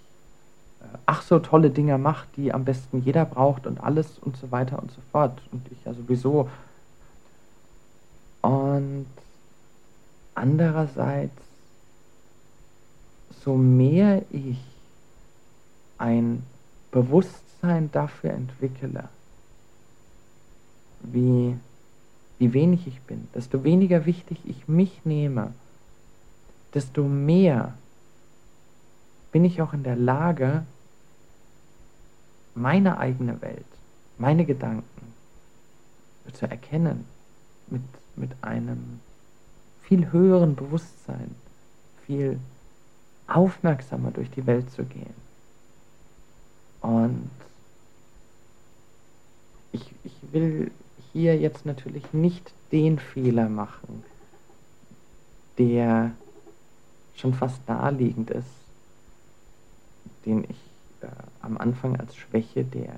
äh, 0.86 0.98
ach 1.06 1.22
so 1.22 1.38
tolle 1.38 1.70
Dinge 1.70 1.98
mache, 1.98 2.26
die 2.36 2.52
am 2.52 2.64
besten 2.64 3.02
jeder 3.02 3.24
braucht 3.24 3.66
und 3.66 3.82
alles 3.82 4.18
und 4.18 4.36
so 4.36 4.50
weiter 4.50 4.78
und 4.78 4.90
so 4.90 5.00
fort 5.12 5.40
und 5.52 5.66
ich 5.70 5.84
ja 5.84 5.94
sowieso 5.94 6.48
und 8.42 9.06
andererseits 10.34 11.42
so 13.42 13.54
mehr 13.54 14.22
ich 14.30 14.58
ein 15.98 16.44
Bewusstsein 16.90 17.90
dafür 17.92 18.30
entwickle, 18.30 19.08
wie, 21.12 21.56
wie 22.38 22.52
wenig 22.52 22.86
ich 22.86 23.00
bin, 23.02 23.28
desto 23.34 23.64
weniger 23.64 24.06
wichtig 24.06 24.38
ich 24.44 24.68
mich 24.68 25.04
nehme, 25.04 25.52
desto 26.74 27.04
mehr 27.04 27.74
bin 29.32 29.44
ich 29.44 29.60
auch 29.62 29.72
in 29.72 29.82
der 29.82 29.96
Lage, 29.96 30.64
meine 32.54 32.98
eigene 32.98 33.40
Welt, 33.42 33.66
meine 34.18 34.46
Gedanken 34.46 35.12
zu 36.32 36.48
erkennen 36.50 37.04
mit, 37.68 37.82
mit 38.16 38.30
einem 38.42 39.00
viel 39.82 40.10
höheren 40.10 40.56
Bewusstsein, 40.56 41.34
viel 42.06 42.40
aufmerksamer 43.26 44.10
durch 44.10 44.30
die 44.30 44.46
Welt 44.46 44.70
zu 44.70 44.84
gehen. 44.84 45.14
Und 46.80 47.30
ich, 49.72 49.94
ich 50.04 50.14
will 50.32 50.70
hier 51.16 51.38
jetzt 51.38 51.64
natürlich 51.64 52.12
nicht 52.12 52.52
den 52.72 52.98
Fehler 52.98 53.48
machen, 53.48 54.04
der 55.56 56.12
schon 57.14 57.32
fast 57.32 57.66
naheliegend 57.66 58.30
ist, 58.30 58.44
den 60.26 60.44
ich 60.44 60.60
äh, 61.00 61.08
am 61.40 61.56
Anfang 61.56 61.96
als 61.98 62.14
Schwäche 62.16 62.64
der 62.64 62.92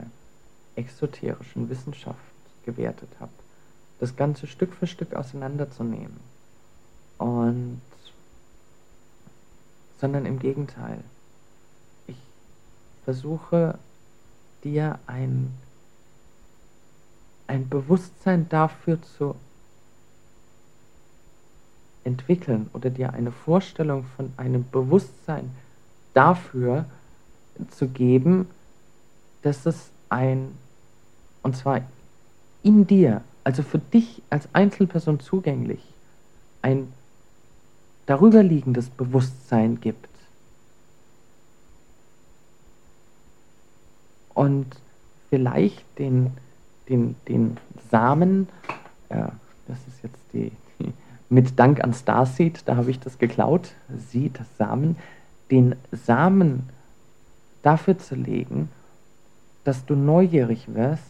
exoterischen 0.74 1.70
Wissenschaft 1.70 2.18
gewertet 2.64 3.08
habe, 3.20 3.30
das 4.00 4.16
Ganze 4.16 4.48
Stück 4.48 4.74
für 4.74 4.88
Stück 4.88 5.14
auseinanderzunehmen. 5.14 6.18
Und 7.18 7.80
sondern 10.00 10.26
im 10.26 10.40
Gegenteil. 10.40 11.02
Ich 12.08 12.16
versuche 13.04 13.78
dir 14.64 14.98
ein, 15.06 15.52
ein 17.48 17.68
Bewusstsein 17.68 18.48
dafür 18.48 19.02
zu 19.02 19.34
entwickeln 22.04 22.70
oder 22.72 22.90
dir 22.90 23.12
eine 23.12 23.32
Vorstellung 23.32 24.04
von 24.16 24.32
einem 24.36 24.64
Bewusstsein 24.70 25.50
dafür 26.14 26.86
zu 27.70 27.88
geben, 27.88 28.48
dass 29.42 29.66
es 29.66 29.90
ein, 30.08 30.56
und 31.42 31.56
zwar 31.56 31.82
in 32.62 32.86
dir, 32.86 33.22
also 33.44 33.62
für 33.62 33.78
dich 33.78 34.22
als 34.30 34.48
Einzelperson 34.52 35.20
zugänglich, 35.20 35.82
ein 36.62 36.92
darüberliegendes 38.06 38.88
Bewusstsein 38.90 39.80
gibt. 39.80 40.08
Und 44.34 44.66
vielleicht 45.30 45.84
den, 45.98 46.32
den, 46.88 47.16
den 47.28 47.56
Samen, 47.90 48.48
ja, 49.10 49.32
das 49.66 49.78
ist 49.88 50.02
jetzt 50.02 50.18
die, 50.32 50.52
mit 51.28 51.58
Dank 51.58 51.84
an 51.84 51.92
Starseed, 51.92 52.62
da 52.66 52.76
habe 52.76 52.90
ich 52.90 53.00
das 53.00 53.18
geklaut, 53.18 53.72
sie, 54.10 54.30
das 54.30 54.46
Samen, 54.56 54.96
den 55.50 55.76
Samen 55.92 56.68
dafür 57.62 57.98
zu 57.98 58.14
legen, 58.14 58.70
dass 59.64 59.84
du 59.84 59.94
neugierig 59.94 60.74
wirst 60.74 61.02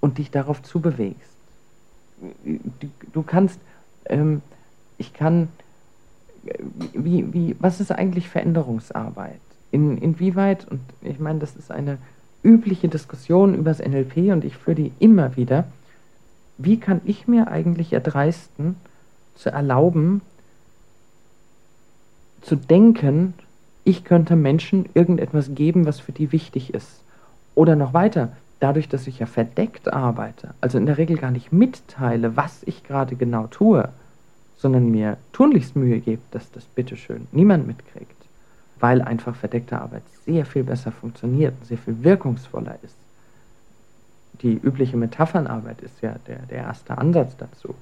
und 0.00 0.18
dich 0.18 0.30
darauf 0.30 0.62
zubewegst. 0.62 1.34
Du, 3.12 3.22
kannst 3.22 3.58
ähm, 4.06 4.40
ich 4.96 5.12
kann, 5.12 5.48
wie, 6.92 7.32
wie, 7.32 7.56
was 7.58 7.80
ist 7.80 7.90
eigentlich 7.90 8.28
Veränderungsarbeit? 8.28 9.40
In, 9.70 9.98
inwieweit, 9.98 10.66
und 10.70 10.80
ich 11.02 11.18
meine, 11.18 11.40
das 11.40 11.56
ist 11.56 11.70
eine 11.70 11.98
übliche 12.44 12.88
Diskussion 12.88 13.54
über 13.54 13.70
das 13.70 13.80
NLP 13.80 14.32
und 14.32 14.44
ich 14.44 14.56
führe 14.56 14.76
die 14.76 14.92
immer 14.98 15.36
wieder, 15.36 15.64
wie 16.58 16.78
kann 16.78 17.00
ich 17.04 17.26
mir 17.26 17.48
eigentlich 17.48 17.92
erdreisten, 17.92 18.76
zu 19.34 19.50
erlauben, 19.50 20.20
zu 22.42 22.54
denken, 22.54 23.34
ich 23.82 24.04
könnte 24.04 24.36
Menschen 24.36 24.88
irgendetwas 24.94 25.54
geben, 25.54 25.86
was 25.86 25.98
für 25.98 26.12
die 26.12 26.30
wichtig 26.30 26.72
ist. 26.72 27.02
Oder 27.54 27.74
noch 27.74 27.94
weiter, 27.94 28.32
dadurch, 28.60 28.88
dass 28.88 29.06
ich 29.06 29.18
ja 29.18 29.26
verdeckt 29.26 29.92
arbeite, 29.92 30.54
also 30.60 30.78
in 30.78 30.86
der 30.86 30.98
Regel 30.98 31.16
gar 31.16 31.30
nicht 31.30 31.52
mitteile, 31.52 32.36
was 32.36 32.62
ich 32.64 32.84
gerade 32.84 33.16
genau 33.16 33.46
tue, 33.48 33.88
sondern 34.56 34.90
mir 34.90 35.16
tunlichst 35.32 35.76
Mühe 35.76 36.00
gebe, 36.00 36.22
dass 36.30 36.50
das 36.52 36.64
bitteschön 36.64 37.26
niemand 37.32 37.66
mitkriegt, 37.66 38.23
weil 38.80 39.02
einfach 39.02 39.34
verdeckte 39.36 39.80
Arbeit 39.80 40.02
sehr 40.24 40.44
viel 40.46 40.64
besser 40.64 40.92
funktioniert, 40.92 41.54
sehr 41.64 41.78
viel 41.78 42.02
wirkungsvoller 42.02 42.78
ist. 42.82 42.96
Die 44.42 44.54
übliche 44.54 44.96
Metaphernarbeit 44.96 45.80
ist 45.80 46.00
ja 46.02 46.16
der, 46.26 46.40
der 46.46 46.58
erste 46.58 46.98
Ansatz 46.98 47.36
dazu. 47.36 47.74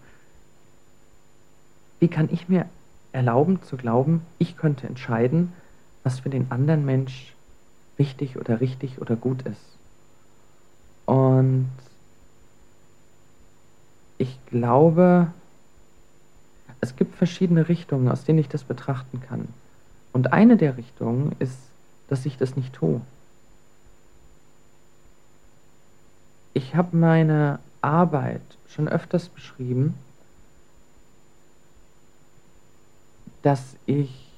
Wie 1.98 2.08
kann 2.08 2.28
ich 2.30 2.48
mir 2.48 2.66
erlauben 3.12 3.62
zu 3.62 3.76
glauben, 3.76 4.22
ich 4.38 4.56
könnte 4.56 4.86
entscheiden, 4.86 5.52
was 6.02 6.20
für 6.20 6.30
den 6.30 6.50
anderen 6.50 6.84
Mensch 6.84 7.34
wichtig 7.96 8.36
oder 8.36 8.60
richtig 8.60 9.00
oder 9.00 9.16
gut 9.16 9.42
ist? 9.42 9.78
Und 11.06 11.70
ich 14.18 14.38
glaube, 14.46 15.28
es 16.80 16.96
gibt 16.96 17.14
verschiedene 17.14 17.68
Richtungen, 17.68 18.08
aus 18.08 18.24
denen 18.24 18.38
ich 18.38 18.48
das 18.48 18.64
betrachten 18.64 19.20
kann. 19.20 19.48
Und 20.12 20.32
eine 20.32 20.56
der 20.56 20.76
Richtungen 20.76 21.34
ist, 21.38 21.58
dass 22.08 22.26
ich 22.26 22.36
das 22.36 22.56
nicht 22.56 22.74
tue. 22.74 23.00
Ich 26.54 26.74
habe 26.74 26.96
meine 26.96 27.58
Arbeit 27.80 28.42
schon 28.68 28.88
öfters 28.88 29.28
beschrieben, 29.28 29.94
dass 33.42 33.76
ich 33.86 34.28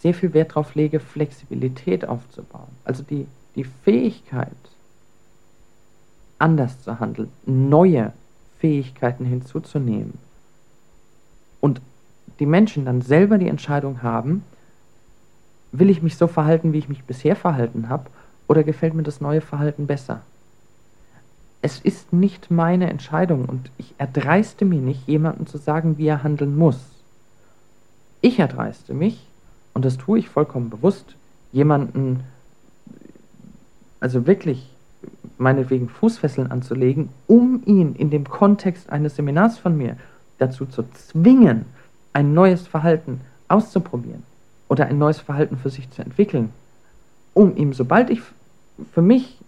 sehr 0.00 0.14
viel 0.14 0.34
Wert 0.34 0.50
darauf 0.50 0.74
lege, 0.74 0.98
Flexibilität 0.98 2.06
aufzubauen. 2.06 2.74
Also 2.84 3.04
die, 3.04 3.28
die 3.54 3.64
Fähigkeit, 3.64 4.48
anders 6.38 6.82
zu 6.82 6.98
handeln, 6.98 7.30
neue 7.46 8.12
Fähigkeiten 8.58 9.24
hinzuzunehmen 9.24 10.18
und 11.60 11.80
die 12.38 12.46
Menschen 12.46 12.84
dann 12.84 13.02
selber 13.02 13.38
die 13.38 13.48
Entscheidung 13.48 14.02
haben, 14.02 14.44
will 15.72 15.90
ich 15.90 16.02
mich 16.02 16.16
so 16.16 16.26
verhalten, 16.26 16.72
wie 16.72 16.78
ich 16.78 16.88
mich 16.88 17.04
bisher 17.04 17.36
verhalten 17.36 17.88
habe, 17.88 18.10
oder 18.48 18.64
gefällt 18.64 18.94
mir 18.94 19.02
das 19.02 19.20
neue 19.20 19.40
Verhalten 19.40 19.86
besser? 19.86 20.20
Es 21.62 21.80
ist 21.80 22.12
nicht 22.12 22.50
meine 22.50 22.90
Entscheidung 22.90 23.44
und 23.44 23.70
ich 23.78 23.94
erdreiste 23.96 24.64
mir 24.64 24.80
nicht, 24.80 25.06
jemandem 25.06 25.46
zu 25.46 25.58
sagen, 25.58 25.96
wie 25.96 26.06
er 26.06 26.22
handeln 26.22 26.56
muss. 26.56 26.78
Ich 28.20 28.38
erdreiste 28.38 28.94
mich, 28.94 29.26
und 29.72 29.84
das 29.84 29.96
tue 29.96 30.18
ich 30.18 30.28
vollkommen 30.28 30.70
bewusst, 30.70 31.14
jemanden, 31.52 32.24
also 34.00 34.26
wirklich 34.26 34.68
meinetwegen 35.38 35.88
Fußfesseln 35.88 36.50
anzulegen, 36.50 37.08
um 37.26 37.62
ihn 37.64 37.94
in 37.94 38.10
dem 38.10 38.28
Kontext 38.28 38.90
eines 38.90 39.16
Seminars 39.16 39.58
von 39.58 39.76
mir 39.76 39.96
dazu 40.38 40.66
zu 40.66 40.84
zwingen, 40.92 41.64
ein 42.12 42.34
neues 42.34 42.66
Verhalten 42.66 43.20
auszuprobieren 43.48 44.22
oder 44.68 44.86
ein 44.86 44.98
neues 44.98 45.20
Verhalten 45.20 45.56
für 45.56 45.70
sich 45.70 45.90
zu 45.90 46.02
entwickeln, 46.02 46.52
um 47.34 47.56
ihm, 47.56 47.72
sobald 47.72 48.10
ich 48.10 48.20
für 48.92 49.02
mich 49.02 49.38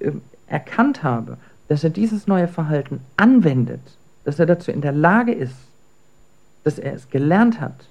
äh, 0.00 0.12
erkannt 0.46 1.02
habe, 1.02 1.38
dass 1.68 1.84
er 1.84 1.90
dieses 1.90 2.26
neue 2.26 2.48
Verhalten 2.48 3.00
anwendet, 3.16 3.80
dass 4.24 4.38
er 4.38 4.46
dazu 4.46 4.70
in 4.70 4.80
der 4.80 4.92
Lage 4.92 5.32
ist, 5.32 5.54
dass 6.64 6.78
er 6.78 6.94
es 6.94 7.08
gelernt 7.10 7.60
hat, 7.60 7.88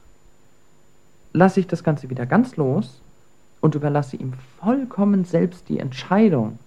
lasse 1.34 1.60
ich 1.60 1.68
das 1.68 1.84
Ganze 1.84 2.10
wieder 2.10 2.26
ganz 2.26 2.58
los 2.58 3.02
und 3.62 3.76
überlasse 3.76 4.18
ihm 4.18 4.34
vollkommen 4.60 5.26
selbst 5.26 5.70
die 5.70 5.80
Entscheidung, 5.80 6.60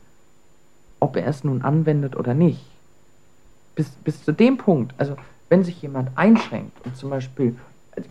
ob 1.00 1.16
er 1.16 1.26
es 1.26 1.44
nun 1.44 1.62
anwendet 1.62 2.16
oder 2.16 2.34
nicht. 2.34 2.64
Bis, 3.74 3.88
bis 4.04 4.24
zu 4.24 4.32
dem 4.32 4.58
Punkt, 4.58 4.94
also 4.98 5.16
wenn 5.52 5.64
sich 5.64 5.82
jemand 5.82 6.16
einschränkt 6.16 6.82
und 6.86 6.96
zum 6.96 7.10
Beispiel, 7.10 7.58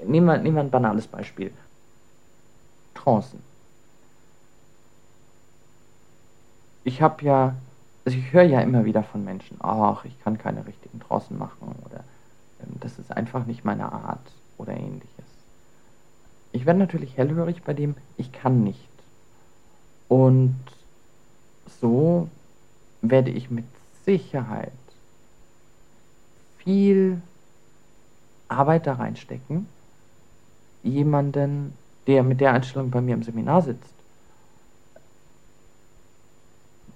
nehmen 0.06 0.28
wir, 0.28 0.38
nehmen 0.38 0.58
wir 0.58 0.62
ein 0.62 0.70
banales 0.70 1.08
Beispiel, 1.08 1.52
Trancen. 2.94 3.42
Ich 6.84 7.02
habe 7.02 7.26
ja, 7.26 7.56
also 8.06 8.16
ich 8.16 8.32
höre 8.32 8.44
ja 8.44 8.62
immer 8.62 8.86
wieder 8.86 9.02
von 9.02 9.26
Menschen, 9.26 9.58
ach, 9.60 10.06
ich 10.06 10.24
kann 10.24 10.38
keine 10.38 10.68
richtigen 10.68 11.00
Trancen 11.00 11.40
machen 11.40 11.76
oder 11.84 12.04
ähm, 12.60 12.76
das 12.80 13.00
ist 13.00 13.12
einfach 13.12 13.48
nicht 13.48 13.66
meine 13.66 13.92
Art 13.92 14.32
oder 14.60 14.74
ähnliches. 14.74 15.26
Ich 16.52 16.68
werde 16.68 16.78
natürlich 16.78 17.18
hellhörig 17.18 17.64
bei 17.64 17.74
dem, 17.74 17.96
ich 18.18 18.32
kann 18.32 18.64
nicht. 18.64 18.88
Und 20.10 20.60
so 21.82 22.30
werde 23.02 23.32
ich 23.32 23.50
mit 23.50 23.66
Sicherheit 24.06 24.72
viel 26.60 27.20
Arbeit 28.52 28.88
da 28.88 28.94
reinstecken, 28.94 29.68
jemanden, 30.84 31.74
der 32.08 32.24
mit 32.24 32.42
der 32.42 32.54
Einstellung 32.54 32.92
bei 32.92 33.02
mir 33.02 33.16
im 33.16 33.24
Seminar 33.24 33.62
sitzt, 33.62 33.94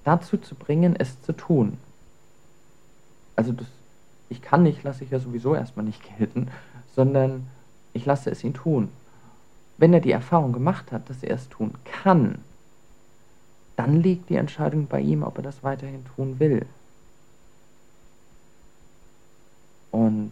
dazu 0.03 0.38
zu 0.38 0.56
bringen, 0.56 0.95
es 0.95 1.22
zu 1.22 1.34
tun. 1.34 1.78
Also 3.36 3.51
das, 3.51 3.68
ich 4.30 4.41
kann 4.41 4.64
nicht, 4.64 4.84
lasse 4.84 5.03
ich 5.03 5.12
ja 5.12 5.20
sowieso 5.20 5.56
erstmal 5.56 5.86
nicht 5.86 6.01
gelten, 6.18 6.49
sondern 6.95 7.47
ich 7.93 8.06
lasse 8.06 8.30
es 8.30 8.43
ihn 8.43 8.53
tun. 8.53 8.89
Wenn 9.78 9.93
er 9.93 9.99
die 9.99 10.12
Erfahrung 10.12 10.53
gemacht 10.53 10.91
hat, 10.91 11.10
dass 11.10 11.24
er 11.24 11.36
es 11.36 11.49
tun 11.49 11.74
kann, 11.84 12.39
dann 13.76 14.01
liegt 14.01 14.30
die 14.30 14.36
Entscheidung 14.36 14.88
bei 14.88 15.01
ihm, 15.01 15.24
ob 15.24 15.38
er 15.38 15.43
das 15.43 15.64
weiterhin 15.64 16.06
tun 16.16 16.39
will. 16.39 16.66
Und 19.91 20.32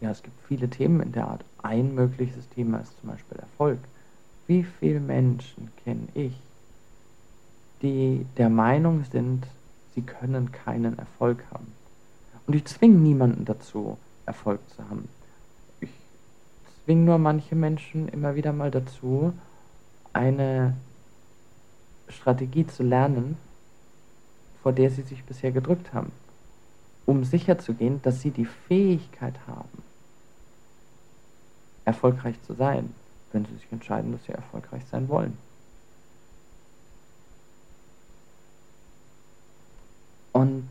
ja, 0.00 0.10
es 0.10 0.22
gibt 0.22 0.40
viele 0.46 0.68
Themen 0.68 1.00
in 1.00 1.12
der 1.12 1.28
Art. 1.28 1.44
Ein 1.62 1.94
mögliches 1.94 2.48
Thema 2.50 2.78
ist 2.78 2.98
zum 3.00 3.10
Beispiel 3.10 3.38
Erfolg. 3.38 3.78
Wie 4.46 4.62
viele 4.62 5.00
Menschen 5.00 5.70
kenne 5.84 6.06
ich, 6.14 6.34
die 7.82 8.26
der 8.36 8.48
Meinung 8.48 9.04
sind, 9.10 9.46
sie 9.94 10.02
können 10.02 10.52
keinen 10.52 10.98
Erfolg 10.98 11.42
haben? 11.50 11.72
Und 12.46 12.54
ich 12.54 12.64
zwinge 12.66 12.98
niemanden 12.98 13.44
dazu, 13.44 13.98
Erfolg 14.24 14.60
zu 14.70 14.88
haben. 14.88 15.08
Ich 15.80 15.90
zwinge 16.84 17.02
nur 17.02 17.18
manche 17.18 17.56
Menschen 17.56 18.08
immer 18.08 18.34
wieder 18.34 18.52
mal 18.52 18.70
dazu, 18.70 19.32
eine 20.12 20.74
Strategie 22.08 22.66
zu 22.66 22.82
lernen, 22.82 23.36
vor 24.62 24.72
der 24.72 24.90
sie 24.90 25.02
sich 25.02 25.24
bisher 25.24 25.50
gedrückt 25.50 25.92
haben, 25.92 26.12
um 27.06 27.24
sicherzugehen, 27.24 28.02
dass 28.02 28.20
sie 28.20 28.30
die 28.30 28.44
Fähigkeit 28.44 29.34
haben, 29.46 29.82
erfolgreich 31.84 32.34
zu 32.42 32.54
sein, 32.54 32.92
wenn 33.32 33.44
sie 33.44 33.54
sich 33.54 33.70
entscheiden, 33.70 34.12
dass 34.12 34.24
sie 34.24 34.32
erfolgreich 34.32 34.82
sein 34.90 35.08
wollen. 35.08 35.38
Und 40.32 40.68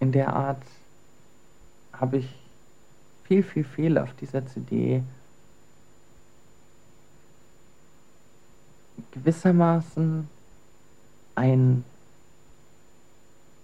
in 0.00 0.10
der 0.10 0.34
Art 0.34 0.62
habe 1.92 2.16
ich 2.18 2.34
viel, 3.24 3.42
viel, 3.42 3.64
viel 3.64 3.98
auf 3.98 4.12
dieser 4.14 4.46
CD 4.46 5.02
gewissermaßen 9.12 10.28
ein 11.34 11.84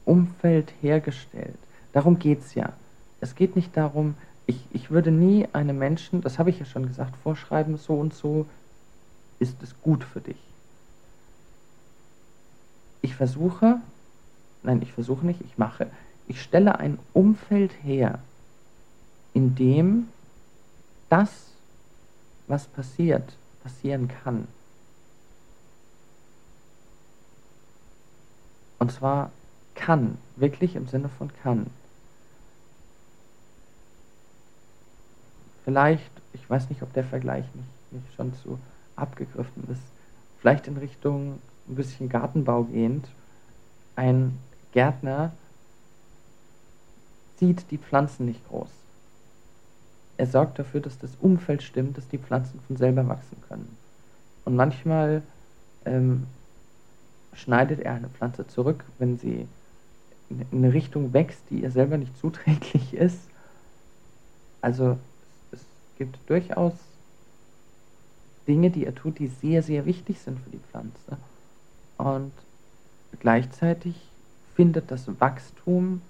Umfeld 0.04 0.72
hergestellt. 0.80 1.58
Darum 1.92 2.18
geht 2.18 2.40
es 2.40 2.54
ja. 2.54 2.72
Es 3.20 3.34
geht 3.34 3.56
nicht 3.56 3.76
darum, 3.76 4.14
ich, 4.46 4.58
ich 4.72 4.90
würde 4.90 5.10
nie 5.10 5.46
einem 5.52 5.78
Menschen, 5.78 6.22
das 6.22 6.38
habe 6.38 6.50
ich 6.50 6.58
ja 6.58 6.64
schon 6.64 6.86
gesagt, 6.86 7.16
vorschreiben, 7.22 7.76
so 7.76 7.94
und 7.94 8.14
so 8.14 8.46
ist 9.38 9.62
es 9.62 9.74
gut 9.82 10.04
für 10.04 10.20
dich. 10.20 10.36
Ich 13.02 13.14
versuche, 13.14 13.80
nein, 14.62 14.82
ich 14.82 14.92
versuche 14.92 15.24
nicht, 15.24 15.40
ich 15.40 15.56
mache, 15.56 15.86
ich 16.28 16.42
stelle 16.42 16.78
ein 16.78 16.98
Umfeld 17.12 17.72
her, 17.82 18.18
in 19.32 19.54
dem 19.54 20.08
das, 21.08 21.30
was 22.46 22.66
passiert, 22.66 23.32
passieren 23.62 24.08
kann. 24.08 24.46
Und 28.78 28.92
zwar 28.92 29.30
kann, 29.74 30.18
wirklich 30.36 30.76
im 30.76 30.88
Sinne 30.88 31.08
von 31.08 31.30
kann. 31.42 31.66
Vielleicht, 35.70 36.10
ich 36.32 36.50
weiß 36.50 36.68
nicht, 36.68 36.82
ob 36.82 36.92
der 36.94 37.04
Vergleich 37.04 37.44
nicht, 37.54 37.92
nicht 37.92 38.14
schon 38.16 38.34
zu 38.34 38.58
abgegriffen 38.96 39.68
ist, 39.70 39.80
vielleicht 40.40 40.66
in 40.66 40.76
Richtung 40.76 41.38
ein 41.68 41.76
bisschen 41.76 42.08
Gartenbau 42.08 42.64
gehend. 42.64 43.06
Ein 43.94 44.36
Gärtner 44.72 45.30
sieht 47.36 47.70
die 47.70 47.78
Pflanzen 47.78 48.26
nicht 48.26 48.44
groß. 48.48 48.68
Er 50.16 50.26
sorgt 50.26 50.58
dafür, 50.58 50.80
dass 50.80 50.98
das 50.98 51.12
Umfeld 51.20 51.62
stimmt, 51.62 51.96
dass 51.96 52.08
die 52.08 52.18
Pflanzen 52.18 52.58
von 52.66 52.76
selber 52.76 53.06
wachsen 53.06 53.40
können. 53.48 53.76
Und 54.44 54.56
manchmal 54.56 55.22
ähm, 55.84 56.26
schneidet 57.32 57.78
er 57.78 57.94
eine 57.94 58.08
Pflanze 58.08 58.44
zurück, 58.48 58.84
wenn 58.98 59.18
sie 59.18 59.46
in 60.30 60.46
eine 60.50 60.72
Richtung 60.72 61.12
wächst, 61.12 61.42
die 61.48 61.62
ihr 61.62 61.70
selber 61.70 61.96
nicht 61.96 62.18
zuträglich 62.20 62.92
ist. 62.92 63.20
Also 64.60 64.98
gibt 66.00 66.18
durchaus 66.30 66.72
Dinge, 68.48 68.70
die 68.70 68.86
er 68.86 68.94
tut, 68.94 69.18
die 69.18 69.26
sehr, 69.26 69.62
sehr 69.62 69.84
wichtig 69.84 70.18
sind 70.18 70.40
für 70.40 70.48
die 70.48 70.58
Pflanze. 70.70 71.18
Und 71.98 72.32
gleichzeitig 73.20 73.94
findet 74.56 74.90
das 74.90 75.06
Wachstum 75.20 76.00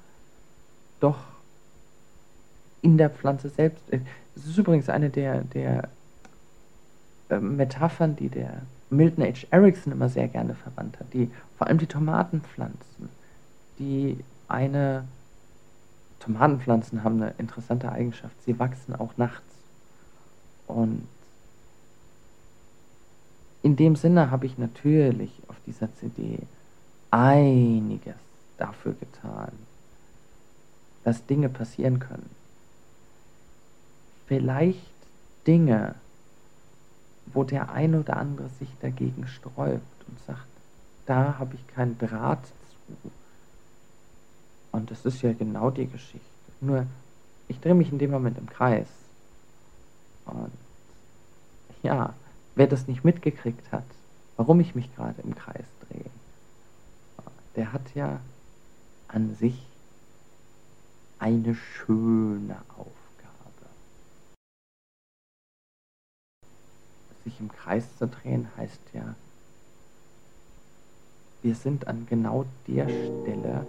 doch 1.00 1.18
in 2.82 2.98
der 2.98 3.10
Pflanze 3.10 3.48
selbst. 3.48 3.82
Das 4.36 4.46
ist 4.46 4.56
übrigens 4.56 4.88
eine 4.88 5.10
der, 5.10 5.40
der 5.42 5.88
äh, 7.28 7.40
Metaphern, 7.40 8.14
die 8.14 8.28
der 8.28 8.62
Milton 8.90 9.24
H. 9.24 9.48
Erickson 9.50 9.92
immer 9.92 10.08
sehr 10.08 10.28
gerne 10.28 10.54
verwandt 10.54 11.00
hat. 11.00 11.12
Die, 11.12 11.32
vor 11.58 11.66
allem 11.66 11.78
die 11.78 11.86
Tomatenpflanzen, 11.86 13.08
die 13.80 14.22
eine 14.46 15.08
Tomatenpflanzen 16.20 17.02
haben 17.02 17.20
eine 17.20 17.34
interessante 17.38 17.90
Eigenschaft. 17.90 18.40
Sie 18.44 18.56
wachsen 18.60 18.94
auch 18.94 19.16
nachts. 19.16 19.49
Und 20.70 21.06
in 23.62 23.76
dem 23.76 23.96
Sinne 23.96 24.30
habe 24.30 24.46
ich 24.46 24.58
natürlich 24.58 25.30
auf 25.48 25.56
dieser 25.66 25.94
CD 25.96 26.38
einiges 27.10 28.14
dafür 28.56 28.94
getan, 28.94 29.52
dass 31.04 31.26
Dinge 31.26 31.48
passieren 31.48 31.98
können. 31.98 32.30
Vielleicht 34.26 34.78
Dinge, 35.46 35.94
wo 37.26 37.44
der 37.44 37.70
ein 37.72 37.94
oder 37.94 38.16
andere 38.16 38.48
sich 38.58 38.68
dagegen 38.80 39.26
sträubt 39.26 40.08
und 40.08 40.18
sagt, 40.26 40.46
da 41.06 41.38
habe 41.38 41.54
ich 41.54 41.66
keinen 41.74 41.98
Draht 41.98 42.44
zu. 42.46 43.10
Und 44.72 44.90
das 44.90 45.04
ist 45.04 45.22
ja 45.22 45.32
genau 45.32 45.70
die 45.70 45.86
Geschichte. 45.86 46.20
Nur, 46.60 46.86
ich 47.48 47.58
drehe 47.60 47.74
mich 47.74 47.90
in 47.90 47.98
dem 47.98 48.10
Moment 48.10 48.38
im 48.38 48.48
Kreis. 48.48 48.86
Ja, 51.82 52.14
wer 52.54 52.66
das 52.66 52.88
nicht 52.88 53.04
mitgekriegt 53.04 53.72
hat, 53.72 53.84
warum 54.36 54.60
ich 54.60 54.74
mich 54.74 54.94
gerade 54.94 55.20
im 55.22 55.34
Kreis 55.34 55.66
drehe, 55.88 56.10
der 57.56 57.72
hat 57.72 57.94
ja 57.94 58.20
an 59.08 59.34
sich 59.34 59.66
eine 61.18 61.54
schöne 61.54 62.56
Aufgabe. 62.68 62.90
Sich 67.24 67.38
im 67.40 67.50
Kreis 67.52 67.84
zu 67.98 68.08
drehen 68.08 68.48
heißt 68.56 68.80
ja, 68.94 69.14
wir 71.42 71.54
sind 71.54 71.86
an 71.86 72.06
genau 72.08 72.44
der 72.66 72.88
Stelle, 72.88 73.66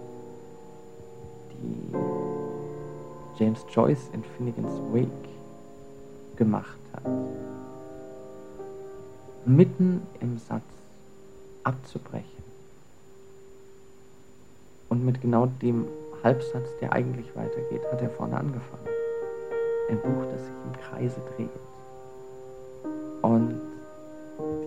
die 1.52 1.94
James 3.38 3.64
Joyce 3.72 4.08
in 4.12 4.22
Finnegan's 4.24 4.78
Wake 4.92 5.32
gemacht 6.36 6.78
hat. 6.92 7.02
Mitten 9.44 10.06
im 10.20 10.38
Satz 10.38 10.62
abzubrechen 11.64 12.44
und 14.88 15.04
mit 15.04 15.20
genau 15.20 15.46
dem 15.46 15.86
Halbsatz, 16.22 16.68
der 16.80 16.92
eigentlich 16.92 17.34
weitergeht, 17.34 17.82
hat 17.90 18.00
er 18.02 18.10
vorne 18.10 18.36
angefangen. 18.36 18.86
Ein 19.88 20.00
Buch, 20.00 20.24
das 20.30 20.40
sich 20.40 20.54
im 20.66 20.80
Kreise 20.80 21.20
dreht. 21.36 21.50
Und 23.22 23.60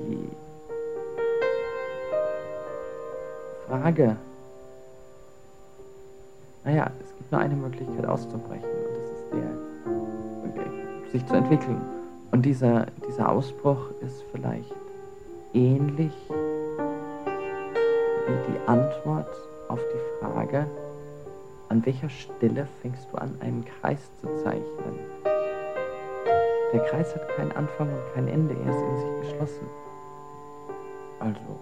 die 0.08 0.30
Frage, 3.68 4.18
naja, 6.64 6.92
es 7.02 7.16
gibt 7.18 7.32
nur 7.32 7.42
eine 7.42 7.56
Möglichkeit 7.56 8.06
auszubrechen 8.06 8.64
und 8.64 8.96
das 8.98 9.12
ist 9.12 9.34
der, 9.34 9.75
sich 11.16 11.26
zu 11.28 11.36
entwickeln. 11.36 11.82
Und 12.32 12.42
dieser, 12.42 12.88
dieser 13.08 13.30
Ausbruch 13.30 13.90
ist 14.02 14.22
vielleicht 14.34 14.76
ähnlich 15.54 16.12
wie 18.28 18.52
die 18.52 18.68
Antwort 18.68 19.34
auf 19.70 19.80
die 19.80 20.00
Frage, 20.20 20.68
an 21.70 21.86
welcher 21.86 22.10
Stelle 22.10 22.68
fängst 22.82 23.08
du 23.12 23.18
an, 23.18 23.34
einen 23.40 23.64
Kreis 23.64 24.00
zu 24.20 24.28
zeichnen? 24.44 25.00
Der 26.74 26.82
Kreis 26.82 27.16
hat 27.16 27.30
keinen 27.38 27.54
Anfang 27.54 27.88
und 27.88 28.14
kein 28.14 28.28
Ende, 28.28 28.54
er 28.54 28.72
ist 28.72 28.82
in 28.82 28.98
sich 28.98 29.30
geschlossen. 29.30 29.68
Also, 31.22 31.60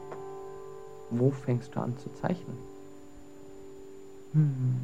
wo 1.11 1.29
fängst 1.29 1.75
du 1.75 1.79
an 1.79 1.95
zu 1.99 2.11
zeichnen? 2.13 2.57
Hm. 4.33 4.81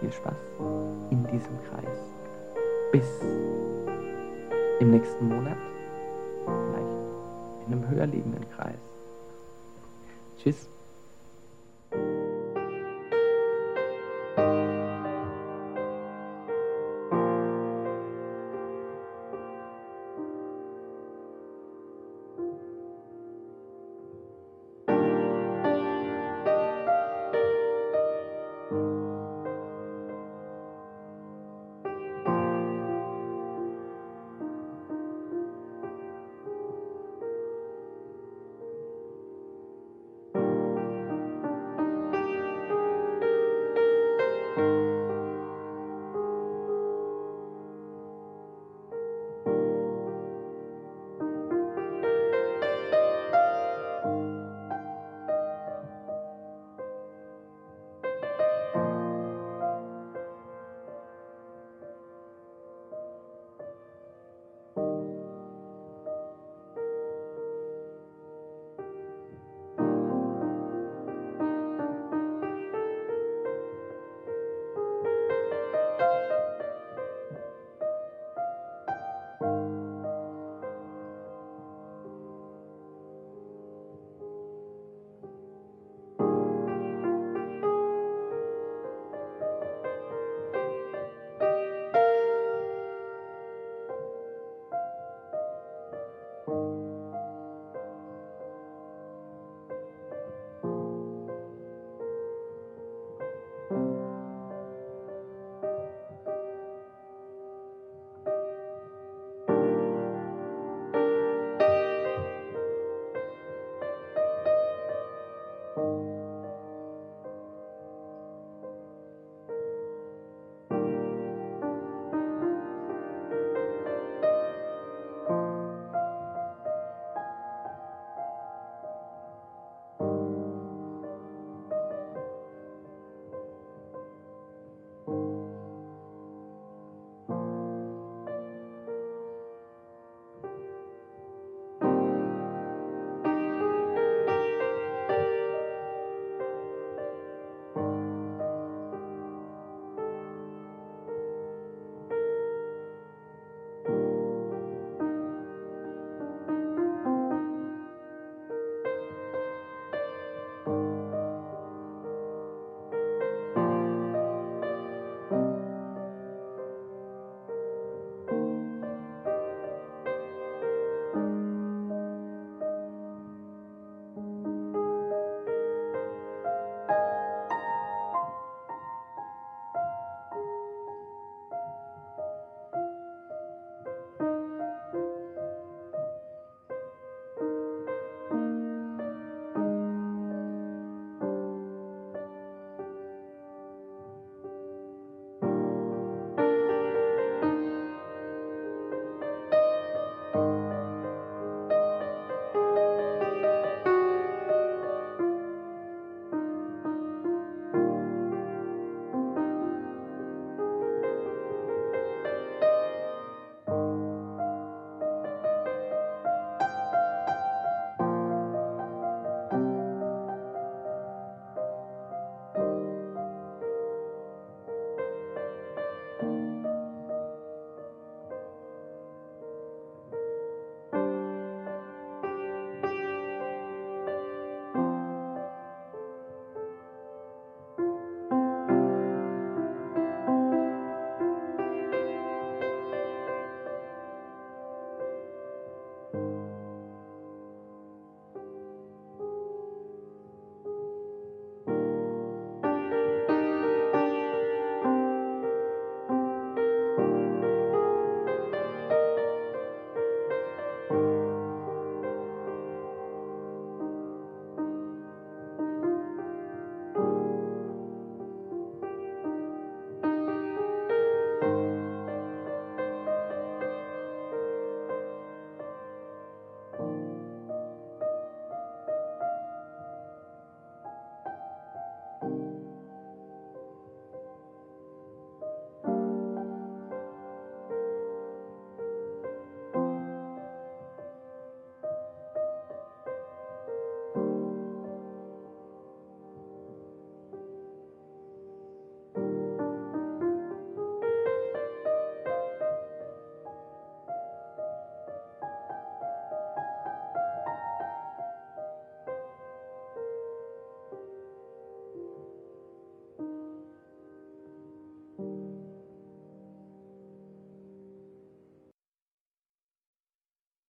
Viel 0.00 0.12
Spaß 0.12 0.36
in 1.10 1.26
diesem 1.26 1.58
Kreis. 1.68 1.98
Bis 2.90 3.04
im 4.80 4.90
nächsten 4.92 5.28
Monat, 5.28 5.58
vielleicht 6.46 7.66
in 7.66 7.72
einem 7.72 7.88
höher 7.88 8.06
liegenden 8.06 8.48
Kreis. 8.50 8.78
Tschüss. 10.38 10.66